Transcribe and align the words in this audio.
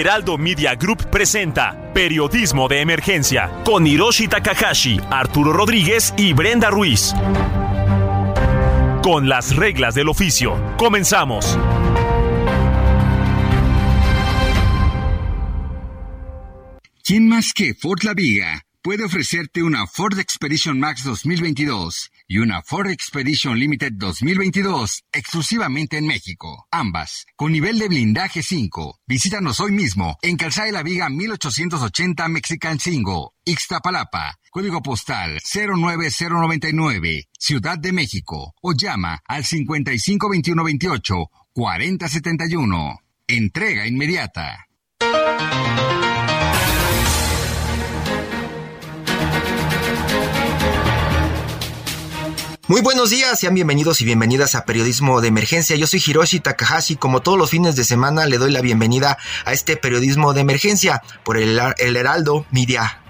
Heraldo 0.00 0.38
Media 0.38 0.74
Group 0.74 1.10
presenta 1.10 1.92
Periodismo 1.92 2.66
de 2.66 2.80
Emergencia 2.80 3.50
con 3.64 3.86
Hiroshi 3.86 4.26
Takahashi, 4.26 4.98
Arturo 5.10 5.52
Rodríguez 5.52 6.14
y 6.16 6.32
Brenda 6.32 6.70
Ruiz. 6.70 7.12
Con 9.02 9.28
las 9.28 9.54
reglas 9.54 9.94
del 9.94 10.08
oficio. 10.08 10.56
Comenzamos. 10.78 11.58
¿Quién 17.04 17.28
más 17.28 17.52
que 17.52 17.74
Ford 17.74 18.02
La 18.04 18.14
Viga 18.14 18.64
puede 18.80 19.04
ofrecerte 19.04 19.62
una 19.62 19.86
Ford 19.86 20.18
Expedition 20.18 20.80
Max 20.80 21.04
2022 21.04 22.10
y 22.32 22.38
una 22.38 22.62
Ford 22.62 22.88
Expedition 22.88 23.58
Limited 23.58 23.92
2022 23.96 25.04
exclusivamente 25.12 25.98
en 25.98 26.06
México? 26.06 26.66
Ambas 26.70 27.26
con 27.36 27.52
nivel 27.52 27.78
de 27.78 27.88
blindaje 27.88 28.42
5. 28.42 29.00
Visítanos 29.06 29.60
hoy 29.60 29.70
mismo 29.70 30.16
en 30.22 30.38
Calzada 30.38 30.64
de 30.64 30.72
la 30.72 30.82
Viga 30.82 31.10
1880 31.10 32.28
Mexican 32.28 32.78
5, 32.78 33.34
Ixtapalapa. 33.44 34.38
Código 34.50 34.80
postal 34.80 35.40
09099, 35.44 37.28
Ciudad 37.38 37.76
de 37.78 37.92
México. 37.92 38.54
O 38.62 38.72
llama 38.72 39.20
al 39.28 39.44
552128 39.44 41.30
4071. 41.52 42.98
Entrega 43.26 43.86
inmediata. 43.86 44.68
Muy 52.72 52.80
buenos 52.80 53.10
días, 53.10 53.38
sean 53.38 53.52
bienvenidos 53.52 54.00
y 54.00 54.06
bienvenidas 54.06 54.54
a 54.54 54.64
Periodismo 54.64 55.20
de 55.20 55.28
Emergencia. 55.28 55.76
Yo 55.76 55.86
soy 55.86 56.02
Hiroshi 56.06 56.40
Takahashi. 56.40 56.96
Como 56.96 57.20
todos 57.20 57.36
los 57.36 57.50
fines 57.50 57.76
de 57.76 57.84
semana, 57.84 58.24
le 58.24 58.38
doy 58.38 58.50
la 58.50 58.62
bienvenida 58.62 59.18
a 59.44 59.52
este 59.52 59.76
Periodismo 59.76 60.32
de 60.32 60.40
Emergencia 60.40 61.02
por 61.22 61.36
el, 61.36 61.60
el 61.76 61.96
Heraldo 61.96 62.46
Media 62.50 63.01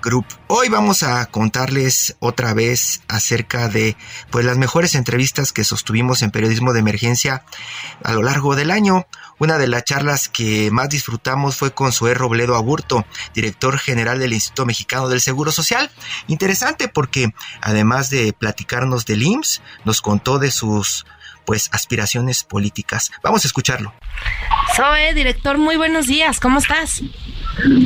Hoy 0.49 0.69
vamos 0.69 1.05
a 1.05 1.25
contarles 1.27 2.17
otra 2.19 2.55
vez 2.55 3.03
acerca 3.07 3.69
de 3.69 3.97
pues 4.31 4.45
las 4.45 4.59
mejores 4.59 4.97
entrevistas 4.97 5.53
que 5.53 5.63
sostuvimos 5.63 6.23
en 6.23 6.33
Periodismo 6.33 6.73
de 6.73 6.81
Emergencia 6.81 7.45
a 8.03 8.13
lo 8.13 8.23
largo 8.23 8.57
del 8.57 8.73
año. 8.73 9.07
Una 9.39 9.59
de 9.59 9.69
las 9.69 9.85
charlas 9.85 10.29
que 10.29 10.73
más 10.73 10.89
disfrutamos 10.89 11.55
fue 11.57 11.73
con 11.73 11.93
Zoé 11.93 12.15
Robledo 12.15 12.57
Aburto, 12.57 13.07
director 13.33 13.79
general 13.79 14.19
del 14.19 14.33
Instituto 14.33 14.67
Mexicano 14.67 15.09
del 15.09 15.21
Seguro 15.21 15.53
Social. 15.53 15.89
Interesante 16.27 16.89
porque 16.89 17.33
además 17.61 18.11
de 18.11 18.33
platicarnos 18.33 19.07
del 19.07 19.23
IMSS, 19.23 19.63
nos 19.85 20.03
contó 20.03 20.41
de 20.41 20.51
sus 20.51 21.07
pues 21.45 21.69
aspiraciones 21.73 22.43
políticas. 22.43 23.13
Vamos 23.23 23.45
a 23.45 23.49
escucharlo. 23.49 23.95
Zoe, 24.75 25.15
director, 25.15 25.59
muy 25.59 25.77
buenos 25.77 26.07
días, 26.07 26.41
¿cómo 26.41 26.59
estás? 26.59 27.03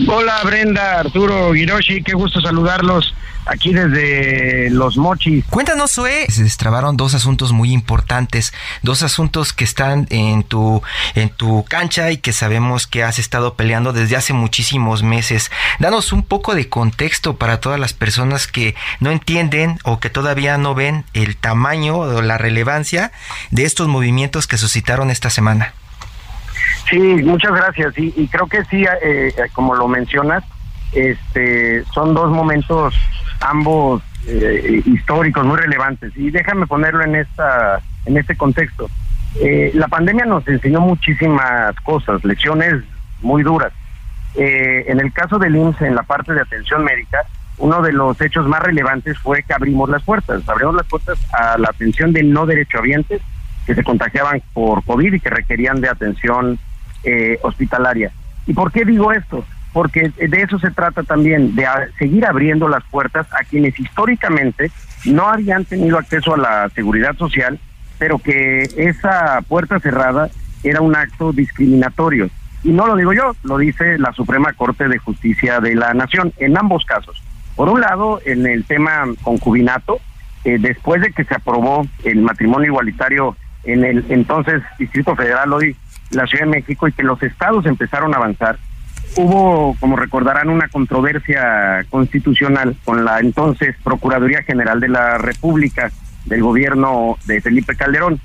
Hola 0.09 0.42
Brenda, 0.45 1.00
Arturo, 1.00 1.55
Hiroshi, 1.55 2.03
qué 2.03 2.14
gusto 2.14 2.41
saludarlos 2.41 3.15
aquí 3.47 3.72
desde 3.72 4.71
Los 4.71 4.97
Mochis. 4.97 5.44
Cuéntanos, 5.49 5.93
Zoe. 5.93 6.27
Se 6.28 6.43
destrabaron 6.43 6.97
dos 6.97 7.15
asuntos 7.15 7.53
muy 7.53 7.72
importantes, 7.72 8.53
dos 8.82 9.03
asuntos 9.03 9.53
que 9.53 9.65
están 9.65 10.06
en 10.10 10.43
tu, 10.43 10.82
en 11.15 11.31
tu 11.31 11.65
cancha 11.65 12.10
y 12.10 12.19
que 12.19 12.32
sabemos 12.32 12.87
que 12.87 13.03
has 13.03 13.19
estado 13.19 13.54
peleando 13.54 13.93
desde 13.93 14.16
hace 14.16 14.32
muchísimos 14.32 15.03
meses. 15.03 15.50
Danos 15.78 16.12
un 16.12 16.22
poco 16.22 16.54
de 16.54 16.69
contexto 16.69 17.37
para 17.37 17.60
todas 17.60 17.81
las 17.81 17.93
personas 17.93 18.47
que 18.47 18.75
no 19.00 19.10
entienden 19.10 19.78
o 19.84 20.00
que 20.00 20.10
todavía 20.10 20.59
no 20.59 20.75
ven 20.75 21.04
el 21.15 21.37
tamaño 21.37 21.97
o 21.97 22.22
la 22.22 22.38
relevancia 22.38 23.12
de 23.50 23.65
estos 23.65 23.88
movimientos 23.88 24.47
que 24.47 24.59
suscitaron 24.59 25.10
esta 25.10 25.31
semana. 25.31 25.72
Sí, 26.89 26.99
muchas 26.99 27.53
gracias. 27.53 27.94
Y, 27.97 28.28
creo 28.28 28.47
que 28.47 28.65
sí, 28.65 28.84
eh, 29.03 29.33
como 29.53 29.75
lo 29.75 29.89
mencionas, 29.89 30.44
este, 30.93 31.84
son 31.93 32.15
dos 32.15 32.31
momentos 32.31 32.94
ambos 33.41 34.03
eh, 34.27 34.83
históricos 34.84 35.45
muy 35.45 35.56
relevantes. 35.56 36.12
Y 36.16 36.31
déjame 36.31 36.66
ponerlo 36.66 37.05
en 37.05 37.16
esta, 37.16 37.81
en 38.05 38.16
este 38.16 38.37
contexto. 38.37 38.89
Eh, 39.41 39.71
la 39.75 39.89
pandemia 39.89 40.25
nos 40.25 40.47
enseñó 40.49 40.81
muchísimas 40.81 41.75
cosas, 41.83 42.25
lecciones 42.25 42.83
muy 43.21 43.43
duras. 43.43 43.72
Eh, 44.34 44.84
en 44.89 45.00
el 45.00 45.12
caso 45.12 45.39
del 45.39 45.56
IMSS, 45.56 45.83
en 45.83 45.95
la 45.95 46.03
parte 46.03 46.33
de 46.33 46.41
atención 46.41 46.84
médica, 46.84 47.19
uno 47.59 47.81
de 47.83 47.93
los 47.93 48.21
hechos 48.21 48.47
más 48.47 48.62
relevantes 48.62 49.19
fue 49.19 49.43
que 49.43 49.55
abrimos 49.55 49.89
las 49.89 50.03
puertas, 50.03 50.47
abrimos 50.49 50.75
las 50.75 50.87
puertas 50.87 51.19
a 51.33 51.56
la 51.56 51.69
atención 51.69 52.12
de 52.12 52.22
no 52.22 52.45
derechohabientes 52.45 53.21
que 53.66 53.75
se 53.75 53.84
contagiaban 53.84 54.43
por 54.53 54.84
COVID 54.84 55.15
y 55.15 55.21
que 55.21 55.31
requerían 55.31 55.81
de 55.81 55.88
atención 55.88 56.59
hospitalaria. 57.43 58.10
¿Y 58.49 58.53
por 58.53 58.72
qué 58.72 58.84
digo 58.84 59.12
esto? 59.12 59.44
porque 59.77 60.10
de 60.16 60.41
eso 60.41 60.59
se 60.59 60.71
trata 60.71 61.03
también, 61.03 61.54
de 61.54 61.66
seguir 61.99 62.25
abriendo 62.25 62.66
las 62.66 62.82
puertas 62.84 63.27
a 63.38 63.44
quienes 63.44 63.78
históricamente 63.78 64.71
no 65.04 65.28
habían 65.28 65.66
tenido 65.66 65.99
acceso 65.99 66.32
a 66.32 66.38
la 66.38 66.71
seguridad 66.71 67.15
social, 67.19 67.60
pero 67.99 68.19
que 68.19 68.62
esa 68.78 69.43
puerta 69.47 69.78
cerrada 69.78 70.31
era 70.65 70.81
un 70.81 70.97
acto 70.97 71.31
discriminatorio. 71.31 72.31
Y 72.65 72.71
no 72.71 72.87
lo 72.87 72.97
digo 72.97 73.12
yo, 73.12 73.37
lo 73.43 73.59
dice 73.59 73.98
la 73.98 74.15
Suprema 74.15 74.54
Corte 74.54 74.88
de 74.88 74.97
Justicia 74.97 75.60
de 75.60 75.75
la 75.75 75.93
Nación, 75.93 76.33
en 76.38 76.56
ambos 76.56 76.87
casos. 76.87 77.22
Por 77.54 77.69
un 77.69 77.83
lado, 77.83 78.22
en 78.25 78.47
el 78.47 78.65
tema 78.65 79.04
concubinato, 79.21 79.98
eh, 80.44 80.56
después 80.59 81.03
de 81.03 81.12
que 81.12 81.25
se 81.25 81.34
aprobó 81.34 81.87
el 82.03 82.22
matrimonio 82.22 82.69
igualitario 82.69 83.37
en 83.66 83.84
el 83.84 84.04
entonces 84.09 84.62
Distrito 84.78 85.15
Federal, 85.15 85.53
hoy 85.53 85.77
la 86.10 86.27
Ciudad 86.27 86.44
de 86.44 86.50
México, 86.50 86.88
y 86.88 86.93
que 86.93 87.03
los 87.03 87.22
estados 87.22 87.66
empezaron 87.66 88.15
a 88.15 88.19
avanzar, 88.19 88.59
hubo, 89.16 89.77
como 89.81 89.97
recordarán, 89.97 90.49
una 90.49 90.69
controversia 90.69 91.84
constitucional 91.91 92.77
con 92.84 93.04
la 93.04 93.19
entonces 93.21 93.75
Procuraduría 93.82 94.43
General 94.43 94.81
de 94.81 94.88
la 94.88 95.19
República 95.19 95.91
del 96.27 96.43
gobierno 96.43 97.16
de 97.27 97.41
Felipe 97.41 97.77
Calderón. 97.77 98.21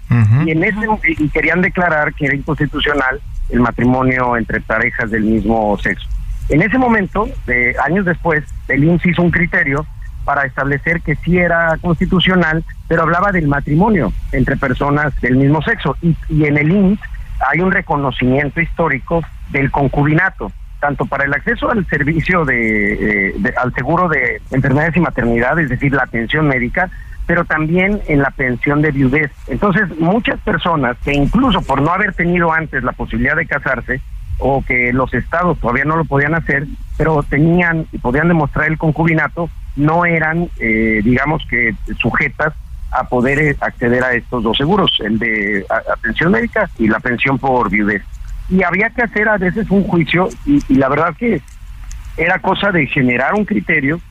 Y 0.46 0.52
en 0.52 0.63
ese 0.63 0.79
y 1.18 1.29
querían 1.29 1.62
declarar 1.62 2.13
que 2.13 2.25
era 2.25 2.35
inconstitucional 2.35 3.22
el 3.50 3.59
matrimonio 3.59 4.38
entre 4.38 4.62
parejas 4.62 5.12
del 5.12 5.23
mismo 5.23 5.78
sexo. 5.78 6.08
En 6.50 6.62
ese 6.62 6.78
momento, 6.78 7.29
de 7.46 7.75
años 7.85 8.06
después, 8.06 8.44
el 8.68 8.84
INSS 8.84 9.06
hizo 9.06 9.22
un 9.22 9.31
criterio 9.31 9.85
para 10.26 10.46
establecer 10.46 11.02
que 11.02 11.16
sí 11.16 11.38
era 11.38 11.78
constitucional, 11.82 12.64
pero 12.88 13.04
hablaba 13.04 13.32
del 13.32 13.48
matrimonio 13.48 14.14
entre 14.32 14.58
personas 14.58 15.14
del 15.22 15.36
mismo 15.36 15.62
sexo 15.62 15.98
y, 16.02 16.16
y 16.30 16.46
en 16.46 16.58
el 16.58 16.72
INSS 16.72 17.00
hay 17.52 17.59
un 17.59 17.72
reconocimiento 17.72 18.62
histórico 18.62 19.24
del 19.50 19.72
concubinato 19.72 20.52
tanto 20.82 21.06
para 21.06 21.24
el 21.24 21.34
acceso 21.34 21.70
al 21.72 21.86
servicio 21.88 22.44
de, 22.44 23.34
al 23.56 23.74
seguro 23.74 24.09
de 24.09 24.42
enfermedades 24.50 24.98
y 24.98 25.00
maternidad, 25.00 25.58
es 25.59 25.70
decir, 25.70 25.94
la 25.94 26.04
atención 26.04 26.48
médica, 26.48 26.90
pero 27.28 27.46
también 27.46 28.02
en 28.08 28.20
la 28.20 28.32
pensión 28.32 28.82
de 28.82 28.92
viudez. 28.92 29.32
Entonces, 29.48 29.88
muchas 30.00 30.40
personas 30.42 30.98
que 31.06 31.14
incluso 31.14 31.62
por 31.62 31.82
no 31.82 31.91
haber 31.91 32.14
tenido 32.14 32.52
antes 32.52 32.84
la 32.84 32.91
posibilidad 32.94 33.35
de 33.35 33.46
casarse 33.46 34.02
o 34.40 34.66
que 34.66 34.91
los 34.91 35.14
estados 35.14 35.59
todavía 35.59 35.85
no 35.85 35.96
lo 35.96 36.06
podían 36.06 36.34
hacer, 36.34 36.66
pero 36.97 37.22
tenían 37.22 37.85
y 37.91 38.00
podían 38.00 38.28
demostrar 38.28 38.67
el 38.67 38.79
concubinato, 38.79 39.50
no 39.76 40.06
eran, 40.06 40.50
eh, 40.59 41.02
digamos 41.03 41.46
que, 41.50 41.76
sujetas 42.00 42.53
a 42.91 43.06
poder 43.06 43.40
eh, 43.40 43.58
acceder 43.62 44.03
a 44.03 44.14
estos 44.14 44.44
dos 44.44 44.58
seguros, 44.58 44.91
el 45.03 45.18
de 45.18 45.66
atención 45.70 46.32
médica 46.32 46.70
y 46.78 46.88
la 46.88 47.00
pensión 47.00 47.40
por 47.40 47.70
viudez 47.70 48.03
y 48.52 48.64
había 48.64 48.90
que 48.90 49.02
hacer 49.02 49.29
a 49.29 49.38
veces 49.38 49.72
un 49.72 49.84
juicio 49.84 50.28
y, 50.46 50.62
la 50.76 50.90
verdad 50.90 51.16
que 51.18 51.41
era 52.18 52.40
cosa 52.40 52.72
de 52.72 52.85
generar 52.85 53.34
un 53.34 53.46
criterio 53.46 54.02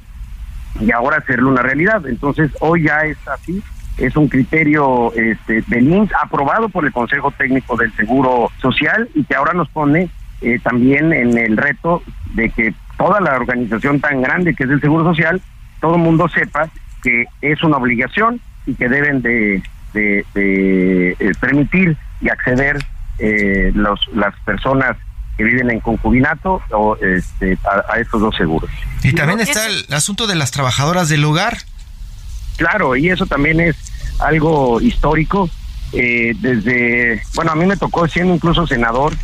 y 0.80 0.90
ahora 0.92 1.18
hacerlo 1.18 1.50
una 1.50 1.62
realidad. 1.62 2.06
Entonces 2.06 2.50
hoy 2.60 2.84
ya 2.84 3.00
es 3.00 3.18
así, 3.28 3.62
es 3.98 4.16
un 4.16 4.28
criterio 4.28 5.12
este, 5.14 5.62
del 5.66 6.08
aprobado 6.20 6.70
por 6.70 6.86
el 6.86 6.92
Consejo 6.92 7.30
Técnico 7.32 7.76
del 7.76 7.92
Seguro 7.92 8.50
Social 8.62 9.08
y 9.14 9.24
que 9.24 9.34
ahora 9.34 9.52
nos 9.52 9.68
pone 9.68 10.08
eh, 10.40 10.58
también 10.62 11.12
en 11.12 11.36
el 11.36 11.58
reto 11.58 12.02
de 12.32 12.48
que 12.48 12.72
toda 13.00 13.20
la 13.20 13.34
organización 13.34 13.98
tan 13.98 14.20
grande 14.20 14.54
que 14.54 14.64
es 14.64 14.70
el 14.70 14.80
Seguro 14.80 15.04
Social, 15.04 15.40
todo 15.80 15.94
el 15.94 16.02
mundo 16.02 16.28
sepa 16.28 16.68
que 17.02 17.24
es 17.40 17.62
una 17.64 17.78
obligación 17.78 18.40
y 18.66 18.74
que 18.74 18.90
deben 18.90 19.22
de 19.22 19.62
de, 19.92 20.24
eh, 20.34 21.32
permitir 21.40 21.96
y 22.20 22.28
acceder 22.28 22.84
eh, 23.18 23.72
los, 23.74 24.00
las 24.14 24.34
personas 24.44 24.96
que 25.36 25.44
viven 25.44 25.70
en 25.70 25.80
concubinato 25.80 26.62
o 26.70 26.96
este, 26.96 27.58
a, 27.64 27.98
estos 27.98 28.20
dos 28.20 28.36
seguros. 28.36 28.70
Y 29.02 29.14
también 29.14 29.40
está 29.40 29.66
el 29.66 29.86
asunto 29.92 30.26
de 30.26 30.34
las 30.34 30.50
trabajadoras 30.50 31.08
del 31.08 31.24
hogar. 31.24 31.58
Claro, 32.56 32.94
y 32.94 33.08
eso 33.08 33.26
también 33.26 33.60
es 33.60 33.76
algo 34.18 34.80
histórico. 34.80 35.48
Eh, 35.92 36.34
desde, 36.40 37.22
bueno, 37.34 37.52
a 37.52 37.54
mí 37.54 37.64
me 37.64 37.76
tocó 37.76 38.06
siendo 38.06 38.34
incluso 38.34 38.66
senador, 38.66 39.14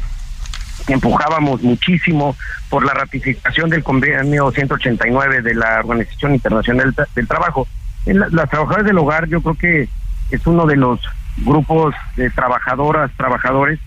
empujábamos 0.89 1.63
muchísimo 1.63 2.37
por 2.69 2.85
la 2.85 2.95
ratificación 2.95 3.71
del 3.71 3.83
convenio 3.83 4.51
189 4.51 5.43
de 5.43 5.55
la 5.55 5.81
Organización 5.81 6.35
Internacional 6.35 6.95
del, 7.15 7.29
Trabajo. 7.29 7.67
las 8.05 8.51
trabajadoras 8.51 8.87
del 8.87 8.99
hogar 8.99 9.29
yo 9.29 9.41
creo 9.43 9.55
que 9.55 9.89
es 10.31 10.47
uno 10.47 10.67
de 10.67 10.77
los 10.77 11.01
grupos 11.39 11.95
de 12.17 12.31
trabajadoras, 12.31 13.11
trabajadores 13.17 13.79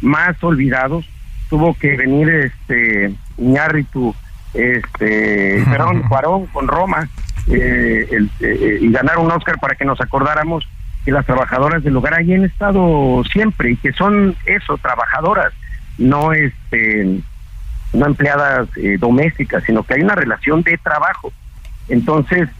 más 0.00 0.42
olvidados. 0.42 1.08
Tuvo 1.48 1.74
que 1.74 1.96
venir 1.96 2.28
este 2.28 3.14
Iñárritu, 3.38 4.14
este, 4.52 5.64
perdón, 5.70 6.02
Cuarón 6.02 6.46
con 6.46 6.68
Roma 6.68 7.08
eh, 7.46 8.26
eh, 8.40 8.78
y 8.80 8.90
ganar 8.92 9.18
un 9.18 9.30
Oscar 9.30 9.58
para 9.58 9.74
que 9.74 9.84
nos 9.84 10.00
acordáramos 10.00 10.68
que 11.04 11.12
las 11.12 11.24
trabajadoras 11.24 11.82
del 11.82 11.96
hogar 11.96 12.14
ahí 12.14 12.34
han 12.34 12.44
estado 12.44 13.22
siempre 13.32 13.70
y 13.70 13.76
que 13.76 13.92
son 13.92 14.36
eso, 14.44 14.76
trabajadoras, 14.78 15.52
no 15.98 16.32
este 16.32 17.20
no 17.92 18.06
empleadas 18.06 18.68
eh, 18.76 18.96
domésticas, 18.98 19.64
sino 19.64 19.82
que 19.82 19.94
hay 19.94 20.02
una 20.02 20.14
relación 20.14 20.62
de 20.62 20.78
trabajo. 20.78 21.32
Entonces, 21.88 22.50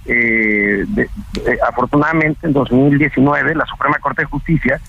afortunadamente 1.68 2.46
en 2.46 2.54
2019 2.54 3.54
la 3.54 3.66
Suprema 3.66 3.98
Corte 3.98 4.22
de 4.22 4.26
Justicia 4.26 4.80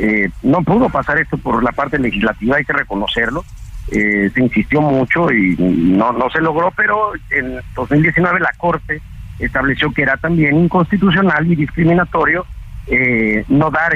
eh, 0.00 0.30
no 0.44 0.62
pudo 0.62 0.88
pasar 0.88 1.18
esto 1.18 1.36
por 1.38 1.62
la 1.62 1.72
parte 1.72 1.98
legislativa, 1.98 2.56
hay 2.56 2.64
que 2.64 2.72
reconocerlo. 2.72 3.44
Eh, 3.90 4.30
se 4.32 4.40
insistió 4.40 4.80
mucho 4.80 5.32
y 5.32 5.56
no, 5.58 6.12
no 6.12 6.30
se 6.30 6.40
logró, 6.40 6.70
pero 6.76 7.12
en 7.30 7.58
2019 7.74 8.38
la 8.38 8.52
Corte 8.56 9.00
estableció 9.40 9.92
que 9.92 10.02
era 10.02 10.16
también 10.16 10.56
inconstitucional 10.56 11.50
y 11.50 11.56
discriminatorio 11.56 12.46
eh, 12.86 13.44
no 13.48 13.70
dar, 13.70 13.94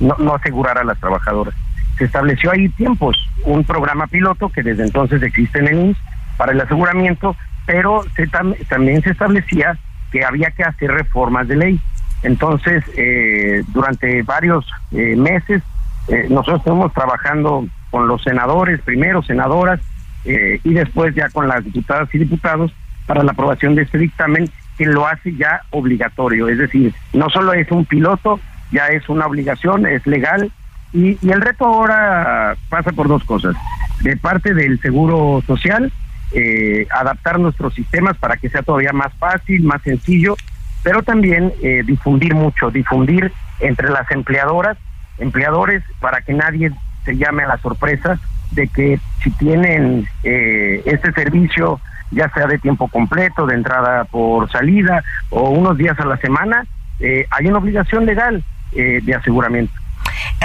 no, 0.00 0.16
no 0.18 0.34
asegurar 0.34 0.78
a 0.78 0.84
las 0.84 0.98
trabajadoras. 0.98 1.54
Se 1.98 2.04
estableció 2.04 2.52
ahí 2.52 2.68
tiempos, 2.70 3.16
un 3.44 3.64
programa 3.64 4.06
piloto 4.06 4.48
que 4.48 4.62
desde 4.62 4.84
entonces 4.84 5.22
existe 5.22 5.58
en 5.58 5.68
el 5.68 5.78
INS 5.78 5.98
para 6.36 6.52
el 6.52 6.60
aseguramiento, 6.60 7.36
pero 7.66 8.04
se, 8.16 8.26
también 8.26 9.02
se 9.02 9.10
establecía 9.10 9.76
que 10.10 10.24
había 10.24 10.50
que 10.52 10.64
hacer 10.64 10.90
reformas 10.90 11.48
de 11.48 11.56
ley. 11.56 11.80
Entonces, 12.22 12.82
eh, 12.96 13.62
durante 13.68 14.22
varios 14.22 14.66
eh, 14.92 15.14
meses, 15.16 15.62
eh, 16.08 16.26
nosotros 16.30 16.60
estamos 16.60 16.92
trabajando 16.92 17.66
con 17.90 18.08
los 18.08 18.22
senadores, 18.22 18.80
primero 18.82 19.22
senadoras, 19.22 19.80
y 20.24 20.74
después 20.74 21.14
ya 21.14 21.30
con 21.30 21.48
las 21.48 21.64
diputadas 21.64 22.06
y 22.14 22.18
diputados 22.18 22.74
para 23.06 23.22
la 23.22 23.32
aprobación 23.32 23.74
de 23.74 23.82
este 23.82 23.96
dictamen 23.96 24.50
que 24.76 24.84
lo 24.84 25.06
hace 25.06 25.34
ya 25.34 25.62
obligatorio. 25.70 26.48
Es 26.48 26.58
decir, 26.58 26.94
no 27.14 27.30
solo 27.30 27.54
es 27.54 27.70
un 27.70 27.86
piloto, 27.86 28.38
ya 28.70 28.88
es 28.88 29.08
una 29.08 29.26
obligación, 29.26 29.86
es 29.86 30.06
legal. 30.06 30.52
Y, 30.92 31.18
y 31.20 31.30
el 31.30 31.40
reto 31.40 31.66
ahora 31.66 32.56
pasa 32.68 32.92
por 32.92 33.08
dos 33.08 33.24
cosas. 33.24 33.54
De 34.00 34.16
parte 34.16 34.54
del 34.54 34.80
Seguro 34.80 35.42
Social, 35.46 35.92
adaptar 36.90 37.40
nuestros 37.40 37.74
sistemas 37.74 38.16
para 38.18 38.36
que 38.36 38.50
sea 38.50 38.62
todavía 38.62 38.92
más 38.92 39.12
fácil, 39.14 39.64
más 39.64 39.80
sencillo 39.82 40.36
pero 40.82 41.02
también 41.02 41.52
eh, 41.62 41.82
difundir 41.84 42.34
mucho, 42.34 42.70
difundir 42.70 43.32
entre 43.60 43.90
las 43.90 44.10
empleadoras, 44.10 44.78
empleadores, 45.18 45.82
para 46.00 46.20
que 46.20 46.32
nadie 46.32 46.72
se 47.04 47.16
llame 47.16 47.42
a 47.42 47.48
la 47.48 47.58
sorpresa 47.58 48.18
de 48.52 48.68
que 48.68 49.00
si 49.22 49.30
tienen 49.32 50.08
eh, 50.22 50.82
este 50.86 51.12
servicio, 51.12 51.80
ya 52.10 52.30
sea 52.30 52.46
de 52.46 52.58
tiempo 52.58 52.88
completo, 52.88 53.46
de 53.46 53.56
entrada 53.56 54.04
por 54.04 54.50
salida 54.50 55.02
o 55.30 55.50
unos 55.50 55.76
días 55.76 55.98
a 56.00 56.06
la 56.06 56.16
semana, 56.18 56.64
eh, 57.00 57.26
hay 57.30 57.46
una 57.46 57.58
obligación 57.58 58.06
legal 58.06 58.44
de 58.70 59.14
aseguramiento. 59.14 59.72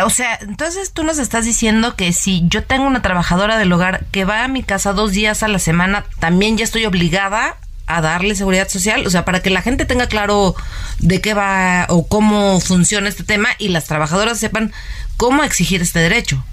O 0.03 0.09
sea, 0.09 0.39
entonces 0.41 0.91
tú 0.91 1.03
nos 1.03 1.19
estás 1.19 1.45
diciendo 1.45 1.95
que 1.95 2.13
si 2.13 2.43
yo 2.47 2.63
tengo 2.63 2.87
una 2.87 3.03
trabajadora 3.03 3.57
del 3.57 3.71
hogar 3.71 4.05
que 4.11 4.25
va 4.25 4.43
a 4.43 4.47
mi 4.47 4.63
casa 4.63 4.91
dos 4.91 5.11
días 5.11 5.43
a 5.43 5.47
la 5.47 5.59
semana, 5.59 6.03
también 6.19 6.57
ya 6.57 6.63
estoy 6.63 6.85
obligada 6.85 7.57
a 7.85 8.01
darle 8.01 8.33
seguridad 8.35 8.67
social, 8.69 9.05
o 9.05 9.09
sea, 9.09 9.25
para 9.25 9.41
que 9.41 9.49
la 9.49 9.61
gente 9.61 9.85
tenga 9.85 10.07
claro 10.07 10.55
de 10.99 11.21
qué 11.21 11.33
va 11.33 11.85
o 11.89 12.07
cómo 12.07 12.59
funciona 12.59 13.09
este 13.09 13.23
tema 13.23 13.49
y 13.59 13.67
las 13.69 13.85
trabajadoras 13.85 14.39
sepan 14.39 14.71
cómo 15.17 15.43
exigir 15.43 15.81
este 15.81 15.99
derecho. 15.99 16.43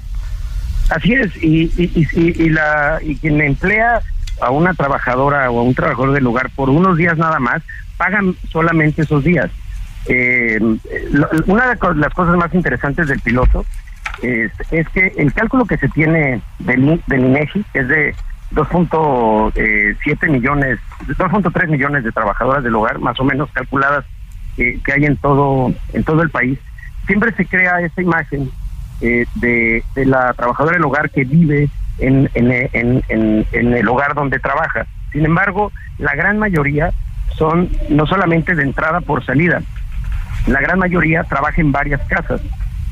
Así 0.91 1.15
es, 1.15 1.35
y, 1.37 1.71
y, 1.77 2.09
y, 2.15 2.49
la, 2.51 2.99
y 3.01 3.17
quien 3.17 3.41
emplea 3.41 4.03
a 4.41 4.51
una 4.51 4.75
trabajadora 4.75 5.51
o 5.51 5.61
a 5.61 5.63
un 5.63 5.75
trabajador 5.75 6.13
del 6.13 6.27
hogar 6.27 6.51
por 6.51 6.69
unos 6.69 6.97
días 6.97 7.17
nada 7.17 7.39
más, 7.39 7.63
pagan 7.97 8.37
solamente 8.51 9.03
esos 9.03 9.23
días. 9.23 9.51
Eh, 10.07 10.59
una 11.47 11.75
de 11.75 11.95
las 11.97 12.15
cosas 12.15 12.37
más 12.37 12.55
interesantes 12.55 13.09
del 13.09 13.21
piloto 13.21 13.65
es, 14.23 14.51
es 14.71 14.89
que 14.89 15.13
el 15.17 15.33
cálculo 15.33 15.67
que 15.67 15.77
se 15.77 15.89
tiene 15.89 16.41
del, 16.59 17.03
del 17.07 17.21
INEGI, 17.21 17.65
es 17.75 17.89
de 17.89 18.15
2.7 18.53 19.53
eh, 19.57 20.29
millones, 20.29 20.79
2.3 21.07 21.69
millones 21.69 22.05
de 22.05 22.13
trabajadoras 22.13 22.65
del 22.65 22.75
hogar, 22.75 22.99
más 22.99 23.19
o 23.21 23.25
menos 23.25 23.51
calculadas 23.53 24.05
que 24.57 24.93
hay 24.93 25.07
en 25.07 25.17
todo 25.17 25.73
en 25.93 26.05
todo 26.05 26.23
el 26.23 26.31
país. 26.31 26.59
Siempre 27.07 27.33
se 27.33 27.47
crea 27.47 27.81
esa 27.81 28.03
imagen 28.03 28.51
eh, 29.01 29.25
de, 29.37 29.83
la 29.95 30.35
trabajadora 30.35 30.77
del 30.77 30.85
hogar 30.85 31.09
que 31.11 31.25
vive 31.25 31.71
en, 31.99 32.29
en, 32.35 33.03
en, 33.09 33.75
el 33.75 33.89
hogar 33.89 34.15
donde 34.15 34.39
trabaja. 34.39 34.87
Sin 35.13 35.25
embargo, 35.25 35.73
la 35.99 36.15
gran 36.15 36.39
mayoría 36.39 36.91
son 37.37 37.71
no 37.89 38.07
solamente 38.07 38.55
de 38.55 38.63
entrada 38.63 39.01
por 39.01 39.25
salida, 39.25 39.63
la 40.47 40.61
gran 40.61 40.79
mayoría 40.79 41.25
trabaja 41.25 41.61
en 41.61 41.73
varias 41.73 42.01
casas 42.09 42.41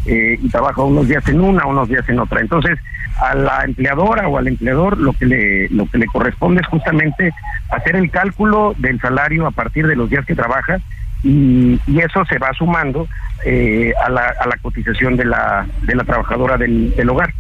eh, 0.06 0.38
y 0.40 0.48
trabaja 0.48 0.82
unos 0.82 1.08
días 1.08 1.26
en 1.28 1.40
una, 1.40 1.66
unos 1.66 1.88
días 1.88 2.08
en 2.08 2.18
otra. 2.18 2.40
Entonces, 2.40 2.78
a 3.20 3.34
la 3.34 3.64
empleadora 3.64 4.28
o 4.28 4.38
al 4.38 4.48
empleador 4.48 4.96
lo 4.98 5.12
que 5.12 5.26
le 5.26 5.68
lo 5.70 5.86
que 5.86 5.98
le 5.98 6.06
corresponde 6.06 6.60
es 6.60 6.66
justamente 6.68 7.32
hacer 7.70 7.96
el 7.96 8.10
cálculo 8.10 8.74
del 8.78 9.00
salario 9.00 9.46
a 9.46 9.50
partir 9.50 9.86
de 9.86 9.96
los 9.96 10.08
días 10.08 10.24
que 10.24 10.34
trabaja 10.34 10.78
y, 11.24 11.80
eso 11.98 12.24
se 12.26 12.38
va 12.38 12.52
sumando 12.52 13.08
eh, 13.44 13.92
a, 14.04 14.08
la, 14.08 14.32
a 14.40 14.46
la 14.46 14.56
cotización 14.62 15.16
de 15.16 15.24
la 15.24 15.66
de 15.82 15.96
la 15.96 16.04
trabajadora 16.04 16.56
del, 16.56 16.94
del 16.94 17.10
hogar. 17.10 17.32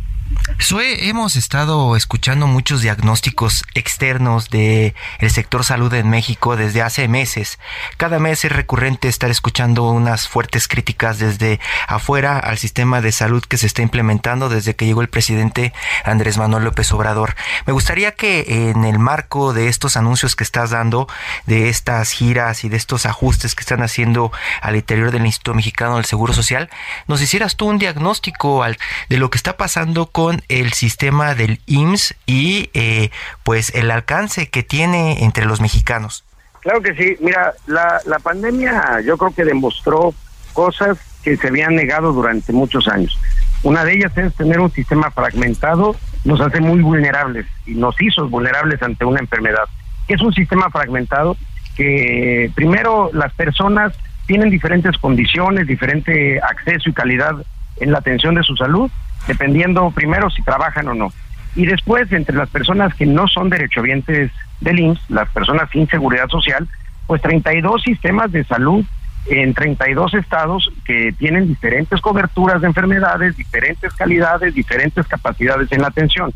Sue, 0.58 1.08
hemos 1.08 1.36
estado 1.36 1.96
escuchando 1.96 2.46
muchos 2.46 2.82
diagnósticos 2.82 3.64
externos 3.74 4.50
de 4.50 4.94
el 5.20 5.30
sector 5.30 5.64
salud 5.64 5.94
en 5.94 6.10
México 6.10 6.56
desde 6.56 6.82
hace 6.82 7.08
meses. 7.08 7.58
Cada 7.96 8.18
mes 8.18 8.44
es 8.44 8.52
recurrente 8.52 9.08
estar 9.08 9.30
escuchando 9.30 9.84
unas 9.84 10.28
fuertes 10.28 10.68
críticas 10.68 11.18
desde 11.18 11.60
afuera 11.86 12.38
al 12.38 12.58
sistema 12.58 13.00
de 13.00 13.12
salud 13.12 13.42
que 13.44 13.56
se 13.56 13.66
está 13.66 13.82
implementando 13.82 14.48
desde 14.48 14.74
que 14.74 14.84
llegó 14.84 15.00
el 15.00 15.08
presidente 15.08 15.72
Andrés 16.04 16.36
Manuel 16.36 16.64
López 16.64 16.92
Obrador. 16.92 17.34
Me 17.64 17.72
gustaría 17.72 18.12
que 18.12 18.70
en 18.70 18.84
el 18.84 18.98
marco 18.98 19.52
de 19.54 19.68
estos 19.68 19.96
anuncios 19.96 20.36
que 20.36 20.44
estás 20.44 20.70
dando, 20.70 21.08
de 21.46 21.68
estas 21.68 22.10
giras 22.10 22.64
y 22.64 22.68
de 22.68 22.76
estos 22.76 23.06
ajustes 23.06 23.54
que 23.54 23.62
están 23.62 23.82
haciendo 23.82 24.32
al 24.60 24.76
interior 24.76 25.12
del 25.12 25.24
Instituto 25.24 25.54
Mexicano 25.54 25.96
del 25.96 26.04
Seguro 26.04 26.34
Social, 26.34 26.68
nos 27.06 27.22
hicieras 27.22 27.56
tú 27.56 27.66
un 27.66 27.78
diagnóstico 27.78 28.64
de 29.08 29.16
lo 29.16 29.30
que 29.30 29.38
está 29.38 29.56
pasando 29.56 30.06
con 30.06 30.17
el 30.48 30.72
sistema 30.72 31.34
del 31.34 31.60
IMSS 31.66 32.14
y 32.26 32.70
eh, 32.74 33.10
pues 33.44 33.72
el 33.74 33.90
alcance 33.90 34.48
que 34.48 34.62
tiene 34.62 35.24
entre 35.24 35.46
los 35.46 35.60
mexicanos. 35.60 36.24
Claro 36.60 36.82
que 36.82 36.94
sí, 36.94 37.16
mira, 37.20 37.54
la, 37.66 38.00
la 38.04 38.18
pandemia 38.18 39.00
yo 39.04 39.16
creo 39.16 39.32
que 39.32 39.44
demostró 39.44 40.12
cosas 40.52 40.98
que 41.22 41.36
se 41.36 41.48
habían 41.48 41.76
negado 41.76 42.12
durante 42.12 42.52
muchos 42.52 42.88
años. 42.88 43.18
Una 43.62 43.84
de 43.84 43.94
ellas 43.94 44.16
es 44.16 44.34
tener 44.34 44.58
un 44.60 44.72
sistema 44.72 45.10
fragmentado, 45.10 45.94
nos 46.24 46.40
hace 46.40 46.60
muy 46.60 46.80
vulnerables 46.80 47.46
y 47.66 47.74
nos 47.74 47.94
hizo 48.00 48.28
vulnerables 48.28 48.82
ante 48.82 49.04
una 49.04 49.20
enfermedad. 49.20 49.64
Es 50.08 50.20
un 50.20 50.32
sistema 50.32 50.68
fragmentado 50.70 51.36
que 51.76 52.50
primero 52.56 53.10
las 53.12 53.32
personas 53.34 53.92
tienen 54.26 54.50
diferentes 54.50 54.98
condiciones, 54.98 55.66
diferente 55.66 56.40
acceso 56.40 56.90
y 56.90 56.92
calidad 56.92 57.36
en 57.76 57.92
la 57.92 57.98
atención 57.98 58.34
de 58.34 58.42
su 58.42 58.56
salud 58.56 58.90
dependiendo 59.28 59.92
primero 59.92 60.28
si 60.30 60.42
trabajan 60.42 60.88
o 60.88 60.94
no. 60.94 61.12
Y 61.54 61.66
después, 61.66 62.10
entre 62.12 62.34
las 62.34 62.48
personas 62.50 62.94
que 62.94 63.06
no 63.06 63.28
son 63.28 63.50
derechohabientes 63.50 64.32
del 64.60 64.80
IMSS, 64.80 65.10
las 65.10 65.28
personas 65.30 65.70
sin 65.70 65.88
seguridad 65.88 66.28
social, 66.28 66.66
pues 67.06 67.22
32 67.22 67.82
sistemas 67.82 68.32
de 68.32 68.44
salud 68.44 68.84
en 69.26 69.54
32 69.54 70.14
estados 70.14 70.70
que 70.84 71.12
tienen 71.18 71.46
diferentes 71.48 72.00
coberturas 72.00 72.60
de 72.60 72.66
enfermedades, 72.66 73.36
diferentes 73.36 73.92
calidades, 73.94 74.54
diferentes 74.54 75.06
capacidades 75.06 75.70
en 75.72 75.82
la 75.82 75.88
atención. 75.88 76.32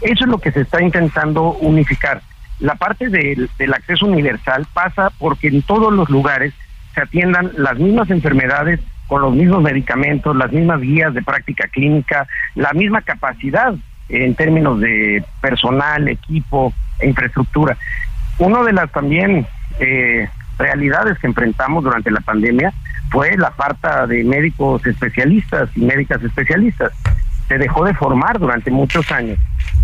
Eso 0.00 0.24
es 0.24 0.30
lo 0.30 0.38
que 0.38 0.52
se 0.52 0.60
está 0.60 0.82
intentando 0.82 1.52
unificar. 1.54 2.22
La 2.60 2.74
parte 2.74 3.08
del, 3.08 3.50
del 3.58 3.74
acceso 3.74 4.06
universal 4.06 4.66
pasa 4.72 5.10
porque 5.18 5.48
en 5.48 5.62
todos 5.62 5.92
los 5.92 6.08
lugares 6.10 6.54
se 6.94 7.00
atiendan 7.00 7.52
las 7.56 7.78
mismas 7.78 8.10
enfermedades 8.10 8.80
con 9.08 9.22
los 9.22 9.34
mismos 9.34 9.62
medicamentos, 9.62 10.36
las 10.36 10.52
mismas 10.52 10.80
guías 10.80 11.12
de 11.14 11.22
práctica 11.22 11.66
clínica, 11.68 12.28
la 12.54 12.72
misma 12.72 13.02
capacidad 13.02 13.74
en 14.08 14.34
términos 14.34 14.80
de 14.80 15.24
personal, 15.40 16.06
equipo 16.08 16.72
infraestructura. 17.02 17.76
Una 18.38 18.62
de 18.62 18.72
las 18.72 18.90
también 18.92 19.46
eh, 19.80 20.28
realidades 20.58 21.18
que 21.18 21.26
enfrentamos 21.26 21.84
durante 21.84 22.10
la 22.10 22.20
pandemia 22.20 22.72
fue 23.10 23.36
la 23.36 23.50
falta 23.52 24.06
de 24.06 24.24
médicos 24.24 24.86
especialistas 24.86 25.70
y 25.74 25.80
médicas 25.80 26.22
especialistas. 26.22 26.92
Se 27.48 27.58
dejó 27.58 27.84
de 27.84 27.94
formar 27.94 28.38
durante 28.38 28.70
muchos 28.70 29.10
años. 29.10 29.38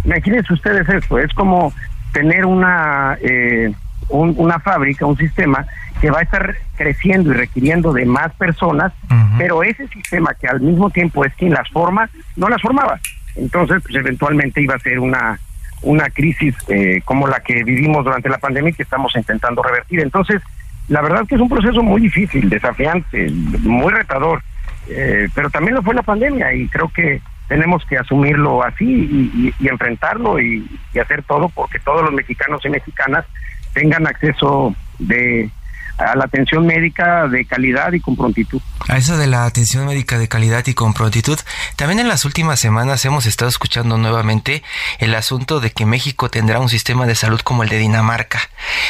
Imagínense 0.04 0.52
ustedes 0.52 0.86
esto, 0.88 1.18
es 1.18 1.32
como 1.32 1.72
tener 2.12 2.44
una, 2.44 3.16
eh, 3.22 3.72
una 4.08 4.58
fábrica, 4.60 5.06
un 5.06 5.16
sistema 5.16 5.66
que 6.00 6.10
va 6.10 6.18
a 6.18 6.22
estar 6.22 6.56
creciendo 6.76 7.30
y 7.30 7.34
requiriendo 7.34 7.92
de 7.92 8.04
más 8.04 8.32
personas, 8.34 8.92
pero 9.38 9.62
ese 9.62 9.88
sistema 9.88 10.34
que 10.34 10.46
al 10.46 10.60
mismo 10.60 10.90
tiempo 10.90 11.24
es 11.24 11.34
quien 11.34 11.52
las 11.52 11.68
forma, 11.70 12.08
no 12.36 12.48
las 12.48 12.60
formaba. 12.60 12.98
Entonces, 13.36 13.82
pues 13.82 13.94
eventualmente 13.94 14.60
iba 14.60 14.74
a 14.74 14.78
ser 14.78 14.98
una, 15.00 15.38
una 15.82 16.08
crisis 16.10 16.54
eh, 16.68 17.00
como 17.04 17.26
la 17.26 17.40
que 17.40 17.64
vivimos 17.64 18.04
durante 18.04 18.28
la 18.28 18.38
pandemia 18.38 18.70
y 18.70 18.74
que 18.74 18.82
estamos 18.82 19.14
intentando 19.16 19.62
revertir. 19.62 20.00
Entonces, 20.00 20.42
la 20.88 21.00
verdad 21.00 21.26
que 21.26 21.34
es 21.36 21.40
un 21.40 21.48
proceso 21.48 21.82
muy 21.82 22.02
difícil, 22.02 22.48
desafiante, 22.48 23.30
muy 23.30 23.92
retador, 23.92 24.42
eh, 24.88 25.28
pero 25.34 25.50
también 25.50 25.74
lo 25.74 25.82
fue 25.82 25.94
la 25.94 26.02
pandemia 26.02 26.52
y 26.52 26.68
creo 26.68 26.88
que 26.88 27.20
tenemos 27.48 27.84
que 27.86 27.98
asumirlo 27.98 28.62
así 28.62 29.52
y, 29.58 29.68
enfrentarlo 29.68 30.40
y, 30.40 30.66
hacer 31.00 31.22
todo 31.24 31.48
porque 31.48 31.78
todos 31.78 32.02
los 32.02 32.12
mexicanos 32.12 32.64
y 32.64 32.68
mexicanas 32.70 33.24
tengan 33.74 34.06
acceso 34.06 34.74
de 34.98 35.50
a 35.98 36.16
la 36.16 36.24
atención 36.24 36.66
médica 36.66 37.28
de 37.28 37.44
calidad 37.44 37.92
y 37.92 38.00
con 38.00 38.16
prontitud. 38.16 38.60
A 38.88 38.96
eso 38.96 39.16
de 39.16 39.26
la 39.26 39.46
atención 39.46 39.86
médica 39.86 40.18
de 40.18 40.28
calidad 40.28 40.66
y 40.66 40.74
con 40.74 40.92
prontitud, 40.94 41.38
también 41.76 42.00
en 42.00 42.08
las 42.08 42.24
últimas 42.24 42.60
semanas 42.60 43.04
hemos 43.04 43.26
estado 43.26 43.48
escuchando 43.48 43.96
nuevamente 43.96 44.62
el 44.98 45.14
asunto 45.14 45.60
de 45.60 45.70
que 45.70 45.86
México 45.86 46.30
tendrá 46.30 46.58
un 46.58 46.68
sistema 46.68 47.06
de 47.06 47.14
salud 47.14 47.40
como 47.40 47.62
el 47.62 47.68
de 47.68 47.78
Dinamarca. 47.78 48.40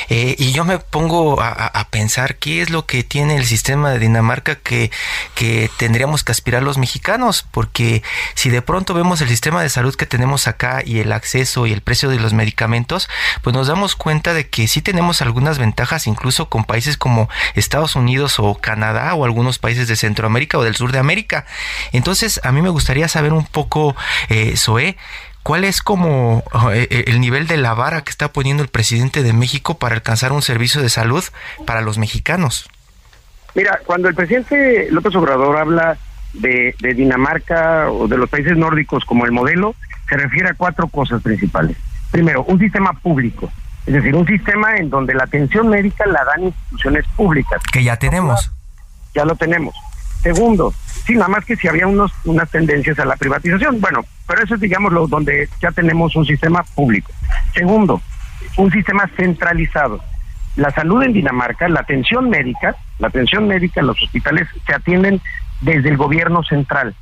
Eh, 0.09 0.35
y 0.39 0.53
yo 0.53 0.65
me 0.65 0.79
pongo 0.79 1.41
a, 1.41 1.55
pensar 1.91 2.37
qué 2.37 2.61
es 2.61 2.71
lo 2.71 2.87
que 2.87 3.05
tiene 3.05 3.37
el 3.37 3.45
sistema 3.45 3.91
de 3.91 3.99
Dinamarca 4.01 4.57
que, 4.57 4.91
que 5.35 5.71
tendríamos 5.79 6.25
que 6.25 6.33
aspirar 6.33 6.63
los 6.63 6.79
mexicanos, 6.79 7.47
porque 7.51 8.03
si 8.35 8.51
de 8.51 8.63
pronto 8.63 8.95
vemos 8.95 9.21
el 9.21 9.29
sistema 9.29 9.63
de 9.63 9.69
salud 9.69 9.95
que 9.95 10.07
tenemos 10.07 10.49
acá 10.49 10.83
y 10.85 10.99
el 10.99 11.13
acceso 11.13 11.67
y 11.67 11.73
el 11.73 11.83
precio 11.83 12.09
de 12.09 12.19
los 12.19 12.33
medicamentos, 12.33 13.09
pues 13.43 13.55
nos 13.55 13.69
damos 13.69 13.95
cuenta 13.95 14.35
de 14.35 14.49
que 14.49 14.67
sí 14.67 14.83
tenemos 14.83 15.23
algunas 15.23 15.59
ventajas 15.59 16.07
incluso 16.07 16.49
con 16.49 16.65
países 16.65 16.94
como 16.97 17.29
Estados 17.55 17.97
Unidos 17.97 18.37
o 18.39 18.55
Canadá 18.55 19.15
o 19.15 19.25
algunos 19.25 19.59
países 19.59 19.89
de 19.89 19.97
Centroamérica 19.97 20.59
o 20.59 20.65
del 20.65 20.77
sur 20.77 20.93
de 20.93 20.99
América. 20.99 21.47
Entonces, 21.93 22.41
a 22.45 22.53
mí 22.53 22.63
me 22.63 22.69
gustaría 22.69 23.09
saber 23.09 23.33
un 23.33 23.47
poco, 23.47 23.97
eh, 24.29 24.55
¿Cuál 25.45 25.65
es 25.65 25.83
como 25.83 26.43
eh, 26.73 26.89
eh, 26.91 27.05
el 27.09 27.21
nivel 27.21 27.47
de 27.47 27.59
la 27.59 27.75
vara 27.75 28.01
que 28.01 28.09
está 28.09 28.33
poniendo 28.33 28.63
el 28.63 28.71
presidente 28.71 29.23
de 29.23 29.35
México 29.35 29.77
para 29.79 29.95
alcanzar 29.95 30.33
un 30.33 30.41
servicio 30.41 30.81
de 30.81 30.89
salud 30.89 31.23
para 31.67 31.83
los 31.83 31.99
mexicanos? 31.99 32.67
Mira, 33.55 33.79
cuando 33.85 34.09
el 34.09 34.15
presidente 34.15 34.89
López 34.91 35.15
Obrador 35.15 35.59
habla 35.59 35.99
de, 36.33 36.75
Dinamarca 36.97 37.91
o 37.91 38.09
de 38.09 38.17
los 38.17 38.31
países 38.31 38.57
nórdicos 38.57 39.05
como 39.05 39.27
el 39.27 39.33
modelo, 39.33 39.75
se 40.09 40.17
refiere 40.17 40.49
a 40.49 40.55
cuatro 40.55 40.89
cosas 40.89 41.23
principales. 41.23 41.77
Primero, 42.11 42.45
un 42.45 42.59
sistema 42.59 42.95
público. 42.95 43.53
Es 43.87 43.95
decir, 43.95 44.15
un 44.15 44.27
sistema 44.27 44.77
en 44.77 44.89
donde 44.89 45.15
la 45.15 45.25
atención 45.25 45.69
médica 45.69 46.07
la 46.07 46.25
dan 46.25 46.45
instituciones 46.45 47.05
públicas. 47.17 47.63
Que 47.71 47.85
ya 47.85 47.97
tenemos. 47.97 48.51
Ya 49.15 49.25
lo 49.25 49.35
tenemos. 49.37 49.75
Segundo, 50.23 50.73
sí, 51.07 51.15
nada 51.15 51.29
más 51.29 51.45
que 51.45 51.55
si 51.55 51.69
había 51.69 51.87
unos, 51.87 52.11
unas 52.25 52.51
tendencias 52.51 52.99
a 52.99 53.05
la 53.05 53.17
privatización. 53.17 53.81
Bueno, 53.81 54.05
pero 54.27 54.43
eso 54.43 54.55
es, 54.55 54.61
digamos, 54.61 54.93
lo, 54.93 55.07
donde 55.07 55.49
ya 55.61 55.71
tenemos 55.71 56.17
un 56.17 56.25
sistema 56.25 56.63
público. 56.75 57.13
Segundo, 57.53 58.01
un 58.57 58.71
sistema 58.71 59.09
centralizado. 59.17 60.01
La 60.57 60.71
salud 60.71 61.03
en 61.03 61.13
Dinamarca, 61.13 61.69
la 61.69 61.81
atención 61.81 62.31
médica, 62.31 62.77
la 62.99 63.09
atención 63.09 63.47
médica 63.49 63.81
en 63.81 63.89
los 63.89 64.03
hospitales 64.03 64.49
se 64.67 64.75
atienden 64.75 65.21
desde 65.61 65.91
el 65.91 65.97
gobierno 65.97 66.43
central. 66.43 66.95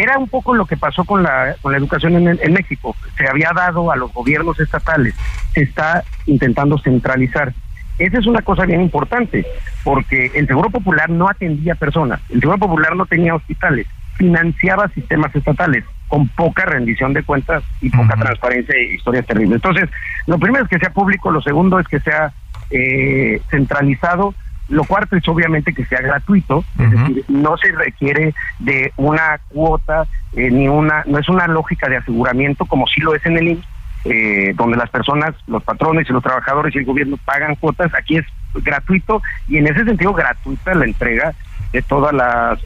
Era 0.00 0.16
un 0.16 0.28
poco 0.28 0.54
lo 0.54 0.64
que 0.64 0.78
pasó 0.78 1.04
con 1.04 1.22
la, 1.22 1.56
con 1.60 1.72
la 1.72 1.78
educación 1.78 2.26
en, 2.26 2.52
México. 2.54 2.96
Se 3.18 3.28
había 3.28 3.50
dado 3.54 3.92
a 3.92 3.96
los 3.96 4.10
gobiernos 4.14 4.58
estatales, 4.58 5.14
se 5.52 5.60
está 5.60 6.02
intentando 6.24 6.78
centralizar. 6.78 7.52
Esa 7.98 8.18
es 8.18 8.26
una 8.26 8.40
cosa 8.40 8.64
bien 8.64 8.80
importante, 8.80 9.44
porque 9.84 10.30
el 10.34 10.46
Seguro 10.46 10.70
Popular 10.70 11.10
no 11.10 11.28
atendía 11.28 11.74
personas, 11.74 12.18
el 12.30 12.40
Seguro 12.40 12.56
Popular 12.56 12.96
no 12.96 13.04
tenía 13.04 13.34
hospitales, 13.34 13.86
financiaba 14.16 14.88
sistemas 14.88 15.36
estatales 15.36 15.84
con 16.08 16.28
poca 16.28 16.64
rendición 16.64 17.12
de 17.12 17.22
cuentas 17.22 17.62
y 17.82 17.90
poca 17.90 18.16
transparencia 18.16 18.74
y 18.78 18.94
historias 18.94 19.26
terribles. 19.26 19.56
Entonces, 19.56 19.90
lo 20.26 20.38
primero 20.38 20.64
es 20.64 20.70
que 20.70 20.78
sea 20.78 20.94
público, 20.94 21.30
lo 21.30 21.42
segundo 21.42 21.78
es 21.78 21.86
que 21.86 22.00
sea 22.00 22.32
eh, 22.70 23.42
centralizado 23.50 24.34
lo 24.70 24.84
cuarto 24.84 25.16
es 25.16 25.28
obviamente 25.28 25.74
que 25.74 25.84
sea 25.84 26.00
gratuito, 26.00 26.64
es 26.78 26.90
decir, 26.90 27.24
no 27.28 27.56
se 27.56 27.72
requiere 27.72 28.34
de 28.60 28.92
una 28.96 29.40
cuota, 29.48 30.06
eh, 30.34 30.50
ni 30.50 30.68
una, 30.68 31.02
no 31.06 31.18
es 31.18 31.28
una 31.28 31.46
lógica 31.48 31.88
de 31.88 31.96
aseguramiento 31.96 32.64
como 32.64 32.86
sí 32.86 33.00
lo 33.00 33.14
es 33.14 33.26
en 33.26 33.36
el 33.36 33.48
IMSS, 33.48 33.66
eh, 34.04 34.54
donde 34.56 34.76
las 34.76 34.88
personas, 34.88 35.34
los 35.46 35.62
patrones 35.62 36.08
y 36.08 36.12
los 36.12 36.22
trabajadores 36.22 36.74
y 36.74 36.78
el 36.78 36.84
gobierno 36.84 37.18
pagan 37.24 37.56
cuotas, 37.56 37.92
aquí 37.94 38.16
es 38.16 38.24
gratuito 38.54 39.20
y 39.48 39.58
en 39.58 39.66
ese 39.66 39.84
sentido 39.84 40.14
gratuita 40.14 40.74
la 40.74 40.84
entrega 40.84 41.34
de 41.72 41.82
todos 41.82 42.12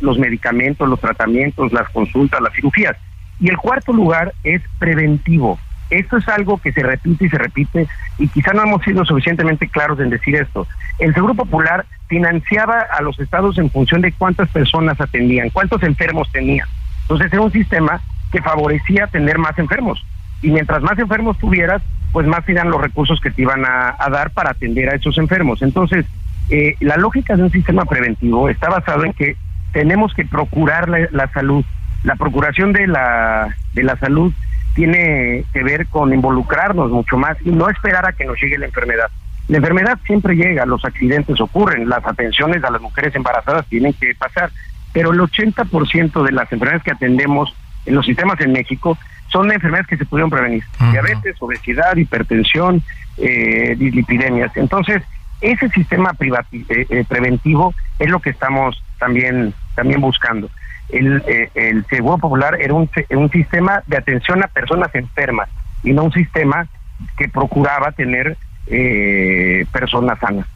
los 0.01 0.19
medicamentos, 0.19 0.89
los 0.89 1.01
tratamientos, 1.01 1.73
las 1.73 1.89
consultas, 1.91 2.41
las 2.41 2.55
cirugías. 2.55 2.97
Y 3.41 3.49
el 3.49 3.57
cuarto 3.57 3.93
lugar 3.93 4.33
es 4.45 4.63
preventivo. 4.79 5.59
Esto 5.91 6.17
es 6.17 6.29
algo 6.29 6.59
que 6.59 6.73
se 6.73 6.83
repite 6.83 7.27
y 7.27 7.29
se 7.29 7.39
repite 7.39 7.89
y 8.19 8.29
quizá 8.29 8.53
no 8.53 8.63
hemos 8.63 8.83
sido 8.83 9.05
suficientemente 9.05 9.69
claros 9.69 10.01
en 10.01 10.11
decir 10.11 10.37
esto. 10.37 10.67
El 10.99 11.15
Seguro 11.15 11.35
Popular 11.35 11.85
financiaba 12.09 12.81
a 12.81 13.03
los 13.03 13.19
estados 13.21 13.59
en 13.59 13.71
función 13.71 14.01
de 14.01 14.13
cuántas 14.13 14.49
personas 14.49 15.01
atendían, 15.01 15.51
cuántos 15.51 15.83
enfermos 15.83 16.31
tenían. 16.33 16.67
Entonces 17.03 17.33
era 17.33 17.43
un 17.43 17.53
sistema 17.53 18.01
que 18.33 18.41
favorecía 18.41 19.07
tener 19.09 19.39
más 19.39 19.59
enfermos. 19.59 20.05
Y 20.43 20.51
mientras 20.51 20.83
más 20.83 20.99
enfermos 20.99 21.39
tuvieras, 21.39 21.83
pues 22.13 22.27
más 22.27 22.49
eran 22.49 22.71
los 22.71 22.81
recursos 22.81 23.21
que 23.21 23.31
te 23.31 23.43
iban 23.43 23.65
a, 23.65 23.97
dar 24.11 24.31
para 24.31 24.51
atender 24.51 24.89
a 24.91 24.97
esos 24.97 25.19
enfermos. 25.19 25.63
Entonces, 25.63 26.07
eh, 26.51 26.77
la 26.81 26.97
lógica 26.97 27.37
de 27.37 27.43
un 27.43 27.51
sistema 27.51 27.85
preventivo 27.85 28.49
está 28.49 28.69
basado 28.69 29.05
en 29.05 29.13
que 29.13 29.37
tenemos 29.73 30.15
que 30.15 30.25
procurar 30.25 30.89
la, 30.89 31.09
la 31.11 31.29
salud. 31.33 31.65
La 32.03 32.17
procuración 32.17 32.73
de 32.73 32.87
la, 32.87 33.57
de 33.73 33.83
la 33.83 33.97
salud 33.97 34.33
tiene 34.75 35.45
que 35.53 35.63
ver 35.63 35.87
con 35.87 36.13
involucrarnos 36.13 36.91
mucho 36.91 37.17
más 37.17 37.37
y 37.45 37.51
no 37.51 37.69
esperar 37.69 38.07
a 38.07 38.13
que 38.13 38.25
nos 38.25 38.41
llegue 38.41 38.59
la 38.59 38.67
enfermedad. 38.67 39.11
La 39.49 39.59
enfermedad 39.59 39.99
siempre 40.07 40.35
llega, 40.35 40.67
los 40.67 40.85
accidentes 40.85 41.41
ocurren, 41.41 41.89
las 41.89 42.05
atenciones 42.07 42.65
a 42.65 42.71
las 42.71 42.81
mujeres 42.81 43.15
embarazadas 43.15 43.67
tienen 43.67 43.93
que 43.93 44.15
pasar, 44.15 44.51
pero 44.93 45.13
el 45.13 45.21
80% 45.21 46.25
de 46.25 46.33
las 46.33 46.51
enfermedades 46.51 46.83
que 46.83 46.93
atendemos 46.93 47.55
en 47.87 47.95
los 47.95 48.07
sistemas 48.07 48.41
en 48.41 48.53
México 48.53 48.97
son 49.29 49.53
enfermedades 49.53 49.87
que 49.87 49.97
se 49.97 50.07
pudieron 50.07 50.31
prevenir. 50.31 50.65
Diabetes, 50.93 51.37
obesidad, 51.41 51.97
hipertensión, 51.97 52.83
eh, 53.19 53.75
dislipidemias. 53.77 54.57
Entonces, 54.57 55.03
ese 55.41 55.69
sistema 55.71 56.17
eh, 56.21 56.87
eh, 56.89 57.05
preventivo 57.07 57.75
es 57.99 58.09
lo 58.09 58.21
que 58.21 58.31
estamos 58.31 58.83
también, 58.99 59.53
también 59.75 60.01
buscando 60.01 60.49
el, 60.89 61.23
eh, 61.27 61.51
el 61.55 61.85
Seguro 61.87 62.19
Popular 62.19 62.61
era 62.61 62.75
un, 62.75 62.91
un 63.11 63.31
sistema 63.31 63.83
de 63.87 63.97
atención 63.97 64.43
a 64.43 64.49
personas 64.49 64.95
enfermas 64.95 65.49
y 65.83 65.93
no 65.93 66.05
un 66.05 66.13
sistema 66.13 66.67
que 67.17 67.29
procuraba 67.29 67.93
tener 67.93 68.37
eh, 68.67 69.67
personas 69.73 70.19
sanas. 70.19 70.47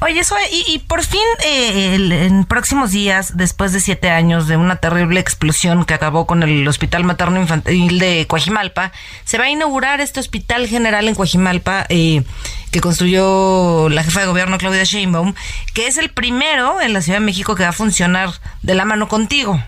Oye, 0.00 0.20
eso, 0.20 0.34
y, 0.52 0.78
por 0.80 1.02
fin, 1.02 1.20
eh, 1.42 2.26
en 2.26 2.44
próximos 2.44 2.90
días, 2.90 3.38
después 3.38 3.72
de 3.72 3.80
siete 3.80 4.10
años 4.10 4.46
de 4.46 4.58
una 4.58 4.76
terrible 4.76 5.20
explosión 5.20 5.86
que 5.86 5.94
acabó 5.94 6.26
con 6.26 6.42
el 6.42 6.68
Hospital 6.68 7.04
Materno 7.04 7.40
Infantil 7.40 7.98
de 7.98 8.26
Coajimalpa, 8.28 8.92
se 9.24 9.38
va 9.38 9.44
a 9.44 9.50
inaugurar 9.50 10.02
este 10.02 10.20
Hospital 10.20 10.68
General 10.68 11.08
en 11.08 11.14
Coajimalpa 11.14 11.86
eh, 11.88 12.24
que 12.72 12.80
construyó 12.82 13.88
la 13.88 14.04
jefa 14.04 14.20
de 14.20 14.26
gobierno 14.26 14.58
Claudia 14.58 14.84
Sheinbaum, 14.84 15.32
que 15.72 15.86
es 15.86 15.96
el 15.96 16.10
primero 16.10 16.82
en 16.82 16.92
la 16.92 17.00
Ciudad 17.00 17.18
de 17.18 17.24
México 17.24 17.54
que 17.54 17.62
va 17.62 17.70
a 17.70 17.72
funcionar 17.72 18.28
de 18.60 18.74
la 18.74 18.84
mano 18.84 19.08
contigo 19.08 19.62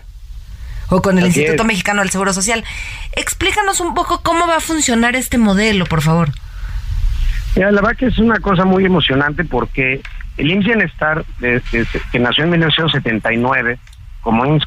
o 0.89 1.01
con 1.01 1.17
el 1.17 1.25
Instituto 1.25 1.63
Mexicano 1.63 2.01
del 2.01 2.11
Seguro 2.11 2.33
Social. 2.33 2.63
Explícanos 3.13 3.79
un 3.79 3.95
poco 3.95 4.21
cómo 4.21 4.45
va 4.45 4.57
a 4.57 4.61
funcionar 4.61 5.15
este 5.15 5.39
modelo, 5.39 5.85
por 5.85 6.03
favor. 6.03 6.29
la 7.55 7.71
verdad 7.71 7.95
que 7.97 8.05
es 8.05 8.19
una 8.19 8.39
cosa 8.39 8.63
muy 8.63 8.85
emocionante 8.85 9.43
porque 9.43 10.01
el 10.39 10.51
IMSS 10.51 10.65
Bienestar, 10.65 11.25
que 11.39 12.19
nació 12.19 12.45
en 12.45 12.49
1979 12.51 13.77
como 14.21 14.45
IMSS 14.45 14.65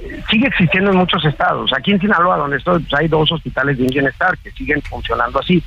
eh, 0.00 0.22
sigue 0.30 0.46
existiendo 0.46 0.90
en 0.90 0.96
muchos 0.96 1.24
estados. 1.24 1.72
Aquí 1.76 1.92
en 1.92 2.00
Sinaloa, 2.00 2.36
donde 2.36 2.58
estoy, 2.58 2.82
pues, 2.82 2.94
hay 3.00 3.08
dos 3.08 3.30
hospitales 3.32 3.78
de 3.78 3.86
Bienestar 3.86 4.38
que 4.38 4.50
siguen 4.52 4.80
funcionando 4.82 5.40
así. 5.40 5.62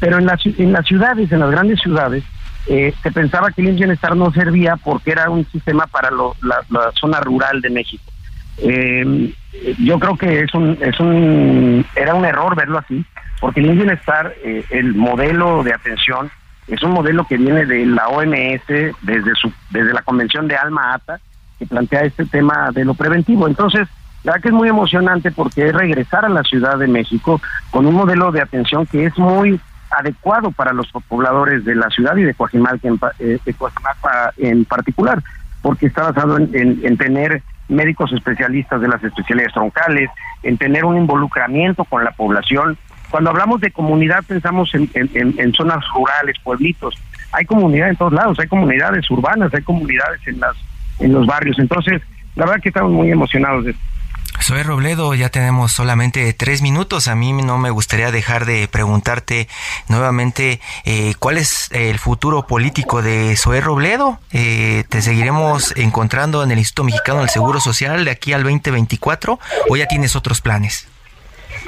Pero 0.00 0.18
en, 0.18 0.26
las 0.26 0.44
en 0.46 0.72
las 0.72 0.86
ciudades, 0.86 1.30
en 1.30 1.40
las 1.40 1.50
grandes 1.50 1.80
ciudades, 1.80 2.24
eh, 2.66 2.94
se 3.02 3.12
pensaba 3.12 3.50
que 3.50 3.62
el 3.62 3.78
IMSS 3.78 4.16
no 4.16 4.32
servía 4.32 4.76
porque 4.76 5.12
era 5.12 5.28
un 5.28 5.44
sistema 5.46 5.86
para 5.86 6.10
la, 6.10 6.90
zona 6.98 7.20
rural 7.20 7.60
de 7.60 7.70
México. 7.70 8.04
Eh, 8.58 9.34
yo 9.80 9.98
creo 9.98 10.16
que 10.16 10.40
es 10.40 10.54
un, 10.54 10.78
es 10.80 10.98
un, 11.00 11.84
era 11.94 12.14
un 12.14 12.24
error 12.24 12.56
verlo 12.56 12.78
así, 12.78 13.04
porque 13.40 13.60
el 13.60 13.66
IMSS 13.66 14.00
eh, 14.44 14.64
el 14.70 14.94
modelo 14.94 15.62
de 15.62 15.74
atención, 15.74 16.30
es 16.68 16.82
un 16.82 16.92
modelo 16.92 17.26
que 17.26 17.36
viene 17.36 17.66
de 17.66 17.86
la 17.86 18.08
OMS, 18.08 18.66
desde, 19.02 19.34
su, 19.34 19.52
desde 19.70 19.92
la 19.92 20.02
Convención 20.02 20.48
de 20.48 20.56
Alma 20.56 20.94
Ata, 20.94 21.20
que 21.58 21.66
plantea 21.66 22.02
este 22.02 22.24
tema 22.26 22.70
de 22.72 22.84
lo 22.84 22.94
preventivo. 22.94 23.46
Entonces, 23.46 23.88
la 24.24 24.32
verdad 24.32 24.42
que 24.42 24.48
es 24.48 24.54
muy 24.54 24.68
emocionante 24.68 25.30
porque 25.30 25.68
es 25.68 25.74
regresar 25.74 26.24
a 26.24 26.30
la 26.30 26.42
Ciudad 26.42 26.78
de 26.78 26.86
México 26.86 27.40
con 27.70 27.86
un 27.86 27.94
modelo 27.94 28.32
de 28.32 28.40
atención 28.40 28.86
que 28.86 29.04
es 29.06 29.18
muy 29.18 29.60
adecuado 29.90 30.50
para 30.50 30.72
los 30.72 30.90
pobladores 31.08 31.64
de 31.64 31.74
la 31.74 31.88
ciudad 31.90 32.16
y 32.16 32.24
de 32.24 32.34
Coajimalpa 32.34 32.88
en, 32.88 32.98
eh, 33.18 33.38
en 34.38 34.64
particular, 34.64 35.22
porque 35.62 35.86
está 35.86 36.10
basado 36.10 36.38
en, 36.38 36.96
tener 36.96 37.42
médicos 37.68 38.12
especialistas 38.12 38.80
de 38.80 38.88
las 38.88 39.02
especialidades 39.04 39.54
troncales, 39.54 40.10
en 40.42 40.58
tener 40.58 40.84
un 40.84 40.96
involucramiento 40.96 41.84
con 41.84 42.04
la 42.04 42.10
población. 42.12 42.76
Cuando 43.14 43.30
hablamos 43.30 43.60
de 43.60 43.70
comunidad 43.70 44.24
pensamos 44.26 44.74
en, 44.74 45.52
zonas 45.52 45.84
rurales, 45.94 46.34
pueblitos. 46.42 46.96
Hay 47.30 47.44
comunidad 47.44 47.90
en 47.90 47.94
todos 47.94 48.12
lados, 48.12 48.40
hay 48.40 48.48
comunidades 48.48 49.08
urbanas, 49.08 49.54
hay 49.54 49.62
comunidades 49.62 50.20
en 50.26 50.40
las 50.40 50.56
en 50.98 51.12
los 51.12 51.24
barrios. 51.24 51.56
Entonces, 51.60 52.02
la 52.34 52.44
verdad 52.44 52.60
que 52.60 52.70
estamos 52.70 52.90
muy 52.90 53.12
emocionados 53.12 53.66
de 53.66 53.70
esto. 53.70 53.82
Soy 54.40 54.64
Robledo, 54.64 55.14
ya 55.14 55.28
tenemos 55.28 55.70
solamente 55.70 56.32
tres 56.32 56.60
minutos. 56.60 57.06
A 57.06 57.14
mí 57.14 57.32
no 57.32 57.56
me 57.56 57.70
gustaría 57.70 58.10
dejar 58.10 58.46
de 58.46 58.66
preguntarte 58.66 59.46
nuevamente 59.86 60.60
eh, 60.84 61.14
cuál 61.20 61.38
es 61.38 61.68
el 61.70 62.00
futuro 62.00 62.48
político 62.48 63.00
de 63.00 63.36
Zoé 63.36 63.60
Robledo. 63.60 64.18
Eh, 64.32 64.82
¿Te 64.88 65.02
seguiremos 65.02 65.72
encontrando 65.76 66.42
en 66.42 66.50
el 66.50 66.58
Instituto 66.58 66.82
Mexicano 66.82 67.20
del 67.20 67.28
Seguro 67.28 67.60
Social 67.60 68.04
de 68.04 68.10
aquí 68.10 68.32
al 68.32 68.42
2024 68.42 69.38
o 69.68 69.76
ya 69.76 69.86
tienes 69.86 70.16
otros 70.16 70.40
planes? 70.40 70.88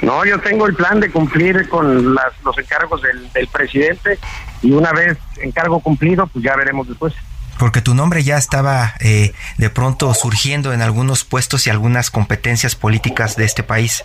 No, 0.01 0.25
yo 0.25 0.39
tengo 0.39 0.67
el 0.67 0.75
plan 0.75 0.99
de 0.99 1.09
cumplir 1.09 1.67
con 1.69 2.13
los 2.13 2.57
encargos 2.57 3.01
del, 3.01 3.31
del 3.33 3.47
presidente 3.47 4.19
y 4.61 4.71
una 4.71 4.91
vez 4.91 5.17
encargo 5.41 5.79
cumplido, 5.79 6.27
pues 6.27 6.43
ya 6.43 6.55
veremos 6.55 6.87
después 6.87 7.13
porque 7.57 7.81
tu 7.81 7.95
nombre 7.95 8.23
ya 8.23 8.37
estaba 8.37 8.93
eh, 8.99 9.33
de 9.57 9.69
pronto 9.69 10.13
surgiendo 10.13 10.73
en 10.73 10.81
algunos 10.81 11.23
puestos 11.23 11.67
y 11.67 11.69
algunas 11.69 12.11
competencias 12.11 12.75
políticas 12.75 13.35
de 13.35 13.45
este 13.45 13.63
país. 13.63 14.03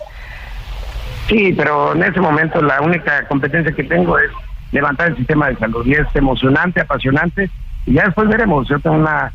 Sí, 1.27 1.53
pero 1.55 1.93
en 1.93 2.03
ese 2.03 2.19
momento 2.19 2.61
la 2.61 2.81
única 2.81 3.27
competencia 3.27 3.71
que 3.73 3.83
tengo 3.83 4.17
es 4.17 4.31
levantar 4.71 5.09
el 5.09 5.17
sistema 5.17 5.49
de 5.49 5.57
salud 5.57 5.85
y 5.85 5.93
es 5.93 6.07
emocionante, 6.15 6.81
apasionante 6.81 7.49
y 7.85 7.93
ya 7.93 8.05
después 8.05 8.27
veremos. 8.27 8.67
Yo 8.67 8.79
tengo 8.79 8.97
una, 8.97 9.33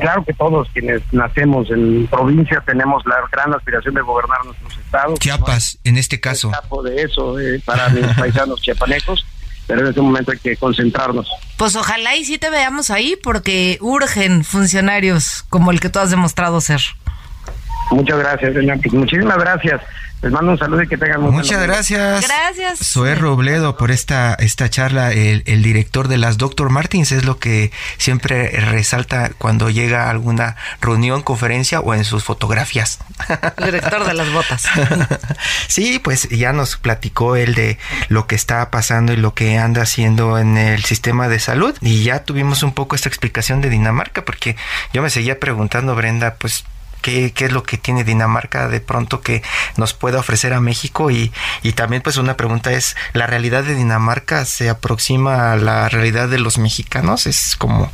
claro 0.00 0.24
que 0.24 0.32
todos 0.32 0.68
quienes 0.72 1.02
nacemos 1.12 1.70
en 1.70 2.06
provincia 2.08 2.62
tenemos 2.66 3.04
la 3.06 3.16
gran 3.30 3.54
aspiración 3.54 3.94
de 3.94 4.02
gobernar 4.02 4.44
nuestros 4.44 4.78
estados. 4.78 5.18
Chiapas, 5.18 5.78
en 5.84 5.96
este 5.96 6.20
caso. 6.20 6.50
de 6.84 7.02
eso 7.02 7.38
eh, 7.38 7.60
para 7.64 7.88
mis 7.88 8.06
paisanos 8.18 8.60
chiapanecos 8.60 9.24
pero 9.66 9.80
en 9.80 9.88
este 9.88 10.00
momento 10.00 10.32
hay 10.32 10.38
que 10.38 10.56
concentrarnos. 10.56 11.28
Pues 11.56 11.74
ojalá 11.76 12.16
y 12.16 12.24
sí 12.24 12.38
te 12.38 12.50
veamos 12.50 12.90
ahí 12.90 13.16
porque 13.22 13.78
urgen 13.80 14.44
funcionarios 14.44 15.44
como 15.48 15.72
el 15.72 15.80
que 15.80 15.88
tú 15.88 15.98
has 15.98 16.10
demostrado 16.10 16.60
ser. 16.60 16.80
Muchas 17.90 18.18
gracias, 18.18 18.54
señor. 18.54 18.78
Pues 18.80 18.94
muchísimas 18.94 19.38
gracias. 19.38 19.80
Les 20.22 20.32
mando 20.32 20.52
un 20.52 20.58
saludo 20.58 20.82
y 20.82 20.88
que 20.88 20.96
tengan 20.96 21.20
Muchas 21.20 21.62
gracias. 21.62 22.26
Gracias. 22.26 22.78
Zoé 22.82 23.14
Robledo 23.14 23.76
por 23.76 23.90
esta, 23.90 24.34
esta 24.34 24.70
charla. 24.70 25.12
El, 25.12 25.42
el, 25.46 25.62
director 25.62 26.08
de 26.08 26.16
las 26.16 26.38
Doctor 26.38 26.70
Martins 26.70 27.12
es 27.12 27.24
lo 27.24 27.38
que 27.38 27.70
siempre 27.98 28.48
resalta 28.48 29.30
cuando 29.36 29.68
llega 29.68 30.04
a 30.04 30.10
alguna 30.10 30.56
reunión, 30.80 31.22
conferencia 31.22 31.80
o 31.80 31.92
en 31.92 32.04
sus 32.04 32.24
fotografías. 32.24 32.98
El 33.58 33.66
director 33.66 34.06
de 34.06 34.14
las 34.14 34.32
botas. 34.32 34.66
sí, 35.68 35.98
pues 35.98 36.28
ya 36.30 36.52
nos 36.54 36.76
platicó 36.76 37.36
él 37.36 37.54
de 37.54 37.78
lo 38.08 38.26
que 38.26 38.36
está 38.36 38.70
pasando 38.70 39.12
y 39.12 39.16
lo 39.16 39.34
que 39.34 39.58
anda 39.58 39.82
haciendo 39.82 40.38
en 40.38 40.56
el 40.56 40.82
sistema 40.84 41.28
de 41.28 41.40
salud. 41.40 41.76
Y 41.82 42.04
ya 42.04 42.24
tuvimos 42.24 42.62
un 42.62 42.72
poco 42.72 42.96
esta 42.96 43.08
explicación 43.08 43.60
de 43.60 43.68
Dinamarca, 43.68 44.24
porque 44.24 44.56
yo 44.94 45.02
me 45.02 45.10
seguía 45.10 45.38
preguntando, 45.38 45.94
Brenda, 45.94 46.36
pues 46.38 46.64
qué, 47.02 47.32
es 47.36 47.52
lo 47.52 47.62
que 47.62 47.78
tiene 47.78 48.04
Dinamarca 48.04 48.68
de 48.68 48.80
pronto 48.80 49.20
que 49.20 49.42
nos 49.76 49.94
pueda 49.94 50.20
ofrecer 50.20 50.52
a 50.52 50.60
México 50.60 51.10
y, 51.10 51.32
y 51.62 51.72
también 51.72 52.02
pues 52.02 52.16
una 52.16 52.36
pregunta 52.36 52.72
es, 52.72 52.96
¿la 53.12 53.26
realidad 53.26 53.64
de 53.64 53.74
Dinamarca 53.74 54.44
se 54.44 54.68
aproxima 54.68 55.52
a 55.52 55.56
la 55.56 55.88
realidad 55.88 56.28
de 56.28 56.38
los 56.38 56.58
mexicanos? 56.58 57.26
Es 57.26 57.56
como 57.56 57.90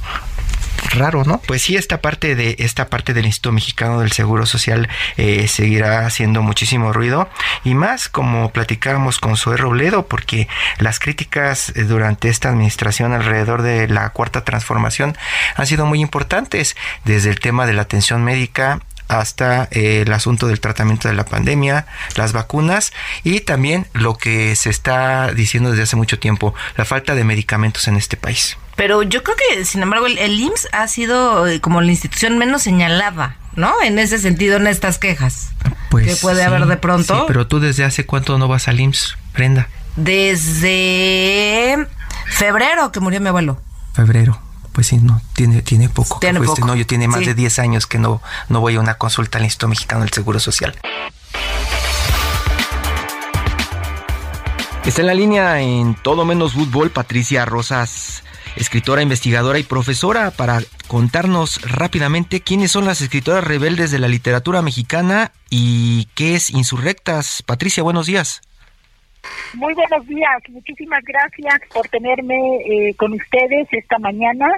raro, 0.90 1.24
¿no? 1.24 1.38
Pues 1.38 1.62
sí, 1.62 1.76
esta 1.76 2.00
parte 2.00 2.34
de 2.34 2.56
esta 2.58 2.88
parte 2.88 3.14
del 3.14 3.26
Instituto 3.26 3.52
Mexicano 3.52 4.00
del 4.00 4.12
Seguro 4.12 4.46
Social 4.46 4.88
eh, 5.16 5.48
seguirá 5.48 6.06
haciendo 6.06 6.42
muchísimo 6.42 6.92
ruido 6.92 7.28
y 7.64 7.74
más 7.74 8.08
como 8.08 8.50
platicábamos 8.50 9.18
con 9.18 9.36
Zoe 9.36 9.56
Robledo, 9.56 10.06
porque 10.06 10.48
las 10.78 10.98
críticas 10.98 11.72
eh, 11.74 11.84
durante 11.84 12.28
esta 12.28 12.50
administración 12.50 13.12
alrededor 13.12 13.62
de 13.62 13.88
la 13.88 14.10
cuarta 14.10 14.44
transformación 14.44 15.16
han 15.56 15.66
sido 15.66 15.86
muy 15.86 16.00
importantes, 16.00 16.76
desde 17.04 17.30
el 17.30 17.40
tema 17.40 17.66
de 17.66 17.72
la 17.72 17.82
atención 17.82 18.24
médica 18.24 18.80
hasta 19.12 19.68
eh, 19.70 20.02
el 20.06 20.12
asunto 20.12 20.46
del 20.46 20.60
tratamiento 20.60 21.08
de 21.08 21.14
la 21.14 21.24
pandemia, 21.24 21.86
las 22.16 22.32
vacunas 22.32 22.92
y 23.22 23.40
también 23.40 23.86
lo 23.92 24.16
que 24.16 24.56
se 24.56 24.70
está 24.70 25.32
diciendo 25.32 25.70
desde 25.70 25.82
hace 25.82 25.96
mucho 25.96 26.18
tiempo, 26.18 26.54
la 26.76 26.84
falta 26.84 27.14
de 27.14 27.22
medicamentos 27.24 27.88
en 27.88 27.96
este 27.96 28.16
país. 28.16 28.56
Pero 28.74 29.02
yo 29.02 29.22
creo 29.22 29.36
que, 29.36 29.64
sin 29.66 29.82
embargo, 29.82 30.06
el, 30.06 30.40
IMSS 30.40 30.68
ha 30.72 30.88
sido 30.88 31.46
eh, 31.46 31.60
como 31.60 31.82
la 31.82 31.90
institución 31.90 32.38
menos 32.38 32.62
señalada, 32.62 33.36
¿no? 33.54 33.70
En 33.82 33.98
ese 33.98 34.18
sentido, 34.18 34.56
en 34.56 34.66
estas 34.66 34.98
quejas. 34.98 35.50
Pues 35.90 36.06
que 36.06 36.16
puede 36.16 36.42
haber 36.42 36.64
de 36.64 36.78
pronto. 36.78 37.14
Sí, 37.14 37.22
pero 37.26 37.46
tú 37.46 37.60
desde 37.60 37.84
hace 37.84 38.06
cuánto 38.06 38.38
no 38.38 38.48
vas 38.48 38.66
al 38.68 38.80
IMSS, 38.80 39.18
Brenda? 39.34 39.68
Desde 39.96 41.86
febrero 42.28 42.90
que 42.92 43.00
murió 43.00 43.20
mi 43.20 43.28
abuelo. 43.28 43.60
Febrero 43.92 44.40
pues 44.72 44.88
sí, 44.88 44.96
no, 44.96 45.20
tiene, 45.34 45.62
tiene 45.62 45.88
poco. 45.88 46.18
Tiene 46.18 46.40
poco. 46.40 46.66
no, 46.66 46.74
yo 46.74 46.86
tiene 46.86 47.08
más 47.08 47.24
de 47.24 47.34
10 47.34 47.58
años 47.58 47.86
que 47.86 47.98
no, 47.98 48.22
no 48.48 48.60
voy 48.60 48.76
a 48.76 48.80
una 48.80 48.94
consulta 48.94 49.38
al 49.38 49.44
Instituto 49.44 49.68
Mexicano 49.68 50.00
del 50.02 50.12
Seguro 50.12 50.40
Social. 50.40 50.74
Está 54.84 55.00
en 55.02 55.06
la 55.06 55.14
línea 55.14 55.60
en 55.60 55.94
todo 55.94 56.24
menos 56.24 56.54
fútbol 56.54 56.90
Patricia 56.90 57.44
Rosas, 57.44 58.24
escritora, 58.56 59.00
investigadora 59.00 59.58
y 59.60 59.62
profesora, 59.62 60.32
para 60.32 60.60
contarnos 60.88 61.60
rápidamente 61.62 62.40
quiénes 62.40 62.72
son 62.72 62.86
las 62.86 63.00
escritoras 63.00 63.44
rebeldes 63.44 63.92
de 63.92 64.00
la 64.00 64.08
literatura 64.08 64.60
mexicana 64.60 65.32
y 65.50 66.06
qué 66.14 66.34
es 66.34 66.50
Insurrectas. 66.50 67.42
Patricia, 67.46 67.84
buenos 67.84 68.06
días. 68.06 68.42
Muy 69.54 69.74
buenos 69.74 70.06
días, 70.06 70.42
muchísimas 70.48 71.04
gracias 71.04 71.60
por 71.74 71.86
tenerme 71.88 72.34
eh, 72.64 72.94
con 72.96 73.12
ustedes 73.12 73.68
esta 73.70 73.98
mañana. 73.98 74.48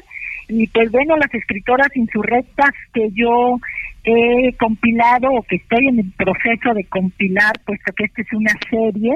Y 0.48 0.68
pues 0.68 0.90
bueno, 0.92 1.16
las 1.16 1.34
escritoras 1.34 1.88
insurrectas 1.96 2.70
que 2.92 3.08
yo 3.12 3.58
he 4.04 4.52
compilado 4.56 5.32
o 5.32 5.42
que 5.42 5.56
estoy 5.56 5.88
en 5.88 5.98
el 5.98 6.12
proceso 6.12 6.74
de 6.74 6.84
compilar, 6.84 7.52
puesto 7.64 7.92
que 7.92 8.04
esta 8.04 8.22
es 8.22 8.32
una 8.34 8.52
serie, 8.70 9.14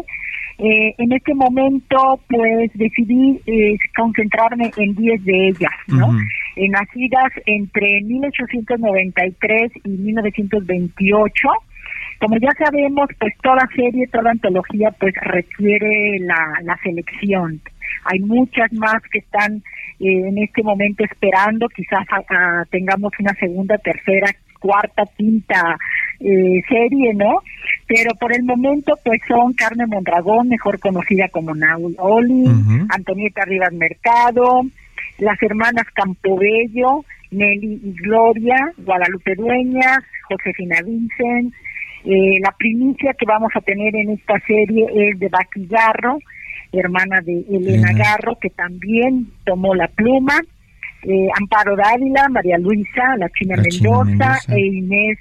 eh, 0.59 0.95
en 0.99 1.13
este 1.13 1.35
momento 1.35 2.19
pues 2.29 2.73
decidí 2.75 3.41
eh, 3.47 3.77
concentrarme 3.97 4.73
en 4.77 4.95
10 4.95 5.25
de 5.25 5.49
ellas, 5.49 5.73
¿no? 5.87 6.09
nacidas 6.57 7.31
entre 7.47 8.01
1893 8.03 9.71
y 9.85 9.89
1928 9.91 11.49
como 12.21 12.37
ya 12.39 12.51
sabemos, 12.59 13.09
pues 13.19 13.35
toda 13.43 13.69
serie, 13.75 14.07
toda 14.09 14.31
antología, 14.31 14.91
pues 14.99 15.15
requiere 15.21 16.19
la, 16.21 16.59
la 16.63 16.77
selección. 16.83 17.61
Hay 18.05 18.21
muchas 18.21 18.73
más 18.73 19.03
que 19.13 19.19
están 19.19 19.63
eh, 20.01 20.29
en 20.29 20.39
este 20.39 20.63
momento 20.63 21.05
esperando, 21.05 21.69
quizás 21.69 22.07
tengamos 22.71 23.13
una 23.19 23.35
segunda, 23.35 23.79
tercera, 23.79 24.31
cuarta, 24.59 25.05
quinta 25.17 25.77
eh, 26.21 26.61
serie, 26.69 27.15
¿no? 27.15 27.43
Pero 27.87 28.15
por 28.19 28.35
el 28.35 28.43
momento, 28.43 28.95
pues 29.05 29.21
son 29.27 29.53
Carmen 29.55 29.89
Mondragón, 29.89 30.49
mejor 30.49 30.79
conocida 30.81 31.29
como 31.29 31.55
Naul 31.55 31.95
Oli, 31.99 32.45
Antonieta 32.91 33.45
Rivas 33.45 33.73
Mercado, 33.73 34.63
las 35.19 35.41
hermanas 35.43 35.87
Campobello, 35.95 37.05
Nelly 37.31 37.81
y 37.85 37.93
Gloria, 38.03 38.73
Guadalupe 38.79 39.35
Dueñas, 39.37 40.01
Josefina 40.29 40.77
Vincent, 40.85 41.55
eh, 42.11 42.41
la 42.43 42.53
primicia 42.53 43.13
que 43.13 43.27
vamos 43.27 43.51
a 43.55 43.61
tener 43.61 43.95
en 43.95 44.09
esta 44.09 44.41
serie 44.47 44.87
es 44.95 45.19
de 45.19 45.29
Baki 45.29 45.67
Garro, 45.67 46.19
hermana 46.73 47.21
de 47.21 47.45
Elena 47.51 47.93
Garro, 47.93 48.39
que 48.41 48.49
también 48.49 49.29
tomó 49.45 49.75
la 49.75 49.89
pluma. 49.89 50.41
Eh, 51.03 51.29
Amparo 51.39 51.77
Dávila, 51.77 52.27
María 52.31 52.57
Luisa, 52.57 53.15
la 53.19 53.29
China, 53.29 53.57
Mendoza, 53.57 54.39
e 54.49 54.59
Inés, 54.59 55.19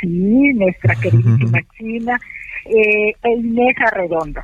sí, 0.00 0.52
nuestra 0.54 0.94
queridísima 1.02 1.60
China, 1.76 2.18
eh, 2.64 3.12
e 3.22 3.30
Inés 3.36 3.76
Arredondo. 3.86 4.40